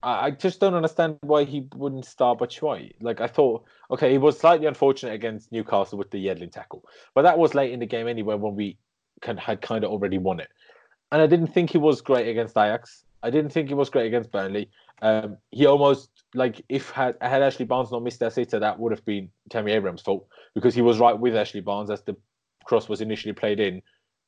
I, 0.02 0.28
I 0.28 0.32
just 0.32 0.60
don't 0.60 0.74
understand 0.74 1.18
why 1.22 1.44
he 1.44 1.68
wouldn't 1.76 2.06
start 2.06 2.40
Batshuayi. 2.40 2.94
Like 3.02 3.22
I 3.22 3.28
thought, 3.28 3.66
okay, 3.92 4.12
he 4.12 4.18
was 4.18 4.40
slightly 4.40 4.68
unfortunate 4.68 5.14
against 5.14 5.52
Newcastle 5.52 5.98
with 5.98 6.12
the 6.12 6.26
Yedlin 6.26 6.52
tackle, 6.52 6.84
but 7.14 7.24
that 7.24 7.38
was 7.38 7.56
late 7.56 7.72
in 7.72 7.80
the 7.80 7.86
game 7.86 8.08
anyway 8.08 8.36
when 8.36 8.56
we 8.56 8.78
can, 9.22 9.38
had 9.38 9.62
kind 9.62 9.84
of 9.84 9.92
already 9.92 10.18
won 10.18 10.40
it. 10.40 10.50
And 11.12 11.22
I 11.22 11.28
didn't 11.28 11.48
think 11.48 11.70
he 11.72 11.78
was 11.78 12.02
great 12.02 12.28
against 12.28 12.58
Ajax. 12.58 13.04
I 13.24 13.30
didn't 13.30 13.52
think 13.52 13.70
he 13.70 13.74
was 13.74 13.90
great 13.90 14.08
against 14.08 14.32
Burnley. 14.32 14.70
Um, 15.02 15.38
he 15.52 15.66
almost 15.66 16.10
like 16.34 16.64
if 16.70 16.90
had 16.92 17.16
had 17.22 17.42
Ashley 17.42 17.66
Barnes 17.66 17.92
not 17.92 18.04
missed 18.04 18.20
that 18.20 18.34
sitter, 18.34 18.60
that 18.60 18.80
would 18.80 18.92
have 18.92 19.04
been 19.06 19.30
Tammy 19.50 19.72
Abraham's 19.72 20.02
fault 20.02 20.28
because 20.54 20.74
he 20.74 20.82
was 20.82 21.00
right 21.00 21.18
with 21.18 21.36
Ashley 21.36 21.62
Barnes 21.62 21.90
as 21.90 22.02
the 22.04 22.16
cross 22.66 22.88
was 22.88 23.02
initially 23.02 23.34
played 23.34 23.60
in, 23.60 23.82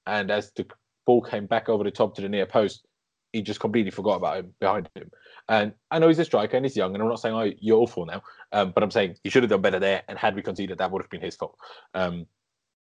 and 0.06 0.30
as 0.30 0.52
the 0.52 0.66
ball 1.06 1.22
came 1.22 1.46
back 1.46 1.70
over 1.70 1.84
the 1.84 1.92
top 1.92 2.16
to 2.16 2.22
the 2.22 2.30
near 2.30 2.46
post, 2.46 2.86
he 3.34 3.42
just 3.42 3.60
completely 3.60 3.92
forgot 3.92 4.16
about 4.16 4.38
him 4.38 4.54
behind 4.60 4.90
him. 4.96 5.10
And 5.50 5.74
I 5.92 6.00
know 6.00 6.10
he's 6.10 6.20
a 6.20 6.26
striker 6.26 6.58
and 6.58 6.66
he's 6.66 6.76
young, 6.76 6.94
and 6.94 7.02
I'm 7.02 7.10
not 7.10 7.20
saying 7.20 7.36
oh 7.36 7.52
you're 7.60 7.80
awful 7.80 8.06
now, 8.06 8.22
um, 8.52 8.72
but 8.72 8.84
I'm 8.84 8.92
saying 8.92 9.16
he 9.24 9.30
should 9.30 9.44
have 9.44 9.50
done 9.50 9.62
better 9.62 9.80
there. 9.80 10.04
And 10.08 10.18
had 10.18 10.36
we 10.36 10.42
conceded, 10.42 10.78
that 10.78 10.92
would 10.92 11.02
have 11.02 11.10
been 11.10 11.22
his 11.22 11.36
fault. 11.36 11.58
Um, 11.94 12.26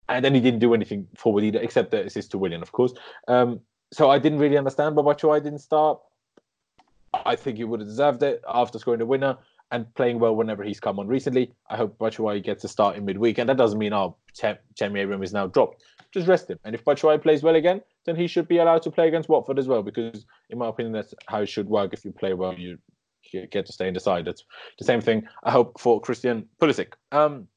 and 0.10 0.24
then 0.24 0.36
he 0.36 0.42
didn't 0.42 0.60
do 0.60 0.74
anything 0.74 1.08
forward 1.16 1.44
either, 1.44 1.60
except 1.60 1.92
the 1.92 2.06
assist 2.06 2.32
to 2.32 2.38
Willian, 2.38 2.62
of 2.62 2.72
course. 2.72 2.94
Um, 3.28 3.62
so 3.94 4.10
I 4.10 4.20
didn't 4.20 4.40
really 4.40 4.58
understand 4.58 4.96
why 4.96 5.14
Batshuayi 5.14 5.44
didn't 5.44 5.60
start. 5.60 6.00
I 7.14 7.36
think 7.36 7.58
he 7.58 7.64
would 7.64 7.80
have 7.80 7.88
deserved 7.88 8.24
it 8.24 8.44
after 8.48 8.80
scoring 8.80 9.00
the 9.00 9.06
winner 9.06 9.38
and 9.72 9.94
playing 9.94 10.20
well 10.20 10.36
whenever 10.36 10.64
he's 10.64 10.80
come 10.80 11.00
on 11.00 11.08
recently. 11.08 11.54
I 11.70 11.78
hope 11.78 11.98
Batshuayi 12.00 12.44
gets 12.44 12.64
a 12.64 12.68
start 12.68 12.96
in 12.96 13.06
midweek, 13.06 13.38
and 13.38 13.48
that 13.50 13.58
doesn't 13.58 13.78
mean 13.78 13.94
oh 13.94 14.16
Tem- 14.34 14.58
Tammy 14.76 15.02
Abraham 15.02 15.22
is 15.22 15.32
now 15.32 15.48
dropped. 15.48 15.84
Just 16.12 16.28
rest 16.28 16.50
him, 16.50 16.60
and 16.64 16.74
if 16.76 16.84
Batshuayi 16.84 17.22
plays 17.22 17.44
well 17.44 17.56
again, 17.56 17.82
then 18.06 18.16
he 18.16 18.28
should 18.28 18.48
be 18.48 18.58
allowed 18.58 18.82
to 18.84 18.92
play 18.92 19.08
against 19.08 19.30
Watford 19.30 19.60
as 19.60 19.68
well. 19.68 19.84
Because 19.84 20.26
in 20.50 20.58
my 20.58 20.68
opinion, 20.68 20.94
that's 20.94 21.14
how 21.28 21.42
it 21.42 21.50
should 21.50 21.70
work. 21.70 21.94
If 21.94 22.04
you 22.04 22.12
play 22.12 22.34
well, 22.34 22.54
you 22.54 22.80
you 23.32 23.48
get 23.48 23.66
to 23.68 23.74
stay 23.74 23.88
in 23.88 23.94
the 23.94 24.00
side. 24.00 24.26
That's 24.26 24.44
the 24.80 24.86
same 24.86 25.02
thing. 25.02 25.28
I 25.44 25.52
hope 25.52 25.80
for 25.80 26.02
Christian 26.02 26.48
Pulisic. 26.60 26.94
Um, 27.12 27.48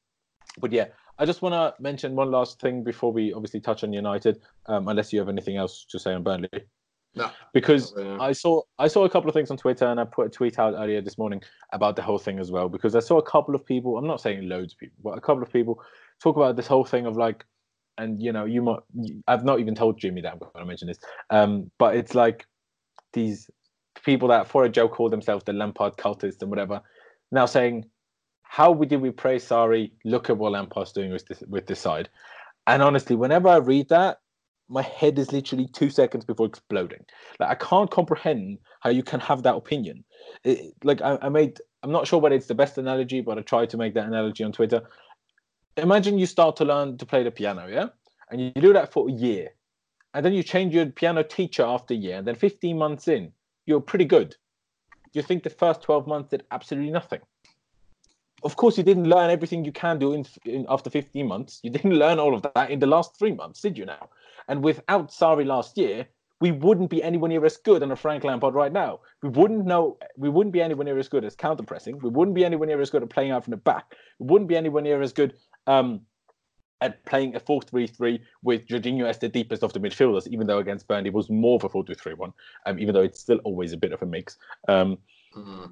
but 0.59 0.71
yeah, 0.71 0.85
I 1.19 1.25
just 1.25 1.41
want 1.41 1.53
to 1.53 1.81
mention 1.81 2.15
one 2.15 2.31
last 2.31 2.59
thing 2.59 2.83
before 2.83 3.11
we 3.11 3.33
obviously 3.33 3.59
touch 3.59 3.83
on 3.83 3.91
United. 3.91 4.39
Um, 4.67 4.87
unless 4.87 5.11
you 5.11 5.19
have 5.19 5.29
anything 5.29 5.57
else 5.57 5.85
to 5.89 5.99
say 5.99 6.13
on 6.13 6.23
Burnley 6.23 6.49
No. 7.15 7.31
because 7.53 7.93
really. 7.95 8.19
I 8.19 8.31
saw 8.31 8.61
I 8.77 8.87
saw 8.87 9.05
a 9.05 9.09
couple 9.09 9.29
of 9.29 9.33
things 9.33 9.49
on 9.49 9.57
Twitter 9.57 9.85
and 9.85 9.99
I 9.99 10.05
put 10.05 10.27
a 10.27 10.29
tweet 10.29 10.59
out 10.59 10.75
earlier 10.75 11.01
this 11.01 11.17
morning 11.17 11.41
about 11.73 11.95
the 11.95 12.01
whole 12.01 12.19
thing 12.19 12.39
as 12.39 12.51
well 12.51 12.69
because 12.69 12.95
I 12.95 12.99
saw 12.99 13.17
a 13.17 13.23
couple 13.23 13.55
of 13.55 13.65
people 13.65 13.97
I'm 13.97 14.05
not 14.05 14.21
saying 14.21 14.47
loads 14.47 14.73
of 14.73 14.79
people 14.79 14.97
but 15.03 15.17
a 15.17 15.21
couple 15.21 15.41
of 15.41 15.51
people 15.51 15.81
talk 16.21 16.35
about 16.35 16.55
this 16.55 16.67
whole 16.67 16.85
thing 16.85 17.05
of 17.05 17.17
like 17.17 17.43
and 17.97 18.21
you 18.21 18.31
know 18.31 18.45
you 18.45 18.61
might 18.61 18.79
I've 19.27 19.43
not 19.43 19.59
even 19.59 19.73
told 19.73 19.99
Jimmy 19.99 20.21
that 20.21 20.33
I'm 20.33 20.39
going 20.39 20.51
to 20.55 20.65
mention 20.65 20.87
this 20.87 20.99
um 21.31 21.71
but 21.79 21.95
it's 21.95 22.13
like 22.13 22.45
these 23.13 23.49
people 24.03 24.27
that 24.27 24.47
for 24.47 24.65
a 24.65 24.69
joke 24.69 24.93
call 24.93 25.09
themselves 25.09 25.43
the 25.45 25.53
Lampard 25.53 25.97
cultists 25.97 26.41
and 26.41 26.51
whatever 26.51 26.81
now 27.31 27.45
saying 27.45 27.85
how 28.49 28.73
did 28.73 29.01
we 29.01 29.11
praise 29.11 29.45
Sarri 29.47 29.91
look 30.05 30.29
at 30.29 30.37
what 30.37 30.51
Lampard's 30.53 30.91
doing 30.91 31.11
with 31.11 31.25
this 31.27 31.43
with 31.47 31.67
this 31.67 31.79
side 31.79 32.09
and 32.65 32.81
honestly 32.81 33.15
whenever 33.15 33.47
I 33.47 33.57
read 33.57 33.89
that 33.89 34.19
my 34.69 34.81
head 34.81 35.17
is 35.17 35.31
literally 35.31 35.67
two 35.67 35.89
seconds 35.89 36.25
before 36.25 36.45
exploding. 36.45 37.05
Like 37.39 37.49
I 37.49 37.55
can't 37.55 37.89
comprehend 37.89 38.59
how 38.81 38.89
you 38.89 39.03
can 39.03 39.19
have 39.19 39.43
that 39.43 39.55
opinion. 39.55 40.03
It, 40.43 40.73
like 40.83 41.01
I, 41.01 41.17
I 41.21 41.29
made, 41.29 41.59
I'm 41.83 41.91
not 41.91 42.07
sure 42.07 42.19
whether 42.19 42.35
it's 42.35 42.47
the 42.47 42.55
best 42.55 42.77
analogy, 42.77 43.21
but 43.21 43.37
I 43.37 43.41
tried 43.41 43.69
to 43.71 43.77
make 43.77 43.93
that 43.93 44.07
analogy 44.07 44.43
on 44.43 44.51
Twitter. 44.51 44.81
Imagine 45.77 46.17
you 46.17 46.25
start 46.25 46.55
to 46.57 46.65
learn 46.65 46.97
to 46.97 47.05
play 47.05 47.23
the 47.23 47.31
piano, 47.31 47.67
yeah, 47.67 47.87
and 48.31 48.41
you 48.41 48.51
do 48.51 48.73
that 48.73 48.91
for 48.91 49.07
a 49.07 49.11
year, 49.11 49.49
and 50.13 50.25
then 50.25 50.33
you 50.33 50.41
change 50.41 50.73
your 50.73 50.87
piano 50.87 51.23
teacher 51.23 51.63
after 51.63 51.93
a 51.93 51.97
year, 51.97 52.17
and 52.17 52.27
then 52.27 52.35
15 52.35 52.77
months 52.77 53.07
in, 53.07 53.31
you're 53.65 53.79
pretty 53.79 54.05
good. 54.05 54.35
You 55.13 55.21
think 55.21 55.43
the 55.43 55.49
first 55.51 55.83
12 55.83 56.07
months 56.07 56.31
did 56.31 56.43
absolutely 56.51 56.91
nothing. 56.91 57.19
Of 58.43 58.55
course, 58.55 58.77
you 58.77 58.83
didn't 58.83 59.09
learn 59.09 59.29
everything 59.31 59.65
you 59.65 59.71
can 59.71 59.97
do 59.97 60.13
in, 60.13 60.25
in 60.45 60.65
after 60.69 60.89
15 60.89 61.27
months. 61.27 61.59
You 61.63 61.71
didn't 61.71 61.93
learn 62.03 62.19
all 62.19 62.35
of 62.35 62.43
that 62.55 62.69
in 62.69 62.79
the 62.79 62.87
last 62.87 63.17
three 63.17 63.33
months, 63.33 63.61
did 63.61 63.77
you? 63.77 63.85
Now, 63.85 64.09
and 64.47 64.63
without 64.63 65.09
Sarri 65.09 65.45
last 65.45 65.77
year, 65.77 66.07
we 66.39 66.51
wouldn't 66.51 66.91
be 66.91 67.01
anywhere 67.01 67.29
near 67.29 67.43
as 67.45 67.57
good 67.57 67.81
on 67.81 67.91
a 67.91 67.95
Frank 67.95 68.23
Lampard 68.23 68.53
right 68.53 68.71
now. 68.71 68.99
We 69.23 69.29
wouldn't 69.29 69.65
know. 69.65 69.97
We 70.17 70.29
wouldn't 70.29 70.53
be 70.53 70.61
anywhere 70.61 70.85
near 70.85 70.99
as 70.99 71.09
good 71.09 71.25
as 71.25 71.35
counter 71.35 71.63
pressing. 71.63 71.97
We 71.99 72.09
wouldn't 72.09 72.35
be 72.35 72.45
anywhere 72.45 72.67
near 72.67 72.79
as 72.79 72.91
good 72.91 73.01
at 73.01 73.09
playing 73.09 73.31
out 73.31 73.43
from 73.43 73.51
the 73.51 73.57
back. 73.57 73.95
We 74.19 74.27
wouldn't 74.27 74.47
be 74.47 74.55
anywhere 74.55 74.83
near 74.83 75.01
as 75.01 75.13
good 75.13 75.33
um, 75.65 76.01
at 76.81 77.03
playing 77.05 77.35
a 77.35 77.39
4-3-3 77.39 78.19
with 78.43 78.67
Jorginho 78.67 79.05
as 79.05 79.17
the 79.17 79.29
deepest 79.29 79.63
of 79.63 79.73
the 79.73 79.79
midfielders. 79.79 80.27
Even 80.27 80.45
though 80.45 80.59
against 80.59 80.87
Burnley 80.87 81.09
was 81.09 81.27
more 81.27 81.55
of 81.55 81.63
a 81.63 81.69
4-2-3-1. 81.69 82.31
Um, 82.67 82.77
even 82.77 82.93
though 82.93 83.01
it's 83.01 83.19
still 83.19 83.39
always 83.39 83.73
a 83.73 83.77
bit 83.77 83.91
of 83.91 84.03
a 84.03 84.05
mix. 84.05 84.37
Um, 84.67 84.99
Mm. 85.37 85.71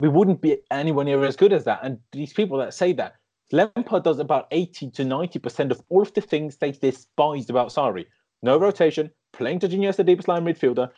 We 0.00 0.08
wouldn't 0.08 0.40
be 0.40 0.58
anywhere 0.70 1.04
near 1.04 1.24
as 1.24 1.36
good 1.36 1.52
as 1.52 1.64
that. 1.64 1.80
And 1.82 1.98
these 2.12 2.32
people 2.32 2.58
that 2.58 2.74
say 2.74 2.92
that, 2.94 3.16
Lampard 3.52 4.02
does 4.02 4.18
about 4.18 4.48
80 4.50 4.90
to 4.90 5.02
90% 5.04 5.70
of 5.70 5.80
all 5.88 6.02
of 6.02 6.12
the 6.14 6.20
things 6.20 6.56
they 6.56 6.72
despised 6.72 7.48
about 7.48 7.68
Sarri. 7.68 8.06
No 8.42 8.58
rotation, 8.58 9.10
playing 9.32 9.60
Jorginho 9.60 9.88
as 9.88 9.96
the 9.96 10.04
deepest 10.04 10.28
line 10.28 10.44
midfielder, 10.44 10.90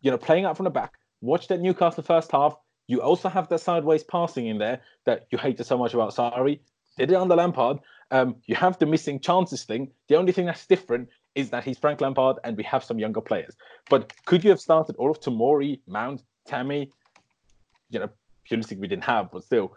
you 0.00 0.10
know, 0.10 0.18
playing 0.18 0.44
out 0.44 0.56
from 0.56 0.64
the 0.64 0.70
back. 0.70 0.94
Watch 1.20 1.48
that 1.48 1.60
Newcastle 1.60 2.02
first 2.02 2.30
half. 2.30 2.56
You 2.86 3.02
also 3.02 3.28
have 3.28 3.48
that 3.48 3.60
sideways 3.60 4.04
passing 4.04 4.46
in 4.46 4.58
there 4.58 4.80
that 5.04 5.26
you 5.30 5.38
hated 5.38 5.64
so 5.64 5.76
much 5.76 5.94
about 5.94 6.14
Sarri. 6.14 6.60
Did 6.96 7.10
it 7.10 7.16
under 7.16 7.34
Lampard. 7.34 7.78
Um, 8.10 8.36
you 8.46 8.54
have 8.54 8.78
the 8.78 8.86
missing 8.86 9.18
chances 9.18 9.64
thing. 9.64 9.90
The 10.08 10.16
only 10.16 10.32
thing 10.32 10.46
that's 10.46 10.66
different 10.66 11.08
is 11.34 11.50
that 11.50 11.64
he's 11.64 11.78
Frank 11.78 12.00
Lampard 12.00 12.36
and 12.44 12.56
we 12.56 12.62
have 12.62 12.84
some 12.84 12.98
younger 12.98 13.20
players. 13.20 13.56
But 13.90 14.12
could 14.24 14.44
you 14.44 14.50
have 14.50 14.60
started 14.60 14.96
all 14.96 15.10
of 15.10 15.20
Tomori, 15.20 15.80
Mount, 15.86 16.22
Tammy, 16.46 16.90
you 17.90 17.98
know, 17.98 18.08
Pulisic 18.50 18.78
we 18.78 18.88
didn't 18.88 19.04
have, 19.04 19.30
but 19.30 19.44
still, 19.44 19.76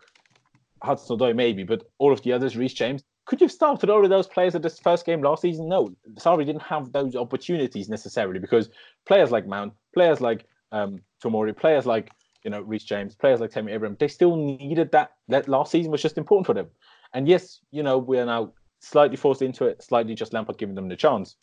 Hudson 0.84 1.18
Odoi 1.18 1.36
maybe, 1.36 1.64
but 1.64 1.84
all 1.98 2.14
of 2.14 2.22
the 2.22 2.34
others, 2.34 2.56
Reece 2.56 2.74
James, 2.74 3.04
could 3.26 3.42
you 3.42 3.46
have 3.46 3.52
started 3.52 3.90
all 3.90 4.04
of 4.04 4.10
those 4.10 4.28
players 4.28 4.56
at 4.56 4.64
this 4.64 4.80
first 4.80 5.06
game 5.06 5.22
last 5.22 5.44
season? 5.44 5.70
No, 5.70 5.90
Sarri, 6.16 6.46
didn't 6.46 6.64
have 6.64 6.92
those 6.92 7.16
opportunities 7.16 7.88
necessarily 7.88 8.40
because 8.40 8.70
players 9.06 9.30
like 9.30 9.46
Mount, 9.46 9.74
players 9.94 10.20
like 10.20 10.48
um, 10.72 11.00
Tomori, 11.24 11.56
players 11.56 11.86
like 11.86 12.12
you 12.44 12.50
know 12.50 12.62
Reece 12.62 12.86
James, 12.86 13.16
players 13.16 13.40
like 13.40 13.52
Tammy 13.52 13.72
Abraham, 13.72 13.98
they 14.00 14.08
still 14.08 14.36
needed 14.36 14.92
that. 14.94 15.12
That 15.28 15.48
last 15.48 15.72
season 15.72 15.92
was 15.92 16.02
just 16.02 16.18
important 16.18 16.48
for 16.48 16.56
them. 16.56 16.70
And 17.14 17.28
yes, 17.28 17.60
you 17.70 17.84
know 17.84 18.00
we 18.00 18.18
are 18.18 18.26
now 18.26 18.54
slightly 18.80 19.16
forced 19.16 19.44
into 19.44 19.66
it, 19.66 19.84
slightly 19.84 20.16
just 20.16 20.34
Lampard 20.34 20.58
giving 20.58 20.74
them 20.74 20.88
the 20.88 20.96
chance. 20.96 21.36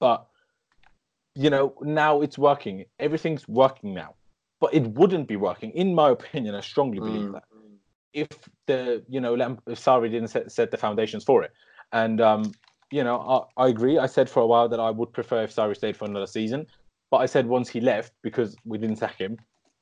But 0.00 0.26
you 1.34 1.48
know, 1.48 1.72
now 1.80 2.20
it's 2.20 2.36
working. 2.36 2.84
Everything's 2.98 3.48
working 3.48 3.94
now. 3.94 4.14
But 4.60 4.74
it 4.74 4.84
wouldn't 4.88 5.28
be 5.28 5.36
working, 5.36 5.70
in 5.70 5.94
my 5.94 6.10
opinion. 6.10 6.54
I 6.54 6.60
strongly 6.60 6.98
believe 6.98 7.28
Mm. 7.28 7.32
that 7.32 7.44
if 8.12 8.28
the 8.66 9.04
you 9.08 9.20
know 9.20 9.34
Lamp- 9.34 9.62
if 9.66 9.78
Sarri 9.78 10.10
didn't 10.10 10.28
set, 10.28 10.50
set 10.50 10.70
the 10.70 10.76
foundations 10.76 11.24
for 11.24 11.42
it. 11.42 11.52
And 11.92 12.20
um, 12.20 12.52
you 12.90 13.04
know, 13.04 13.48
I, 13.56 13.64
I 13.64 13.68
agree. 13.68 13.98
I 13.98 14.06
said 14.06 14.28
for 14.30 14.42
a 14.42 14.46
while 14.46 14.68
that 14.68 14.80
I 14.80 14.90
would 14.90 15.12
prefer 15.12 15.42
if 15.44 15.54
Sarri 15.54 15.76
stayed 15.76 15.96
for 15.96 16.06
another 16.06 16.26
season, 16.26 16.66
but 17.10 17.18
I 17.18 17.26
said 17.26 17.46
once 17.46 17.68
he 17.68 17.80
left 17.80 18.12
because 18.22 18.56
we 18.64 18.78
didn't 18.78 18.96
sack 18.96 19.16
him, 19.18 19.36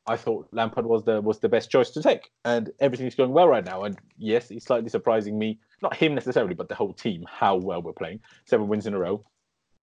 I 0.07 0.16
thought 0.16 0.49
Lampard 0.53 0.87
was 0.87 1.05
the 1.05 1.20
was 1.20 1.39
the 1.41 1.49
best 1.49 1.70
choice 1.70 1.91
to 1.91 2.03
take, 2.03 2.31
and 2.45 2.70
everything's 2.81 3.14
going 3.14 3.33
well 3.33 3.49
right 3.49 3.64
now. 3.64 3.85
And 3.85 3.97
yes, 4.18 4.51
it's 4.51 4.66
slightly 4.66 4.89
surprising 4.91 5.39
me, 5.39 5.59
not 5.83 5.97
him 5.97 6.14
necessarily, 6.14 6.55
but 6.55 6.68
the 6.68 6.74
whole 6.74 6.93
team 6.93 7.24
how 7.29 7.57
well 7.57 7.81
we're 7.83 7.93
playing. 7.93 8.20
Seven 8.45 8.68
wins 8.68 8.87
in 8.87 8.95
a 8.95 8.99
row. 8.99 9.24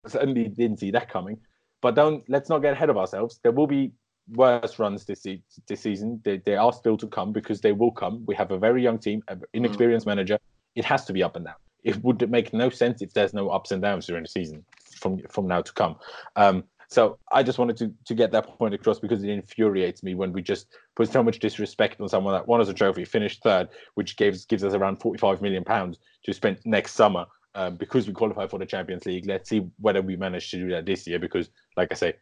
Certainly 0.07 0.49
didn't 0.49 0.81
see 0.81 0.91
that 0.91 1.09
coming. 1.09 1.39
But 1.81 1.95
don't 1.95 2.29
let's 2.29 2.49
not 2.49 2.61
get 2.61 2.73
ahead 2.73 2.91
of 2.91 2.97
ourselves. 2.97 3.41
There 3.43 3.53
will 3.53 3.67
be 3.67 3.93
worse 4.31 4.79
runs 4.79 5.05
this 5.05 5.23
se- 5.23 5.43
this 5.67 5.81
season. 5.81 6.21
They, 6.25 6.39
they 6.39 6.57
are 6.57 6.73
still 6.73 6.97
to 6.99 7.07
come 7.07 7.33
because 7.33 7.61
they 7.61 7.73
will 7.73 7.91
come. 7.91 8.25
We 8.27 8.35
have 8.37 8.51
a 8.51 8.59
very 8.59 8.83
young 8.83 8.99
team, 8.99 9.23
an 9.29 9.43
inexperienced 9.53 10.07
manager. 10.07 10.39
It 10.75 10.85
has 10.85 11.05
to 11.07 11.13
be 11.13 11.23
up 11.23 11.37
and 11.37 11.45
down. 11.47 11.55
It 11.85 12.03
would 12.05 12.31
make 12.31 12.53
no 12.53 12.71
sense 12.71 13.03
if 13.03 13.13
there's 13.13 13.35
no 13.35 13.49
ups 13.49 13.73
and 13.73 13.83
downs 13.83 14.07
during 14.07 14.23
the 14.23 14.29
season 14.29 14.65
from 15.01 15.21
from 15.31 15.47
now 15.49 15.63
to 15.63 15.73
come. 15.73 15.97
Um, 16.37 16.65
so 16.89 17.19
I 17.33 17.43
just 17.43 17.59
wanted 17.59 17.77
to 17.79 17.93
to 18.05 18.15
get 18.15 18.33
that 18.33 18.47
point 18.47 18.75
across 18.75 18.99
because 18.99 19.25
it 19.25 19.31
infuriates 19.31 20.03
me 20.03 20.15
when 20.15 20.33
we 20.33 20.43
just 20.43 20.69
put 20.95 21.11
so 21.11 21.23
much 21.23 21.39
disrespect 21.39 22.01
on 22.01 22.09
someone 22.09 22.35
that 22.35 22.47
won 22.47 22.61
us 22.61 22.69
a 22.69 22.75
trophy, 22.75 23.05
finished 23.05 23.43
third, 23.43 23.69
which 23.95 24.17
gives 24.17 24.45
gives 24.45 24.63
us 24.63 24.75
around 24.75 25.01
45 25.01 25.43
million 25.43 25.65
pounds 25.65 25.99
to 26.25 26.33
spend 26.33 26.59
next 26.65 26.93
summer 26.93 27.27
um, 27.55 27.77
because 27.77 28.07
we 28.07 28.13
qualify 28.13 28.47
for 28.47 28.59
the 28.59 28.67
Champions 28.67 29.05
League. 29.07 29.27
Let's 29.27 29.49
see 29.49 29.67
whether 29.79 30.03
we 30.03 30.17
manage 30.17 30.51
to 30.51 30.59
do 30.59 30.71
that 30.71 30.87
this 30.87 31.07
year 31.07 31.19
because, 31.19 31.51
like 31.77 31.89
I 31.91 31.95
say, 31.95 32.15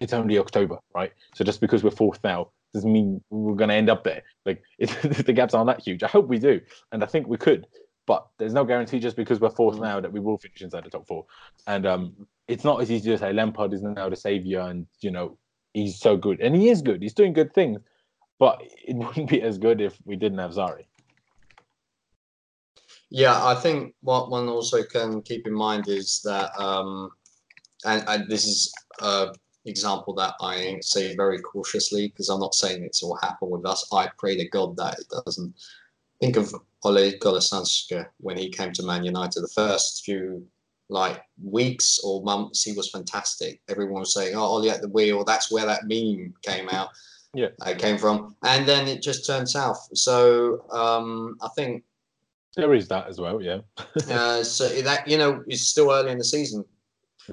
it's 0.00 0.12
only 0.12 0.38
October, 0.38 0.78
right? 0.94 1.12
So 1.34 1.44
just 1.44 1.60
because 1.60 1.82
we're 1.82 1.90
fourth 1.90 2.20
now 2.22 2.50
doesn't 2.74 2.92
mean 2.92 3.22
we're 3.30 3.54
going 3.54 3.70
to 3.70 3.74
end 3.74 3.90
up 3.90 4.04
there. 4.04 4.22
Like 4.44 4.62
the 4.78 5.32
gaps 5.34 5.54
aren't 5.54 5.68
that 5.68 5.80
huge. 5.80 6.02
I 6.02 6.08
hope 6.08 6.28
we 6.28 6.38
do, 6.38 6.60
and 6.92 7.02
I 7.02 7.06
think 7.06 7.26
we 7.26 7.36
could. 7.36 7.66
But 8.06 8.26
there's 8.38 8.54
no 8.54 8.64
guarantee 8.64 9.00
just 9.00 9.16
because 9.16 9.40
we're 9.40 9.50
fourth 9.50 9.78
now 9.78 10.00
that 10.00 10.12
we 10.12 10.20
will 10.20 10.38
finish 10.38 10.62
inside 10.62 10.84
the 10.84 10.90
top 10.90 11.06
four. 11.06 11.26
And 11.66 11.86
um, 11.86 12.26
it's 12.46 12.64
not 12.64 12.80
as 12.80 12.90
easy 12.90 13.10
to 13.10 13.18
say 13.18 13.32
Lampard 13.32 13.74
is 13.74 13.82
now 13.82 14.08
the 14.08 14.16
savior, 14.16 14.60
and 14.60 14.86
you 15.00 15.10
know 15.10 15.36
he's 15.74 15.98
so 15.98 16.16
good, 16.16 16.40
and 16.40 16.56
he 16.56 16.70
is 16.70 16.82
good. 16.82 17.02
He's 17.02 17.14
doing 17.14 17.32
good 17.32 17.52
things, 17.54 17.80
but 18.38 18.62
it 18.62 18.96
wouldn't 18.96 19.30
be 19.30 19.42
as 19.42 19.58
good 19.58 19.80
if 19.80 19.98
we 20.04 20.16
didn't 20.16 20.38
have 20.38 20.52
Sarri. 20.52 20.84
Yeah, 23.10 23.42
I 23.46 23.54
think 23.54 23.94
what 24.02 24.30
one 24.30 24.48
also 24.48 24.82
can 24.82 25.22
keep 25.22 25.46
in 25.46 25.54
mind 25.54 25.88
is 25.88 26.20
that, 26.24 26.50
um, 26.60 27.10
and, 27.84 28.04
and 28.06 28.28
this 28.28 28.44
is 28.44 28.72
an 29.00 29.32
example 29.68 30.14
that 30.14 30.34
I 30.40 30.78
say 30.80 31.14
very 31.16 31.40
cautiously 31.40 32.08
because 32.08 32.28
I'm 32.28 32.40
not 32.40 32.54
saying 32.54 32.82
it's 32.82 33.02
all 33.02 33.18
happen 33.22 33.50
with 33.50 33.66
us. 33.66 33.86
I 33.92 34.08
pray 34.18 34.36
to 34.36 34.48
God 34.48 34.76
that 34.76 34.98
it 34.98 35.06
doesn't. 35.24 35.54
Think 36.20 36.36
of 36.36 36.52
Ole 36.82 37.12
Gunnar 37.20 37.38
Solskjaer 37.38 38.06
when 38.18 38.36
he 38.36 38.48
came 38.48 38.72
to 38.72 38.82
Man 38.82 39.04
United. 39.04 39.40
The 39.40 39.48
first 39.48 40.04
few 40.04 40.44
like 40.88 41.22
weeks 41.42 42.00
or 42.02 42.22
months, 42.22 42.64
he 42.64 42.72
was 42.72 42.90
fantastic. 42.90 43.60
Everyone 43.68 44.00
was 44.00 44.14
saying, 44.14 44.34
"Oh, 44.34 44.42
Ole 44.42 44.70
at 44.70 44.80
the 44.80 44.88
wheel." 44.88 45.24
That's 45.24 45.50
where 45.50 45.66
that 45.66 45.82
meme 45.84 46.34
came 46.42 46.68
out. 46.70 46.88
Yeah. 47.34 47.48
uh, 47.60 47.74
came 47.76 47.98
from, 47.98 48.34
and 48.42 48.66
then 48.66 48.88
it 48.88 49.02
just 49.02 49.26
turned 49.26 49.48
south. 49.48 49.88
So 49.94 50.64
um, 50.70 51.36
I 51.42 51.48
think 51.54 51.84
There 52.56 52.72
is 52.74 52.88
that 52.88 53.06
as 53.06 53.20
well, 53.20 53.42
yeah. 53.42 53.60
uh, 54.10 54.42
so 54.42 54.66
that 54.82 55.06
you 55.06 55.18
know 55.18 55.44
it's 55.46 55.68
still 55.68 55.92
early 55.92 56.10
in 56.10 56.18
the 56.18 56.24
season. 56.24 56.64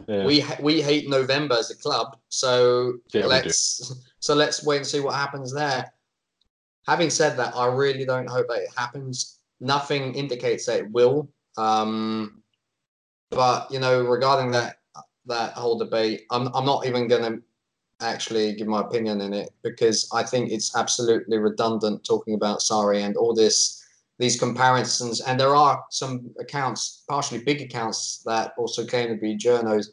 Yeah. 0.08 0.26
We 0.26 0.40
ha- 0.40 0.58
we 0.62 0.82
hate 0.82 1.10
November 1.10 1.56
as 1.56 1.72
a 1.72 1.76
club, 1.76 2.18
so 2.30 2.94
Yeah, 3.14 3.26
let's 3.26 3.94
so 4.20 4.36
let's 4.36 4.64
wait 4.64 4.78
and 4.78 4.88
see 4.88 5.00
what 5.00 5.16
happens 5.16 5.54
there. 5.54 5.92
Having 6.88 7.10
said 7.10 7.38
that, 7.38 7.56
I 7.56 7.68
really 7.68 8.06
don't 8.06 8.30
hope 8.30 8.48
that 8.50 8.62
it 8.64 8.70
happens. 8.76 9.40
Nothing 9.60 10.14
indicates 10.14 10.66
that 10.66 10.80
it 10.80 10.92
will. 10.92 11.30
Um, 11.58 12.44
but 13.32 13.72
you 13.72 13.80
know, 13.80 14.04
regarding 14.04 14.52
that 14.52 14.78
that 15.26 15.54
whole 15.54 15.78
debate, 15.78 16.26
I'm 16.32 16.48
I'm 16.54 16.66
not 16.66 16.86
even 16.86 17.08
going 17.08 17.24
to 17.24 17.42
actually 18.02 18.54
give 18.54 18.68
my 18.68 18.82
opinion 18.82 19.22
in 19.22 19.34
it 19.34 19.52
because 19.64 20.10
I 20.14 20.24
think 20.24 20.52
it's 20.52 20.76
absolutely 20.76 21.38
redundant 21.38 22.04
talking 22.04 22.34
about 22.34 22.60
Sarri 22.60 23.02
and 23.02 23.16
all 23.16 23.34
this 23.34 23.85
these 24.18 24.40
comparisons. 24.40 25.22
And 25.22 25.40
there 25.40 25.56
are 25.56 25.84
some 25.90 26.30
accounts, 26.40 27.04
partially 27.10 27.44
big 27.44 27.62
accounts, 27.62 28.22
that 28.26 28.54
also 28.58 28.86
claim 28.86 29.10
to 29.10 29.16
be 29.16 29.38
journos 29.38 29.88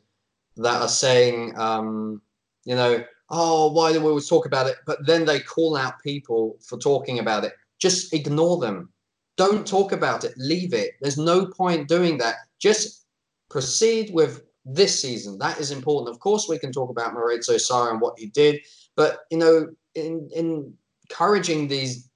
that 0.57 0.81
are 0.83 0.89
saying, 0.89 1.59
um, 1.59 2.21
you 2.65 2.75
know, 2.75 3.05
oh, 3.31 3.73
why 3.73 3.93
do 3.93 4.01
we 4.01 4.09
always 4.09 4.29
talk 4.29 4.47
about 4.47 4.67
it? 4.67 4.77
But 4.87 5.07
then 5.07 5.25
they 5.25 5.41
call 5.41 5.77
out 5.77 6.03
people 6.03 6.59
for 6.67 6.79
talking 6.79 7.19
about 7.19 7.45
it. 7.45 7.53
Just 7.81 8.13
ignore 8.13 8.59
them. 8.59 8.91
Don't 9.37 9.67
talk 9.67 9.93
about 9.93 10.25
it. 10.25 10.35
Leave 10.37 10.75
it. 10.75 10.93
There's 11.01 11.19
no 11.19 11.47
point 11.47 11.89
doing 11.89 12.19
that. 12.19 12.37
Just 12.59 13.07
proceed 13.51 14.13
with 14.13 14.43
this 14.65 15.01
season. 15.01 15.39
That 15.39 15.59
is 15.59 15.71
important. 15.71 16.15
Of 16.15 16.21
course, 16.21 16.49
we 16.49 16.59
can 16.59 16.71
talk 16.71 16.91
about 16.91 17.15
Maurizio 17.15 17.57
Sarri 17.57 17.91
and 17.91 18.01
what 18.01 18.19
he 18.19 18.27
did, 18.27 18.61
but 18.95 19.21
you 19.31 19.39
know, 19.39 19.69
in, 19.95 20.29
in 20.35 20.75
encouraging 21.13 21.69
these, 21.69 22.09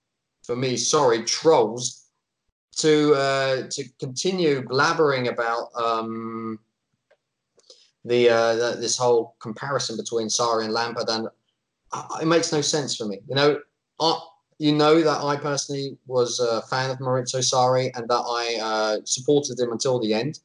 for 0.46 0.56
me, 0.56 0.76
sorry, 0.76 1.24
trolls 1.24 2.04
to 2.76 3.14
uh, 3.14 3.62
to 3.70 3.84
continue 3.98 4.62
blabbering 4.62 5.28
about 5.28 5.68
um, 5.74 6.58
the, 8.04 8.30
uh, 8.30 8.54
the 8.54 8.76
this 8.80 8.96
whole 8.96 9.34
comparison 9.40 9.96
between 9.96 10.28
Sarri 10.28 10.64
and 10.64 10.72
Lampard, 10.72 11.08
and 11.08 11.28
it 12.20 12.26
makes 12.26 12.52
no 12.52 12.60
sense 12.60 12.96
for 12.96 13.06
me. 13.06 13.18
You 13.28 13.34
know, 13.34 13.60
I, 14.00 14.20
you 14.58 14.72
know 14.72 15.02
that 15.02 15.20
I 15.20 15.36
personally 15.36 15.98
was 16.06 16.38
a 16.38 16.62
fan 16.62 16.90
of 16.90 16.98
Maurizio 16.98 17.40
Sarri 17.40 17.90
and 17.96 18.08
that 18.08 18.14
I 18.14 18.58
uh, 18.62 18.96
supported 19.04 19.58
him 19.58 19.72
until 19.72 19.98
the 19.98 20.14
end. 20.14 20.38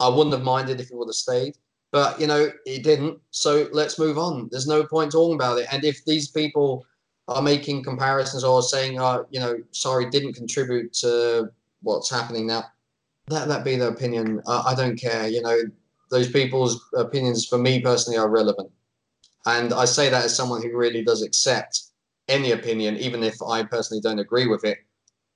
I 0.00 0.08
wouldn't 0.08 0.34
have 0.34 0.44
minded 0.44 0.80
if 0.80 0.88
he 0.88 0.94
would 0.94 1.08
have 1.08 1.14
stayed, 1.14 1.56
but 1.92 2.20
you 2.20 2.26
know 2.26 2.50
he 2.64 2.78
didn't. 2.78 3.18
So 3.30 3.68
let's 3.72 3.98
move 3.98 4.18
on. 4.18 4.48
There's 4.50 4.66
no 4.66 4.84
point 4.84 5.12
talking 5.12 5.34
about 5.34 5.58
it. 5.58 5.66
And 5.70 5.84
if 5.84 6.04
these 6.04 6.28
people 6.28 6.86
are 7.28 7.42
making 7.42 7.84
comparisons 7.84 8.42
or 8.42 8.62
saying, 8.62 8.98
uh, 8.98 9.22
you 9.30 9.38
know, 9.38 9.58
Sarri, 9.72 10.10
didn't 10.10 10.32
contribute 10.32 10.92
to 10.94 11.50
what's 11.82 12.10
happening 12.10 12.46
now, 12.46 12.64
that 13.28 13.48
that 13.48 13.64
be 13.64 13.76
their 13.76 13.90
opinion. 13.90 14.40
Uh, 14.46 14.62
I 14.66 14.74
don't 14.74 14.96
care. 14.96 15.28
You 15.28 15.42
know, 15.42 15.58
those 16.10 16.30
people's 16.30 16.82
opinions 16.94 17.46
for 17.46 17.58
me 17.58 17.80
personally 17.80 18.18
are 18.18 18.28
relevant, 18.28 18.70
and 19.46 19.72
I 19.72 19.84
say 19.84 20.08
that 20.08 20.24
as 20.24 20.34
someone 20.34 20.62
who 20.62 20.76
really 20.76 21.04
does 21.04 21.22
accept 21.22 21.82
any 22.28 22.52
opinion, 22.52 22.96
even 22.96 23.22
if 23.22 23.36
I 23.42 23.62
personally 23.62 24.00
don't 24.00 24.18
agree 24.18 24.46
with 24.46 24.64
it. 24.64 24.78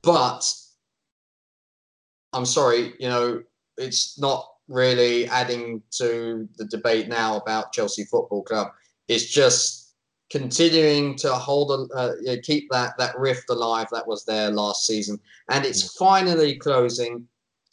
But 0.02 0.50
I'm 2.32 2.46
sorry, 2.46 2.94
you 2.98 3.08
know, 3.08 3.42
it's 3.76 4.18
not 4.18 4.48
really 4.68 5.28
adding 5.28 5.82
to 5.90 6.48
the 6.56 6.64
debate 6.64 7.08
now 7.08 7.36
about 7.36 7.72
Chelsea 7.72 8.04
Football 8.04 8.42
Club. 8.42 8.68
It's 9.08 9.26
just 9.26 9.81
continuing 10.32 11.14
to 11.14 11.30
hold, 11.34 11.70
a, 11.70 11.94
uh, 11.94 12.12
yeah, 12.22 12.36
keep 12.42 12.70
that 12.70 12.96
that 12.96 13.16
rift 13.18 13.50
alive 13.50 13.86
that 13.92 14.06
was 14.06 14.24
there 14.24 14.50
last 14.50 14.86
season, 14.86 15.20
and 15.50 15.64
it's 15.66 15.94
finally 15.96 16.56
closing. 16.56 17.28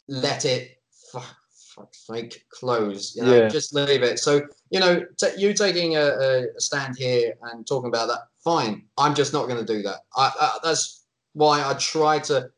Let 0.08 0.44
it 0.44 0.76
fuck, 1.10 1.34
fuck, 1.74 1.92
like 2.08 2.44
close. 2.50 3.16
You 3.16 3.22
know, 3.24 3.34
Yeah. 3.34 3.48
just 3.48 3.74
leave 3.74 4.02
it. 4.02 4.18
So 4.18 4.42
you 4.68 4.78
know, 4.78 5.04
t- 5.18 5.36
you 5.38 5.54
taking 5.54 5.96
a, 5.96 6.02
a 6.02 6.60
stand 6.60 6.96
here 6.98 7.32
and 7.42 7.66
talking 7.66 7.88
about 7.88 8.08
that, 8.08 8.28
fine. 8.44 8.84
I'm 8.98 9.14
just 9.14 9.32
not 9.32 9.48
going 9.48 9.64
to 9.64 9.72
do 9.74 9.80
that. 9.82 10.00
I, 10.14 10.30
I, 10.38 10.58
that's 10.62 11.04
why 11.32 11.64
I 11.64 11.72
try 11.74 12.18
to 12.30 12.50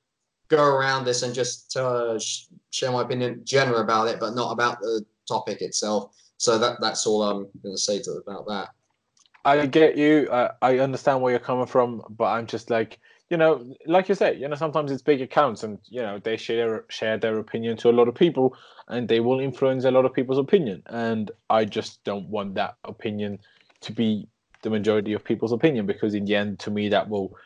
go 0.48 0.64
around 0.64 1.04
this 1.04 1.22
and 1.22 1.32
just 1.32 1.76
uh, 1.76 2.18
sh- 2.18 2.46
share 2.70 2.90
my 2.90 3.02
opinion 3.02 3.42
general 3.44 3.80
about 3.80 4.08
it, 4.08 4.18
but 4.18 4.34
not 4.34 4.50
about 4.50 4.80
the 4.80 5.04
topic 5.28 5.62
itself. 5.62 6.12
So 6.38 6.58
that 6.58 6.78
that's 6.80 7.06
all 7.06 7.22
I'm 7.22 7.46
going 7.62 7.76
to 7.76 7.78
say 7.78 8.02
about 8.26 8.48
that. 8.48 8.70
I 9.44 9.66
get 9.66 9.96
you. 9.96 10.28
Uh, 10.30 10.52
I 10.62 10.78
understand 10.78 11.20
where 11.20 11.32
you're 11.32 11.40
coming 11.40 11.66
from, 11.66 12.02
but 12.08 12.26
I'm 12.26 12.46
just 12.46 12.70
like, 12.70 12.98
you 13.28 13.36
know, 13.36 13.74
like 13.86 14.08
you 14.08 14.14
say, 14.14 14.36
you 14.36 14.46
know, 14.46 14.54
sometimes 14.54 14.92
it's 14.92 15.02
big 15.02 15.20
accounts, 15.20 15.62
and 15.62 15.78
you 15.88 16.00
know, 16.00 16.18
they 16.18 16.36
share 16.36 16.84
share 16.88 17.18
their 17.18 17.38
opinion 17.38 17.76
to 17.78 17.90
a 17.90 17.92
lot 17.92 18.08
of 18.08 18.14
people, 18.14 18.56
and 18.88 19.08
they 19.08 19.20
will 19.20 19.40
influence 19.40 19.84
a 19.84 19.90
lot 19.90 20.04
of 20.04 20.12
people's 20.12 20.38
opinion. 20.38 20.82
And 20.86 21.30
I 21.50 21.64
just 21.64 22.04
don't 22.04 22.28
want 22.28 22.54
that 22.54 22.76
opinion 22.84 23.38
to 23.80 23.92
be 23.92 24.28
the 24.62 24.70
majority 24.70 25.12
of 25.12 25.24
people's 25.24 25.52
opinion, 25.52 25.86
because 25.86 26.14
in 26.14 26.24
the 26.24 26.36
end, 26.36 26.60
to 26.60 26.70
me, 26.70 26.88
that 26.90 27.08
will 27.08 27.36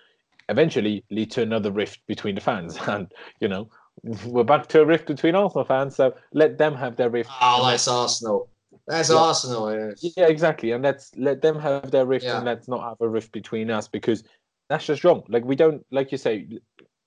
eventually 0.49 1.05
lead 1.11 1.30
to 1.32 1.42
another 1.42 1.70
rift 1.70 2.07
between 2.07 2.34
the 2.34 2.40
fans. 2.40 2.78
And 2.86 3.11
you 3.40 3.49
know, 3.49 3.70
we're 4.03 4.44
back 4.44 4.66
to 4.68 4.82
a 4.82 4.84
rift 4.84 5.07
between 5.07 5.34
Arsenal 5.34 5.64
fans, 5.64 5.97
so 5.97 6.14
let 6.32 6.59
them 6.59 6.74
have 6.74 6.97
their 6.97 7.09
rift. 7.09 7.30
Oh, 7.40 7.57
and 7.57 7.66
let- 7.68 7.88
Arsenal. 7.88 8.49
That's 8.87 9.11
Yeah. 9.11 9.16
Arsenal. 9.16 9.74
Yeah. 9.74 10.11
yeah, 10.16 10.28
exactly. 10.28 10.72
And 10.72 10.82
let's 10.82 11.11
let 11.16 11.43
them 11.43 11.59
have 11.59 11.91
their 11.91 12.07
rift 12.07 12.24
Yeah. 12.24 12.37
and 12.37 12.47
let's 12.47 12.68
not 12.68 12.82
have 12.82 13.01
a 13.01 13.09
rift 13.09 13.32
between 13.32 13.70
us 13.70 13.89
because 13.89 14.24
that's 14.68 14.87
just 14.87 15.05
wrong. 15.05 15.24
Like 15.28 15.45
we 15.45 15.57
don't 15.57 15.84
like 15.91 16.12
you 16.12 16.18
say, 16.18 16.49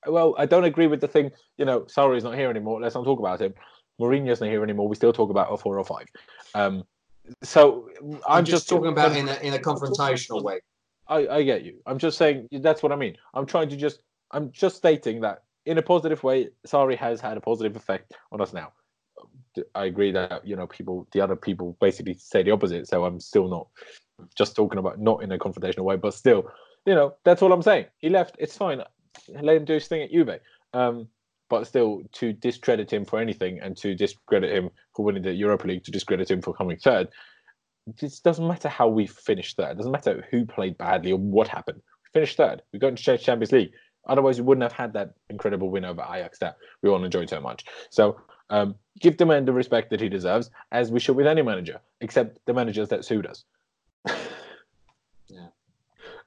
well, 0.07 0.35
I 0.37 0.45
don't 0.45 0.65
agree 0.65 0.87
with 0.87 1.01
the 1.01 1.07
thing. 1.07 1.31
You 1.57 1.65
know, 1.65 1.81
Sarri's 1.81 2.23
not 2.23 2.35
here 2.35 2.49
anymore. 2.49 2.81
Let's 2.81 2.95
not 2.95 3.05
talk 3.05 3.19
about 3.19 3.41
him. 3.41 3.53
Mourinho's 3.99 4.41
not 4.41 4.49
here 4.49 4.63
anymore. 4.63 4.87
We 4.87 4.95
still 4.95 5.13
talk 5.13 5.29
about 5.29 5.51
a 5.51 5.57
four 5.57 5.77
or 5.77 5.83
five. 5.83 6.07
Um, 6.55 6.83
so 7.43 7.89
I'm, 8.01 8.19
I'm 8.27 8.45
just, 8.45 8.67
talking 8.67 8.91
about 8.91 9.15
in 9.15 9.27
a 9.27 9.35
in 9.41 9.53
a 9.53 9.59
confrontational 9.59 10.43
way. 10.43 10.59
I, 11.07 11.27
I 11.27 11.43
get 11.43 11.63
you. 11.63 11.79
I'm 11.85 11.97
just 11.97 12.17
saying 12.17 12.47
that's 12.51 12.81
what 12.81 12.91
I 12.91 12.95
mean. 12.95 13.17
I'm 13.33 13.45
trying 13.45 13.69
to 13.69 13.77
just 13.77 14.01
I'm 14.31 14.51
just 14.51 14.77
stating 14.77 15.21
that 15.21 15.43
in 15.65 15.77
a 15.77 15.81
positive 15.81 16.23
way, 16.23 16.49
Sarri 16.67 16.97
has 16.97 17.19
had 17.19 17.37
a 17.37 17.41
positive 17.41 17.75
effect 17.75 18.13
on 18.31 18.41
us 18.41 18.53
now. 18.53 18.71
I 19.75 19.85
agree 19.85 20.11
that 20.11 20.45
you 20.45 20.55
know 20.55 20.67
people, 20.67 21.07
the 21.11 21.21
other 21.21 21.35
people, 21.35 21.77
basically 21.79 22.15
say 22.15 22.43
the 22.43 22.51
opposite. 22.51 22.87
So 22.87 23.05
I'm 23.05 23.19
still 23.19 23.47
not 23.47 23.67
just 24.35 24.55
talking 24.55 24.79
about 24.79 24.99
not 24.99 25.23
in 25.23 25.31
a 25.31 25.37
confrontational 25.37 25.83
way, 25.83 25.95
but 25.95 26.13
still, 26.13 26.51
you 26.85 26.95
know, 26.95 27.15
that's 27.23 27.41
all 27.41 27.53
I'm 27.53 27.61
saying. 27.61 27.85
He 27.97 28.09
left. 28.09 28.35
It's 28.39 28.57
fine. 28.57 28.83
Let 29.29 29.57
him 29.57 29.65
do 29.65 29.73
his 29.73 29.87
thing 29.87 30.01
at 30.01 30.11
Juve. 30.11 30.39
Um, 30.73 31.07
but 31.49 31.65
still, 31.65 32.03
to 32.13 32.33
discredit 32.33 32.91
him 32.93 33.05
for 33.05 33.19
anything 33.19 33.59
and 33.59 33.75
to 33.77 33.95
discredit 33.95 34.55
him 34.55 34.69
for 34.95 35.03
winning 35.03 35.23
the 35.23 35.33
Europa 35.33 35.67
League, 35.67 35.83
to 35.85 35.91
discredit 35.91 36.29
him 36.29 36.41
for 36.41 36.53
coming 36.53 36.77
third, 36.77 37.09
it 37.87 38.19
doesn't 38.23 38.47
matter 38.47 38.69
how 38.69 38.87
we 38.87 39.07
finished 39.07 39.57
third. 39.57 39.71
It 39.71 39.77
doesn't 39.77 39.91
matter 39.91 40.25
who 40.29 40.45
played 40.45 40.77
badly 40.77 41.11
or 41.11 41.17
what 41.17 41.47
happened. 41.47 41.81
We 42.03 42.19
finished 42.19 42.37
third. 42.37 42.61
We 42.71 42.79
got 42.79 42.89
into 42.89 43.17
Champions 43.17 43.51
League. 43.51 43.71
Otherwise, 44.07 44.39
we 44.39 44.45
wouldn't 44.45 44.63
have 44.63 44.71
had 44.71 44.93
that 44.93 45.13
incredible 45.29 45.69
win 45.69 45.85
over 45.85 46.01
Ajax 46.01 46.39
that 46.39 46.57
we 46.81 46.89
all 46.89 47.03
enjoyed 47.03 47.29
so 47.29 47.41
much. 47.41 47.65
So 47.89 48.19
um, 48.49 48.75
give 48.99 49.17
the 49.17 49.25
man 49.25 49.45
the 49.45 49.53
respect 49.53 49.89
that 49.91 50.01
he 50.01 50.09
deserves, 50.09 50.49
as 50.71 50.91
we 50.91 50.99
should 50.99 51.15
with 51.15 51.27
any 51.27 51.41
manager, 51.41 51.79
except 52.01 52.39
the 52.45 52.53
managers 52.53 52.89
that 52.89 53.05
sued 53.05 53.25
us. 53.25 53.43
Yeah. 55.27 55.47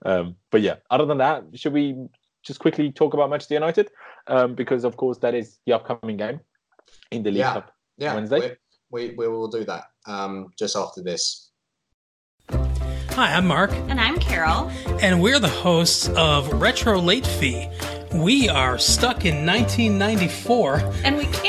Um, 0.04 0.36
but 0.50 0.60
yeah, 0.60 0.76
other 0.90 1.06
than 1.06 1.18
that, 1.18 1.44
should 1.54 1.72
we 1.72 1.96
just 2.44 2.60
quickly 2.60 2.92
talk 2.92 3.14
about 3.14 3.30
Manchester 3.30 3.54
United? 3.54 3.90
Um, 4.28 4.54
because 4.54 4.84
of 4.84 4.96
course 4.96 5.18
that 5.18 5.34
is 5.34 5.58
the 5.66 5.72
upcoming 5.72 6.16
game 6.16 6.40
in 7.10 7.22
the 7.24 7.30
League 7.30 7.38
Yeah. 7.40 7.52
Cup. 7.54 7.74
Yeah, 7.98 8.14
Wednesday? 8.14 8.56
We, 8.90 9.08
we, 9.08 9.14
we 9.16 9.28
will 9.28 9.48
do 9.48 9.64
that 9.64 9.84
um, 10.06 10.48
just 10.58 10.76
after 10.76 11.02
this. 11.02 11.50
Hi, 12.50 13.34
I'm 13.34 13.46
Mark, 13.46 13.70
And 13.88 14.00
I'm 14.00 14.18
Carol. 14.18 14.70
and 15.02 15.20
we're 15.20 15.38
the 15.40 15.48
hosts 15.48 16.08
of 16.16 16.52
Retro 16.54 16.98
Late 17.00 17.26
Fee. 17.26 17.68
We 18.14 18.48
are 18.48 18.78
stuck 18.78 19.24
in 19.24 19.44
1994. 19.46 20.92
And 21.04 21.16
we 21.16 21.24
can't 21.26 21.32
get 21.32 21.36
out. 21.36 21.41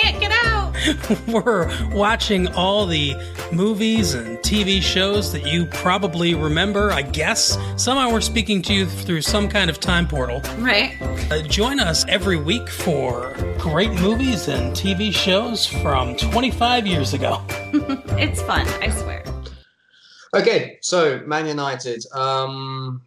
We're 1.28 1.72
watching 1.92 2.48
all 2.50 2.86
the 2.86 3.16
movies 3.52 4.14
and 4.14 4.38
TV 4.40 4.82
shows 4.82 5.32
that 5.32 5.46
you 5.46 5.66
probably 5.68 6.36
remember, 6.36 6.92
I 6.92 7.02
guess. 7.02 7.58
Somehow 7.78 8.12
we're 8.12 8.22
speaking 8.22 8.62
to 8.64 8.74
you 8.74 8.86
through 8.86 9.22
some 9.22 9.48
kind 9.48 9.70
of 9.70 9.80
time 9.80 10.08
portal. 10.08 10.42
Right? 10.58 10.98
Uh, 11.32 11.42
join 11.44 11.80
us 11.80 12.06
every 12.08 12.38
week 12.38 12.70
for 12.70 13.34
great 13.58 13.92
movies 13.92 14.48
and 14.48 14.74
TV 14.74 15.14
shows 15.14 15.66
from 15.66 16.16
25 16.18 16.88
years 16.88 17.14
ago. 17.14 17.42
It's 18.16 18.42
fun, 18.44 18.68
I 18.82 18.90
swear. 18.90 19.24
Okay, 20.34 20.78
so 20.82 21.22
Man 21.26 21.48
United. 21.48 22.06
Um, 22.14 23.02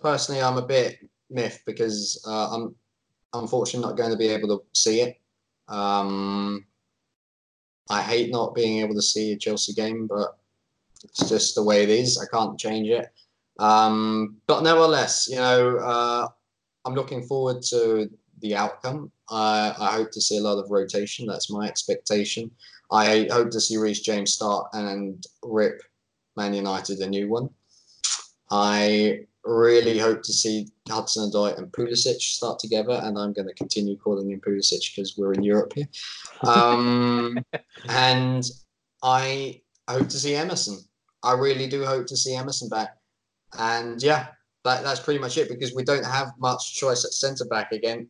personally, 0.00 0.40
I'm 0.42 0.56
a 0.56 0.66
bit 0.66 0.98
miffed 1.28 1.64
because 1.66 2.22
uh, 2.26 2.54
I'm 2.54 2.74
unfortunately 3.32 3.88
not 3.88 3.96
going 3.96 4.10
to 4.10 4.16
be 4.16 4.28
able 4.28 4.48
to 4.58 4.64
see 4.74 5.00
it. 5.00 5.20
Um, 5.70 6.66
I 7.88 8.02
hate 8.02 8.30
not 8.30 8.54
being 8.54 8.80
able 8.80 8.94
to 8.94 9.02
see 9.02 9.32
a 9.32 9.38
Chelsea 9.38 9.72
game, 9.72 10.06
but 10.06 10.36
it's 11.02 11.28
just 11.28 11.54
the 11.54 11.62
way 11.62 11.82
it 11.82 11.88
is. 11.88 12.18
I 12.18 12.26
can't 12.26 12.58
change 12.58 12.88
it. 12.88 13.12
Um, 13.58 14.36
but 14.46 14.62
nevertheless, 14.62 15.28
you 15.30 15.36
know, 15.36 15.76
uh, 15.78 16.28
I'm 16.84 16.94
looking 16.94 17.22
forward 17.22 17.62
to 17.70 18.10
the 18.40 18.56
outcome. 18.56 19.12
I, 19.28 19.74
I 19.78 19.92
hope 19.92 20.10
to 20.12 20.20
see 20.20 20.38
a 20.38 20.42
lot 20.42 20.58
of 20.58 20.70
rotation. 20.70 21.26
That's 21.26 21.50
my 21.50 21.66
expectation. 21.66 22.50
I 22.90 23.28
hope 23.30 23.50
to 23.50 23.60
see 23.60 23.76
Reece 23.76 24.00
James 24.00 24.32
start 24.32 24.68
and 24.72 25.24
rip 25.42 25.82
Man 26.36 26.54
United 26.54 27.00
a 27.00 27.08
new 27.08 27.28
one. 27.28 27.50
I 28.50 29.26
really 29.44 29.98
hope 29.98 30.22
to 30.22 30.32
see 30.32 30.68
Hudson 30.88 31.24
and 31.24 31.32
Odoi 31.32 31.56
and 31.56 31.72
Pulisic 31.72 32.20
start 32.20 32.58
together, 32.58 33.00
and 33.02 33.18
I'm 33.18 33.32
going 33.32 33.48
to 33.48 33.54
continue 33.54 33.96
calling 33.96 34.30
him 34.30 34.40
Pulisic 34.40 34.94
because 34.94 35.16
we're 35.16 35.32
in 35.32 35.42
Europe 35.42 35.72
here. 35.74 35.88
Um, 36.46 37.38
and 37.88 38.44
I 39.02 39.62
hope 39.88 40.08
to 40.08 40.18
see 40.18 40.34
Emerson. 40.34 40.78
I 41.22 41.34
really 41.34 41.66
do 41.66 41.84
hope 41.84 42.06
to 42.06 42.16
see 42.16 42.34
Emerson 42.34 42.68
back. 42.68 42.96
And 43.58 44.02
yeah, 44.02 44.28
that, 44.64 44.82
that's 44.84 45.00
pretty 45.00 45.20
much 45.20 45.38
it 45.38 45.48
because 45.48 45.74
we 45.74 45.84
don't 45.84 46.04
have 46.04 46.32
much 46.38 46.76
choice 46.76 47.04
at 47.04 47.12
centre 47.12 47.46
back 47.46 47.72
again, 47.72 48.08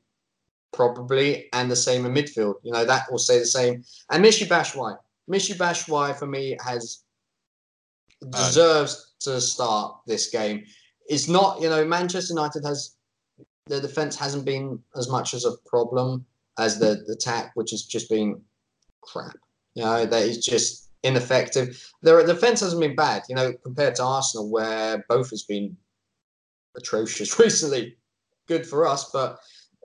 probably, 0.72 1.48
and 1.52 1.70
the 1.70 1.76
same 1.76 2.06
in 2.06 2.12
midfield. 2.12 2.54
You 2.62 2.72
know, 2.72 2.84
that 2.84 3.10
will 3.10 3.18
stay 3.18 3.38
the 3.38 3.46
same. 3.46 3.84
And 4.10 4.24
Michy 4.24 4.46
Batshuayi. 4.46 4.96
Michy 5.30 5.56
Batshuayi 5.56 6.18
for 6.18 6.26
me 6.26 6.56
has 6.64 7.04
deserves 8.28 9.14
to 9.20 9.40
start 9.40 9.96
this 10.06 10.28
game. 10.30 10.64
It's 11.10 11.28
not, 11.28 11.60
you 11.60 11.68
know, 11.68 11.84
Manchester 11.84 12.32
United 12.32 12.64
has 12.64 12.94
the 13.66 13.80
defense 13.80 14.16
hasn't 14.16 14.44
been 14.44 14.78
as 14.96 15.08
much 15.08 15.34
as 15.34 15.44
a 15.44 15.56
problem 15.66 16.24
as 16.58 16.78
the, 16.78 17.02
the 17.06 17.14
attack, 17.14 17.50
which 17.54 17.72
has 17.72 17.82
just 17.82 18.08
been 18.08 18.40
crap. 19.02 19.36
You 19.74 19.84
know, 19.84 20.06
that 20.06 20.22
is 20.22 20.44
just 20.44 20.88
ineffective. 21.02 21.84
Their 22.02 22.24
defense 22.24 22.60
hasn't 22.60 22.80
been 22.80 22.94
bad, 22.94 23.22
you 23.28 23.34
know, 23.34 23.52
compared 23.64 23.96
to 23.96 24.04
Arsenal, 24.04 24.50
where 24.50 25.04
both 25.08 25.30
has 25.30 25.42
been 25.42 25.76
atrocious 26.76 27.38
recently. 27.44 27.96
Good 28.46 28.64
for 28.66 28.86
us, 28.86 29.10
but 29.12 29.38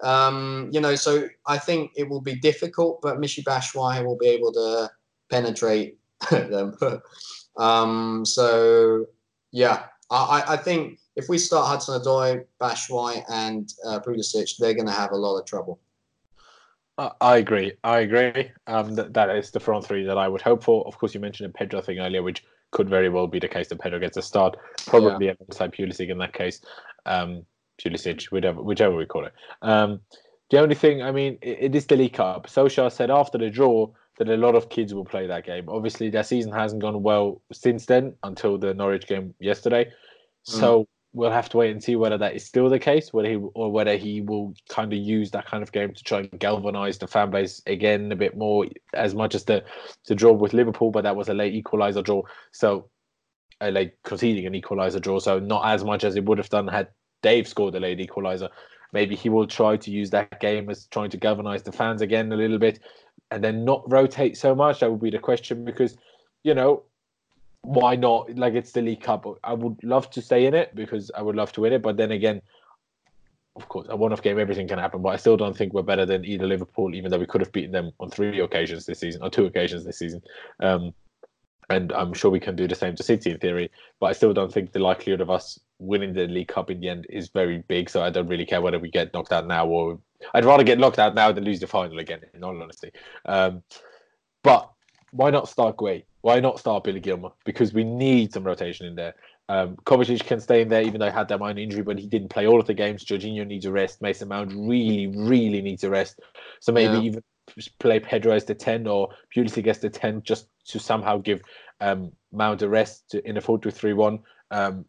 um, 0.03 0.69
you 0.71 0.79
know, 0.81 0.95
so 0.95 1.27
I 1.47 1.57
think 1.57 1.91
it 1.95 2.07
will 2.09 2.21
be 2.21 2.35
difficult, 2.35 2.99
but 3.01 3.17
Michy 3.19 3.43
Batshuayi 3.43 4.03
will 4.05 4.17
be 4.17 4.27
able 4.27 4.51
to 4.53 4.91
penetrate 5.31 5.97
them. 6.31 6.75
um, 7.57 8.25
so 8.25 9.05
yeah, 9.51 9.85
I- 10.11 10.43
I 10.49 10.57
think 10.57 10.99
if 11.15 11.29
we 11.29 11.37
start 11.37 11.67
Hudson 11.67 12.01
Odoi, 12.01 12.43
Batshuayi, 12.59 13.23
and 13.29 13.71
uh, 13.85 13.99
Pulisic, 13.99 14.57
they're 14.57 14.73
going 14.73 14.87
to 14.87 14.93
have 14.93 15.11
a 15.11 15.15
lot 15.15 15.39
of 15.39 15.45
trouble. 15.45 15.79
I 16.97 17.11
I 17.21 17.37
agree. 17.37 17.73
I 17.83 17.99
agree. 17.99 18.51
Um, 18.67 18.95
that, 18.95 19.13
that 19.13 19.29
is 19.29 19.51
the 19.51 19.59
front 19.59 19.85
three 19.85 20.05
that 20.05 20.17
I 20.17 20.27
would 20.27 20.41
hope 20.41 20.63
for. 20.63 20.85
Of 20.87 20.97
course, 20.97 21.13
you 21.13 21.19
mentioned 21.19 21.49
a 21.49 21.57
Pedro 21.57 21.81
thing 21.81 21.99
earlier, 21.99 22.23
which 22.23 22.43
could 22.71 22.89
very 22.89 23.09
well 23.09 23.27
be 23.27 23.39
the 23.39 23.47
case 23.47 23.69
that 23.69 23.79
Pedro 23.79 23.99
gets 23.99 24.17
a 24.17 24.21
start. 24.21 24.57
Probably 24.87 25.29
alongside 25.29 25.71
Pulisic 25.71 26.09
in 26.09 26.17
that 26.17 26.33
case. 26.33 26.61
Um, 27.05 27.45
Pulisic, 27.81 28.31
whichever, 28.31 28.61
whichever 28.61 28.95
we 28.95 29.05
call 29.05 29.25
it. 29.25 29.33
Um, 29.61 30.01
the 30.49 30.59
only 30.59 30.75
thing, 30.75 31.01
I 31.01 31.11
mean, 31.11 31.37
it, 31.41 31.57
it 31.61 31.75
is 31.75 31.85
the 31.85 31.95
League 31.95 32.13
Cup. 32.13 32.47
Solskjaer 32.47 32.91
said 32.91 33.11
after 33.11 33.37
the 33.37 33.49
draw 33.49 33.87
that 34.17 34.29
a 34.29 34.37
lot 34.37 34.55
of 34.55 34.69
kids 34.69 34.93
will 34.93 35.05
play 35.05 35.27
that 35.27 35.45
game. 35.45 35.67
Obviously, 35.67 36.09
their 36.09 36.23
season 36.23 36.51
hasn't 36.51 36.81
gone 36.81 37.03
well 37.03 37.41
since 37.51 37.85
then 37.85 38.13
until 38.23 38.57
the 38.57 38.73
Norwich 38.73 39.07
game 39.07 39.33
yesterday. 39.39 39.91
So 40.43 40.87
we'll 41.15 41.31
have 41.31 41.47
to 41.47 41.57
wait 41.57 41.71
and 41.71 41.81
see 41.81 41.95
whether 41.95 42.17
that 42.17 42.35
is 42.35 42.45
still 42.45 42.69
the 42.69 42.77
case, 42.77 43.13
whether 43.13 43.29
he 43.29 43.35
or 43.35 43.71
whether 43.71 43.95
he 43.95 44.19
will 44.19 44.53
kind 44.67 44.91
of 44.91 44.99
use 44.99 45.31
that 45.31 45.45
kind 45.45 45.63
of 45.63 45.71
game 45.71 45.93
to 45.93 46.03
try 46.03 46.19
and 46.19 46.39
galvanise 46.39 46.97
the 46.97 47.07
fan 47.07 47.31
base 47.31 47.61
again 47.67 48.11
a 48.11 48.15
bit 48.15 48.35
more, 48.35 48.65
as 48.93 49.15
much 49.15 49.33
as 49.33 49.45
the 49.45 49.63
the 50.07 50.13
draw 50.13 50.33
with 50.33 50.53
Liverpool, 50.53 50.91
but 50.91 51.03
that 51.03 51.15
was 51.15 51.29
a 51.29 51.33
late 51.33 51.63
equaliser 51.63 52.03
draw, 52.03 52.21
so 52.51 52.89
a 53.61 53.71
late 53.71 53.93
conceding 54.03 54.45
an 54.45 54.53
equaliser 54.53 55.01
draw, 55.01 55.17
so 55.17 55.39
not 55.39 55.65
as 55.65 55.85
much 55.85 56.03
as 56.03 56.17
it 56.17 56.25
would 56.25 56.37
have 56.37 56.49
done 56.49 56.67
had 56.67 56.89
Dave 57.23 57.47
scored 57.47 57.73
a 57.75 57.79
late 57.79 57.99
equaliser. 57.99 58.49
Maybe 58.91 59.15
he 59.15 59.29
will 59.29 59.47
try 59.47 59.77
to 59.77 59.91
use 59.91 60.09
that 60.09 60.41
game 60.41 60.69
as 60.69 60.85
trying 60.87 61.09
to 61.11 61.17
galvanise 61.17 61.63
the 61.63 61.71
fans 61.71 62.01
again 62.01 62.31
a 62.33 62.35
little 62.35 62.59
bit, 62.59 62.79
and 63.31 63.41
then 63.41 63.63
not 63.63 63.89
rotate 63.89 64.35
so 64.37 64.53
much. 64.53 64.81
That 64.81 64.91
would 64.91 65.01
be 65.01 65.11
the 65.11 65.19
question 65.19 65.63
because, 65.63 65.97
you 66.43 66.53
know, 66.53 66.83
why 67.65 67.95
not? 67.95 68.35
Like 68.35 68.53
it's 68.53 68.71
the 68.71 68.81
League 68.81 69.01
Cup. 69.01 69.25
I 69.43 69.53
would 69.53 69.83
love 69.83 70.09
to 70.11 70.21
stay 70.21 70.45
in 70.45 70.53
it 70.53 70.75
because 70.75 71.11
I 71.15 71.21
would 71.21 71.35
love 71.35 71.51
to 71.53 71.61
win 71.61 71.73
it. 71.73 71.81
But 71.81 71.97
then 71.97 72.11
again, 72.11 72.41
of 73.55 73.67
course, 73.69 73.87
a 73.89 73.95
one-off 73.95 74.21
game, 74.21 74.39
everything 74.39 74.67
can 74.67 74.79
happen. 74.79 75.01
But 75.01 75.09
I 75.09 75.15
still 75.15 75.37
don't 75.37 75.55
think 75.55 75.73
we're 75.73 75.81
better 75.81 76.05
than 76.05 76.25
either 76.25 76.45
Liverpool, 76.45 76.93
even 76.93 77.09
though 77.09 77.17
we 77.17 77.25
could 77.25 77.41
have 77.41 77.51
beaten 77.51 77.71
them 77.71 77.91
on 77.99 78.09
three 78.09 78.39
occasions 78.39 78.85
this 78.85 78.99
season 78.99 79.23
or 79.23 79.29
two 79.29 79.45
occasions 79.45 79.85
this 79.85 79.99
season. 79.99 80.21
Um, 80.59 80.93
and 81.69 81.91
I'm 81.93 82.13
sure 82.13 82.29
we 82.29 82.39
can 82.39 82.55
do 82.55 82.67
the 82.67 82.75
same 82.75 82.95
to 82.95 83.03
City 83.03 83.31
in 83.31 83.39
theory. 83.39 83.71
But 83.99 84.07
I 84.07 84.13
still 84.13 84.33
don't 84.33 84.53
think 84.53 84.71
the 84.71 84.79
likelihood 84.79 85.21
of 85.21 85.29
us 85.29 85.59
winning 85.79 86.13
the 86.13 86.27
League 86.27 86.49
Cup 86.49 86.69
in 86.69 86.79
the 86.79 86.89
end 86.89 87.07
is 87.09 87.29
very 87.29 87.63
big. 87.67 87.89
So 87.89 88.03
I 88.03 88.09
don't 88.09 88.27
really 88.27 88.45
care 88.45 88.61
whether 88.61 88.79
we 88.79 88.91
get 88.91 89.13
knocked 89.13 89.31
out 89.31 89.47
now 89.47 89.65
or 89.65 89.99
I'd 90.33 90.45
rather 90.45 90.63
get 90.63 90.79
knocked 90.79 90.99
out 90.99 91.15
now 91.15 91.31
than 91.31 91.43
lose 91.43 91.59
the 91.59 91.67
final 91.67 91.99
again. 91.99 92.21
In 92.33 92.43
all 92.43 92.61
honesty, 92.61 92.91
um, 93.25 93.63
but 94.43 94.69
why 95.11 95.29
not 95.29 95.49
start 95.49 95.77
Guehi? 95.77 96.03
Why 96.25 96.39
not 96.39 96.57
start 96.57 96.83
Billy 96.83 96.99
Gilmour? 96.99 97.33
Because 97.45 97.71
we 97.71 97.83
need 97.83 98.33
some 98.33 98.43
rotation 98.43 98.87
in 98.87 98.95
there. 98.95 99.13
Um, 99.47 99.75
Kovacic 99.85 100.25
can 100.25 100.39
stay 100.39 100.61
in 100.61 100.69
there, 100.69 100.81
even 100.81 100.99
though 100.99 101.05
he 101.05 101.11
had 101.11 101.27
that 101.27 101.39
minor 101.39 101.61
injury, 101.61 101.83
but 101.83 101.99
he 101.99 102.07
didn't 102.07 102.29
play 102.29 102.47
all 102.47 102.59
of 102.59 102.65
the 102.65 102.73
games. 102.73 103.05
Jorginho 103.05 103.45
needs 103.45 103.65
a 103.65 103.71
rest. 103.71 104.01
Mason 104.01 104.29
Mount 104.29 104.51
really, 104.51 105.05
really 105.05 105.61
needs 105.61 105.83
a 105.83 105.89
rest. 105.91 106.19
So 106.61 106.71
maybe 106.71 106.97
Yeah. 106.97 107.03
even 107.03 107.23
play 107.77 107.99
Pedro 107.99 108.33
as 108.33 108.43
the 108.43 108.55
10 108.55 108.87
or 108.87 109.09
Pulisic 109.35 109.67
as 109.67 109.77
the 109.77 109.89
10 109.91 110.23
just 110.23 110.47
to 110.69 110.79
somehow 110.79 111.19
give 111.19 111.43
um, 111.79 112.11
Mount 112.31 112.63
a 112.63 112.69
rest 112.69 113.07
to, 113.11 113.23
in 113.29 113.37
a 113.37 113.41
4 113.41 113.59
2 113.59 113.69
3 113.69 113.93
1 113.93 114.19
um, 114.49 114.83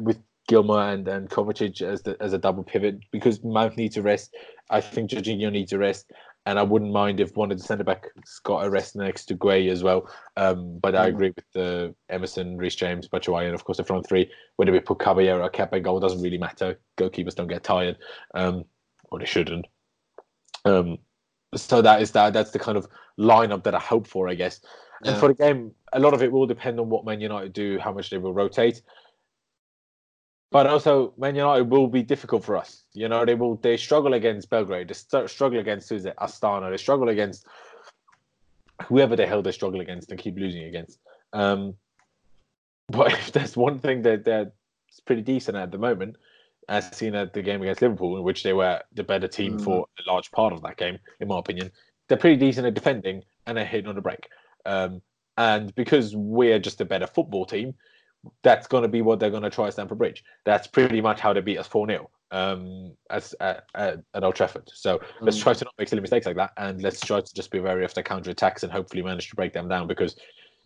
with 0.00 0.18
Gilmour 0.48 0.92
and 0.92 1.06
and 1.06 1.30
Kovacic 1.30 1.80
as 1.80 2.02
the 2.02 2.16
as 2.20 2.32
a 2.32 2.38
double 2.38 2.64
pivot 2.64 2.98
because 3.12 3.44
Mount 3.44 3.76
needs 3.76 3.96
a 3.96 4.02
rest. 4.02 4.34
I 4.68 4.80
think 4.80 5.10
Jorginho 5.10 5.52
needs 5.52 5.72
a 5.72 5.78
rest, 5.78 6.10
and 6.46 6.58
I 6.58 6.62
wouldn't 6.62 6.92
mind 6.92 7.20
if 7.20 7.36
one 7.36 7.52
of 7.52 7.58
the 7.58 7.64
centre 7.64 7.84
backs 7.84 8.40
got 8.40 8.64
a 8.64 8.70
rest 8.70 8.96
next 8.96 9.26
to 9.26 9.36
Guehi 9.36 9.70
as 9.70 9.82
well. 9.82 10.10
Um, 10.36 10.78
but 10.78 10.96
I 10.96 11.06
Mm. 11.06 11.14
agree 11.14 11.32
with 11.36 11.44
the 11.52 11.94
Emerson, 12.08 12.56
Reece 12.56 12.74
James, 12.74 13.08
Batshuayi, 13.08 13.46
and 13.46 13.54
of 13.54 13.64
course 13.64 13.78
the 13.78 13.84
front 13.84 14.06
three. 14.06 14.30
Whether 14.56 14.72
we 14.72 14.80
put 14.80 14.98
Caballero 14.98 15.44
or 15.44 15.50
Kepa 15.50 15.82
goal 15.82 16.00
doesn't 16.00 16.22
really 16.22 16.38
matter. 16.38 16.80
Goalkeepers 16.96 17.34
don't 17.36 17.46
get 17.46 17.62
tired, 17.62 17.98
um, 18.34 18.64
or 19.10 19.18
they 19.20 19.24
shouldn't. 19.24 19.66
Um, 20.64 20.98
so 21.54 21.82
that 21.82 22.02
is 22.02 22.10
that. 22.12 22.32
That's 22.32 22.50
the 22.50 22.58
kind 22.58 22.78
of 22.78 22.88
lineup 23.18 23.62
that 23.64 23.74
I 23.74 23.80
hope 23.80 24.06
for, 24.06 24.28
I 24.28 24.34
guess. 24.34 24.60
And 25.04 25.14
Yeah. 25.14 25.20
for 25.20 25.28
the 25.28 25.34
game, 25.34 25.74
a 25.92 26.00
lot 26.00 26.14
of 26.14 26.22
it 26.22 26.32
will 26.32 26.46
depend 26.46 26.80
on 26.80 26.88
what 26.88 27.04
Man 27.04 27.20
United 27.20 27.52
do, 27.52 27.78
how 27.78 27.92
much 27.92 28.10
they 28.10 28.18
will 28.18 28.32
rotate. 28.34 28.82
But 30.52 30.66
also, 30.66 31.14
Man 31.16 31.34
United 31.34 31.70
will 31.70 31.86
be 31.88 32.02
difficult 32.02 32.44
for 32.44 32.56
us. 32.56 32.84
You 32.92 33.08
know, 33.08 33.24
they 33.24 33.34
will 33.34 33.56
they 33.56 33.76
struggle 33.76 34.12
against 34.14 34.50
Belgrade, 34.50 34.88
they 34.88 34.94
st- 34.94 35.30
struggle 35.30 35.58
against 35.58 35.88
who's 35.88 36.04
it, 36.04 36.14
Astana, 36.20 36.70
they 36.70 36.76
struggle 36.76 37.08
against 37.08 37.46
whoever 38.86 39.16
the 39.16 39.26
hell 39.26 39.42
they 39.42 39.52
struggle 39.52 39.80
against 39.80 40.10
and 40.10 40.20
keep 40.20 40.36
losing 40.36 40.64
against. 40.64 40.98
Um, 41.32 41.74
but 42.88 43.12
if 43.20 43.32
there's 43.32 43.56
one 43.56 43.78
thing 43.78 44.02
that 44.02 44.24
that's 44.24 45.00
pretty 45.06 45.22
decent 45.22 45.56
at 45.56 45.70
the 45.72 45.78
moment, 45.78 46.16
as 46.68 46.94
seen 46.96 47.14
at 47.14 47.32
the 47.32 47.42
game 47.42 47.62
against 47.62 47.82
Liverpool, 47.82 48.16
in 48.16 48.22
which 48.22 48.42
they 48.42 48.52
were 48.52 48.80
the 48.92 49.02
better 49.02 49.28
team 49.28 49.58
Mm. 49.58 49.64
for 49.64 49.86
a 49.98 50.10
large 50.10 50.30
part 50.32 50.52
of 50.52 50.62
that 50.62 50.76
game, 50.76 50.98
in 51.20 51.28
my 51.28 51.38
opinion, 51.38 51.70
they're 52.08 52.18
pretty 52.18 52.36
decent 52.36 52.66
at 52.66 52.74
defending 52.74 53.22
and 53.46 53.56
they're 53.56 53.64
hitting 53.64 53.88
on 53.88 53.94
the 53.94 54.00
break. 54.00 54.28
Um, 54.66 55.00
and 55.38 55.74
because 55.74 56.14
we're 56.14 56.58
just 56.58 56.80
a 56.80 56.84
better 56.84 57.06
football 57.06 57.46
team, 57.46 57.74
that's 58.42 58.66
going 58.66 58.82
to 58.82 58.88
be 58.88 59.02
what 59.02 59.18
they're 59.20 59.30
going 59.30 59.42
to 59.42 59.50
try 59.50 59.66
at 59.66 59.72
Stamford 59.72 59.98
Bridge. 59.98 60.22
That's 60.44 60.66
pretty 60.66 61.00
much 61.00 61.20
how 61.20 61.32
they 61.32 61.40
beat 61.40 61.58
us 61.58 61.66
4 61.66 61.86
0 61.86 62.10
um, 62.30 62.92
as, 63.10 63.34
at, 63.40 63.64
at, 63.74 64.00
at 64.14 64.24
Old 64.24 64.34
Trafford. 64.34 64.70
So 64.72 65.00
let's 65.20 65.38
Mm. 65.38 65.42
try 65.42 65.52
to 65.54 65.64
not 65.64 65.74
make 65.78 65.88
silly 65.88 66.02
mistakes 66.02 66.26
like 66.26 66.36
that. 66.36 66.52
And 66.56 66.82
let's 66.82 67.00
try 67.00 67.20
to 67.20 67.34
just 67.34 67.50
be 67.50 67.60
wary 67.60 67.84
of 67.84 67.92
their 67.94 68.04
counter 68.04 68.30
attacks 68.30 68.62
and 68.62 68.72
hopefully 68.72 69.02
manage 69.02 69.28
to 69.30 69.36
break 69.36 69.52
them 69.52 69.68
down 69.68 69.86
because 69.86 70.16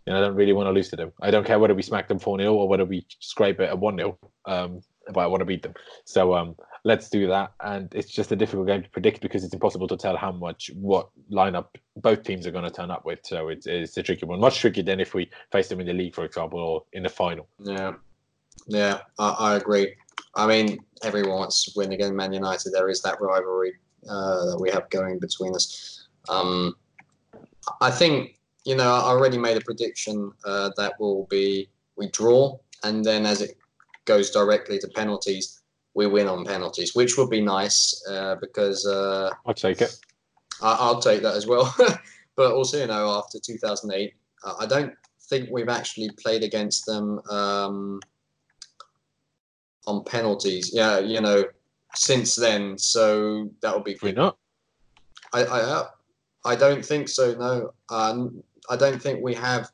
you 0.06 0.12
know, 0.12 0.18
I 0.20 0.22
don't 0.22 0.36
really 0.36 0.52
want 0.52 0.68
to 0.68 0.72
lose 0.72 0.88
to 0.90 0.96
them. 0.96 1.12
I 1.20 1.32
don't 1.32 1.44
care 1.44 1.58
whether 1.58 1.74
we 1.74 1.82
smack 1.82 2.06
them 2.08 2.18
4 2.20 2.38
0 2.38 2.54
or 2.54 2.68
whether 2.68 2.84
we 2.84 3.04
scrape 3.18 3.58
it 3.60 3.68
at 3.70 3.78
1 3.78 3.96
0. 3.96 4.18
Um, 4.44 4.80
but 5.12 5.20
I 5.20 5.26
want 5.26 5.40
to 5.40 5.44
beat 5.44 5.62
them. 5.62 5.74
So 6.04 6.34
um, 6.34 6.56
let's 6.84 7.08
do 7.08 7.26
that. 7.28 7.52
And 7.60 7.92
it's 7.94 8.10
just 8.10 8.32
a 8.32 8.36
difficult 8.36 8.66
game 8.66 8.82
to 8.82 8.88
predict 8.90 9.20
because 9.20 9.44
it's 9.44 9.54
impossible 9.54 9.88
to 9.88 9.96
tell 9.96 10.16
how 10.16 10.32
much, 10.32 10.70
what 10.74 11.10
lineup 11.30 11.66
both 11.96 12.22
teams 12.22 12.46
are 12.46 12.50
going 12.50 12.64
to 12.64 12.70
turn 12.70 12.90
up 12.90 13.04
with. 13.04 13.20
So 13.24 13.48
it's, 13.48 13.66
it's 13.66 13.96
a 13.96 14.02
tricky 14.02 14.26
one. 14.26 14.40
Much 14.40 14.60
trickier 14.60 14.84
than 14.84 15.00
if 15.00 15.14
we 15.14 15.30
face 15.52 15.68
them 15.68 15.80
in 15.80 15.86
the 15.86 15.92
league, 15.92 16.14
for 16.14 16.24
example, 16.24 16.60
or 16.60 16.84
in 16.92 17.02
the 17.02 17.08
final. 17.08 17.48
Yeah, 17.58 17.94
yeah, 18.66 19.00
I, 19.18 19.28
I 19.38 19.56
agree. 19.56 19.94
I 20.34 20.46
mean, 20.46 20.78
everyone 21.02 21.38
wants 21.38 21.64
to 21.64 21.72
win 21.76 21.92
against 21.92 22.14
Man 22.14 22.32
United. 22.32 22.72
There 22.72 22.88
is 22.88 23.02
that 23.02 23.20
rivalry 23.20 23.72
uh, 24.08 24.46
that 24.46 24.58
we 24.60 24.70
have 24.70 24.88
going 24.90 25.18
between 25.18 25.54
us. 25.54 26.08
Um, 26.28 26.74
I 27.80 27.90
think 27.90 28.38
you 28.64 28.76
know 28.76 28.94
I 28.94 29.00
already 29.00 29.38
made 29.38 29.56
a 29.56 29.60
prediction 29.60 30.32
uh, 30.44 30.70
that 30.76 30.98
will 31.00 31.26
be 31.30 31.68
we 31.96 32.08
draw, 32.10 32.58
and 32.84 33.04
then 33.04 33.24
as 33.26 33.40
it 33.40 33.56
goes 34.06 34.30
directly 34.30 34.78
to 34.78 34.88
penalties, 34.88 35.62
we 35.94 36.06
win 36.06 36.28
on 36.28 36.44
penalties, 36.44 36.94
which 36.94 37.16
would 37.16 37.30
be 37.30 37.40
nice 37.40 38.02
uh, 38.08 38.36
because 38.40 38.86
uh, 38.86 39.30
I'll 39.46 39.54
take 39.54 39.80
it. 39.80 39.98
I, 40.62 40.76
I'll 40.78 41.00
take 41.00 41.22
that 41.22 41.34
as 41.34 41.46
well. 41.46 41.74
but 42.36 42.52
also, 42.52 42.78
you 42.78 42.86
know, 42.86 43.10
after 43.10 43.38
2008, 43.38 44.14
uh, 44.44 44.54
I 44.60 44.66
don't 44.66 44.92
think 45.28 45.48
we've 45.50 45.68
actually 45.68 46.10
played 46.22 46.42
against 46.42 46.86
them 46.86 47.20
um, 47.30 48.00
on 49.86 50.04
penalties. 50.04 50.70
Yeah, 50.72 50.98
you 50.98 51.20
know, 51.20 51.44
since 51.94 52.36
then. 52.36 52.78
So 52.78 53.50
that 53.62 53.74
would 53.74 53.84
be 53.84 53.96
We're 54.02 54.12
not. 54.12 54.36
I, 55.32 55.44
I, 55.44 55.60
uh, 55.60 55.88
I 56.44 56.56
don't 56.56 56.84
think 56.84 57.08
so. 57.08 57.34
No, 57.34 57.72
um, 57.88 58.42
I 58.70 58.76
don't 58.76 59.02
think 59.02 59.22
we 59.22 59.34
have, 59.34 59.70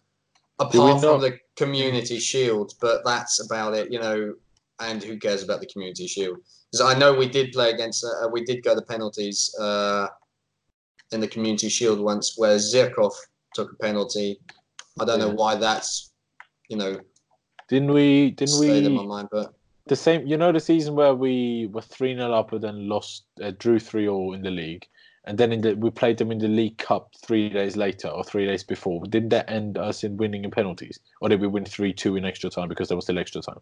apart 0.59 1.01
from 1.01 1.21
the 1.21 1.39
Community 1.63 2.19
Shield. 2.19 2.75
But 2.81 3.03
that's 3.05 3.45
about 3.45 3.75
it. 3.75 3.93
You 3.93 4.01
know, 4.01 4.35
and 4.81 5.03
who 5.03 5.19
cares 5.19 5.43
about 5.43 5.61
the 5.61 5.67
Community 5.67 6.07
Shield? 6.07 6.39
Because 6.71 6.95
I 6.95 6.99
know 6.99 7.13
we 7.13 7.29
did 7.29 7.53
play 7.53 7.71
against, 7.71 8.05
uh, 8.05 8.29
we 8.29 8.45
did 8.45 8.65
go 8.65 8.75
to 8.75 8.83
penalties 8.83 9.55
uh, 9.61 10.07
in 11.13 11.21
the 11.21 11.29
Community 11.29 11.69
Shield 11.69 12.01
once, 12.01 12.35
where 12.37 12.57
Zhirkov 12.57 13.13
took 13.55 13.73
a 13.73 13.77
penalty. 13.77 14.41
I 15.01 15.05
don't 15.05 15.19
know 15.19 15.31
why 15.31 15.55
that's, 15.57 16.13
you 16.69 16.77
know, 16.77 16.99
Didn't 17.69 17.93
we? 17.93 18.31
Didn't 18.31 18.55
stayed 18.55 18.85
in 18.85 18.95
my 18.95 19.03
we? 19.03 19.09
mind. 19.09 19.29
But 19.31 19.55
The 19.87 19.97
same. 19.97 20.27
You 20.27 20.37
know, 20.37 20.53
the 20.53 20.61
season 20.61 20.95
where 20.95 21.15
we 21.15 21.69
were 21.73 21.83
3 21.83 22.15
0 22.15 22.33
up 22.33 22.53
and 22.53 22.63
then 22.63 22.89
lost, 22.89 23.25
uh, 23.43 23.53
drew 23.59 23.79
3 23.79 24.09
all 24.09 24.35
in 24.35 24.43
the 24.43 24.51
league. 24.51 24.87
And 25.25 25.39
then 25.39 25.61
the, 25.61 25.75
we 25.75 25.91
played 25.91 26.19
them 26.19 26.33
in 26.33 26.39
the 26.39 26.49
League 26.49 26.79
Cup 26.79 27.13
three 27.17 27.49
days 27.49 27.77
later 27.77 28.09
or 28.09 28.25
three 28.25 28.45
days 28.45 28.65
before. 28.65 29.05
Didn't 29.07 29.29
that 29.29 29.49
end 29.49 29.79
us 29.79 30.03
in 30.03 30.17
winning 30.17 30.45
in 30.45 30.51
penalties? 30.51 30.99
Or 31.21 31.29
did 31.29 31.41
we 31.41 31.47
win 31.47 31.65
3 31.65 31.93
2 31.93 32.17
in 32.17 32.25
extra 32.25 32.51
time 32.51 32.69
because 32.69 32.89
there 32.89 32.97
was 32.97 33.05
still 33.05 33.19
extra 33.19 33.41
time? 33.41 33.61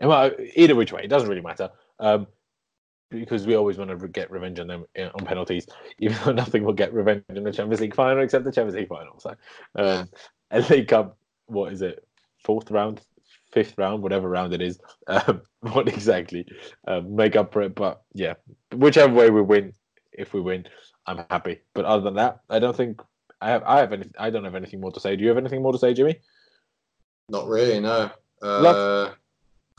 And 0.00 0.08
well, 0.08 0.30
either 0.54 0.74
which 0.74 0.92
way, 0.92 1.02
it 1.02 1.08
doesn't 1.08 1.28
really 1.28 1.42
matter. 1.42 1.70
Um, 1.98 2.26
because 3.10 3.46
we 3.46 3.54
always 3.54 3.78
want 3.78 3.90
to 3.90 4.08
get 4.08 4.30
revenge 4.30 4.58
on 4.58 4.66
them 4.66 4.84
uh, 4.98 5.10
on 5.14 5.24
penalties, 5.24 5.66
even 5.98 6.16
though 6.24 6.32
nothing 6.32 6.64
will 6.64 6.72
get 6.72 6.92
revenge 6.92 7.22
in 7.28 7.44
the 7.44 7.52
Champions 7.52 7.80
League 7.80 7.94
final 7.94 8.22
except 8.22 8.44
the 8.44 8.52
Champions 8.52 8.76
League 8.76 8.88
final. 8.88 9.18
So, 9.20 9.34
um, 9.76 10.08
League 10.70 10.88
Cup, 10.88 11.18
what 11.46 11.72
is 11.72 11.82
it? 11.82 12.06
Fourth 12.44 12.70
round, 12.70 13.00
fifth 13.52 13.76
round, 13.76 14.02
whatever 14.02 14.28
round 14.28 14.54
it 14.54 14.62
is. 14.62 14.78
Um, 15.08 15.42
what 15.60 15.88
exactly? 15.88 16.46
Um, 16.86 17.14
make 17.14 17.36
up 17.36 17.52
for 17.52 17.60
it. 17.62 17.74
But 17.74 18.02
yeah, 18.14 18.34
whichever 18.72 19.12
way 19.12 19.30
we 19.30 19.42
win, 19.42 19.74
if 20.12 20.32
we 20.32 20.40
win, 20.40 20.64
I'm 21.06 21.24
happy. 21.30 21.60
But 21.74 21.84
other 21.84 22.02
than 22.02 22.14
that, 22.14 22.40
I 22.48 22.58
don't 22.58 22.76
think 22.76 23.00
I 23.40 23.50
have. 23.50 23.62
I 23.64 23.78
have 23.78 23.92
any. 23.92 24.04
I 24.18 24.30
don't 24.30 24.44
have 24.44 24.54
anything 24.54 24.80
more 24.80 24.92
to 24.92 25.00
say. 25.00 25.16
Do 25.16 25.22
you 25.22 25.28
have 25.28 25.38
anything 25.38 25.62
more 25.62 25.72
to 25.72 25.78
say, 25.78 25.94
Jimmy? 25.94 26.18
not 27.28 27.48
really. 27.48 27.80
No. 27.80 28.10
Uh, 28.40 29.12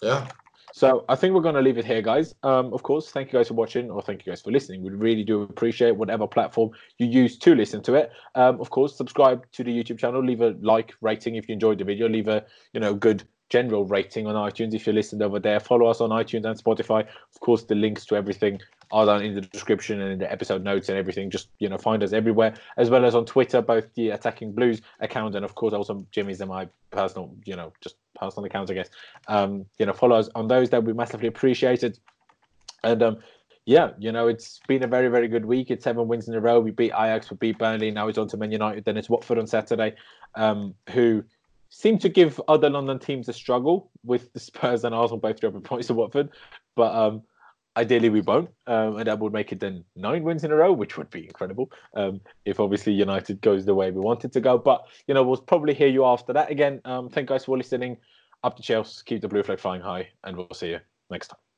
yeah. 0.01 0.27
So 0.73 1.05
I 1.07 1.15
think 1.15 1.35
we're 1.35 1.41
going 1.41 1.55
to 1.55 1.61
leave 1.61 1.77
it 1.77 1.85
here, 1.85 2.01
guys. 2.01 2.33
Um, 2.41 2.73
of 2.73 2.81
course, 2.81 3.11
thank 3.11 3.31
you 3.31 3.37
guys 3.37 3.47
for 3.47 3.53
watching, 3.53 3.91
or 3.91 4.01
thank 4.01 4.25
you 4.25 4.31
guys 4.31 4.41
for 4.41 4.51
listening. 4.51 4.81
We 4.81 4.89
really 4.89 5.23
do 5.23 5.43
appreciate 5.43 5.95
whatever 5.95 6.25
platform 6.25 6.71
you 6.97 7.05
use 7.05 7.37
to 7.39 7.53
listen 7.53 7.83
to 7.83 7.93
it. 7.93 8.11
Um, 8.33 8.59
of 8.59 8.71
course, 8.71 8.97
subscribe 8.97 9.45
to 9.51 9.63
the 9.63 9.71
YouTube 9.71 9.99
channel, 9.99 10.25
leave 10.25 10.41
a 10.41 10.55
like, 10.61 10.95
rating 11.01 11.35
if 11.35 11.47
you 11.47 11.53
enjoyed 11.53 11.77
the 11.77 11.83
video, 11.83 12.09
leave 12.09 12.27
a 12.27 12.43
you 12.73 12.79
know 12.79 12.95
good 12.95 13.23
general 13.49 13.85
rating 13.85 14.25
on 14.25 14.33
iTunes 14.33 14.73
if 14.73 14.87
you 14.87 14.93
listened 14.93 15.21
over 15.21 15.39
there. 15.39 15.59
Follow 15.59 15.85
us 15.85 16.01
on 16.01 16.09
iTunes 16.09 16.45
and 16.45 16.61
Spotify. 16.61 17.01
Of 17.01 17.39
course, 17.39 17.63
the 17.63 17.75
links 17.75 18.03
to 18.07 18.15
everything 18.15 18.59
are 18.93 19.05
down 19.05 19.23
in 19.23 19.33
the 19.33 19.41
description 19.41 19.99
and 19.99 20.13
in 20.13 20.19
the 20.19 20.31
episode 20.31 20.63
notes 20.63 20.87
and 20.87 20.97
everything. 20.97 21.29
Just 21.29 21.49
you 21.59 21.67
know, 21.67 21.77
find 21.77 22.01
us 22.03 22.13
everywhere, 22.13 22.53
as 22.77 22.89
well 22.89 23.03
as 23.03 23.15
on 23.15 23.25
Twitter, 23.25 23.61
both 23.61 23.93
the 23.95 24.11
Attacking 24.11 24.53
Blues 24.53 24.81
account 25.01 25.35
and 25.35 25.43
of 25.43 25.55
course 25.55 25.73
also 25.73 26.05
Jimmy's 26.11 26.39
and 26.39 26.49
my 26.49 26.69
personal, 26.91 27.35
you 27.43 27.55
know, 27.55 27.73
just 27.81 27.95
personal 28.15 28.45
accounts, 28.45 28.71
I 28.71 28.75
guess 28.75 28.89
um, 29.27 29.65
you 29.79 29.85
know, 29.85 29.93
follow 29.93 30.15
us 30.15 30.29
on 30.35 30.47
those. 30.47 30.69
That 30.69 30.85
be 30.85 30.93
massively 30.93 31.27
appreciated. 31.27 31.99
And 32.83 33.01
um, 33.01 33.17
yeah, 33.65 33.91
you 33.97 34.11
know, 34.11 34.27
it's 34.27 34.59
been 34.67 34.83
a 34.83 34.87
very, 34.87 35.07
very 35.07 35.27
good 35.27 35.45
week. 35.45 35.71
It's 35.71 35.83
seven 35.83 36.07
wins 36.07 36.27
in 36.27 36.35
a 36.35 36.41
row. 36.41 36.59
We 36.59 36.71
beat 36.71 36.91
Ajax, 36.91 37.29
we 37.31 37.37
beat 37.37 37.57
Burnley. 37.57 37.91
Now 37.91 38.07
it's 38.07 38.17
on 38.17 38.27
to 38.29 38.37
Man 38.37 38.51
United. 38.51 38.85
Then 38.85 38.97
it's 38.97 39.09
Watford 39.09 39.39
on 39.39 39.47
Saturday, 39.47 39.95
um, 40.35 40.75
who 40.89 41.23
seem 41.69 41.97
to 41.99 42.09
give 42.09 42.39
other 42.47 42.69
London 42.69 42.99
teams 42.99 43.29
a 43.29 43.33
struggle 43.33 43.89
with 44.03 44.31
the 44.33 44.39
Spurs 44.39 44.83
and 44.83 44.93
Arsenal 44.93 45.19
both 45.19 45.39
dropping 45.39 45.61
points 45.63 45.87
to 45.87 45.93
Watford. 45.93 46.29
But 46.75 46.93
um, 46.93 47.23
ideally, 47.77 48.09
we 48.09 48.21
won't. 48.21 48.49
Um, 48.67 48.97
and 48.97 49.07
that 49.07 49.19
would 49.19 49.33
make 49.33 49.51
it 49.51 49.59
then 49.59 49.83
nine 49.95 50.23
wins 50.23 50.43
in 50.43 50.51
a 50.51 50.55
row, 50.55 50.71
which 50.71 50.97
would 50.97 51.09
be 51.09 51.25
incredible 51.25 51.71
um, 51.95 52.21
if 52.45 52.59
obviously 52.59 52.93
United 52.93 53.41
goes 53.41 53.65
the 53.65 53.75
way 53.75 53.91
we 53.91 54.01
want 54.01 54.25
it 54.25 54.33
to 54.33 54.41
go. 54.41 54.57
But, 54.57 54.85
you 55.07 55.13
know, 55.13 55.23
we'll 55.23 55.37
probably 55.37 55.73
hear 55.73 55.87
you 55.87 56.05
after 56.05 56.33
that 56.33 56.51
again. 56.51 56.81
Um, 56.85 57.09
thank 57.09 57.29
guys 57.29 57.45
for 57.45 57.57
listening. 57.57 57.97
Up 58.43 58.57
to 58.57 58.63
Chelsea. 58.63 59.01
Keep 59.05 59.21
the 59.21 59.27
blue 59.27 59.43
flag 59.43 59.59
flying 59.59 59.81
high. 59.81 60.09
And 60.23 60.37
we'll 60.37 60.47
see 60.53 60.69
you 60.69 60.79
next 61.09 61.27
time. 61.27 61.52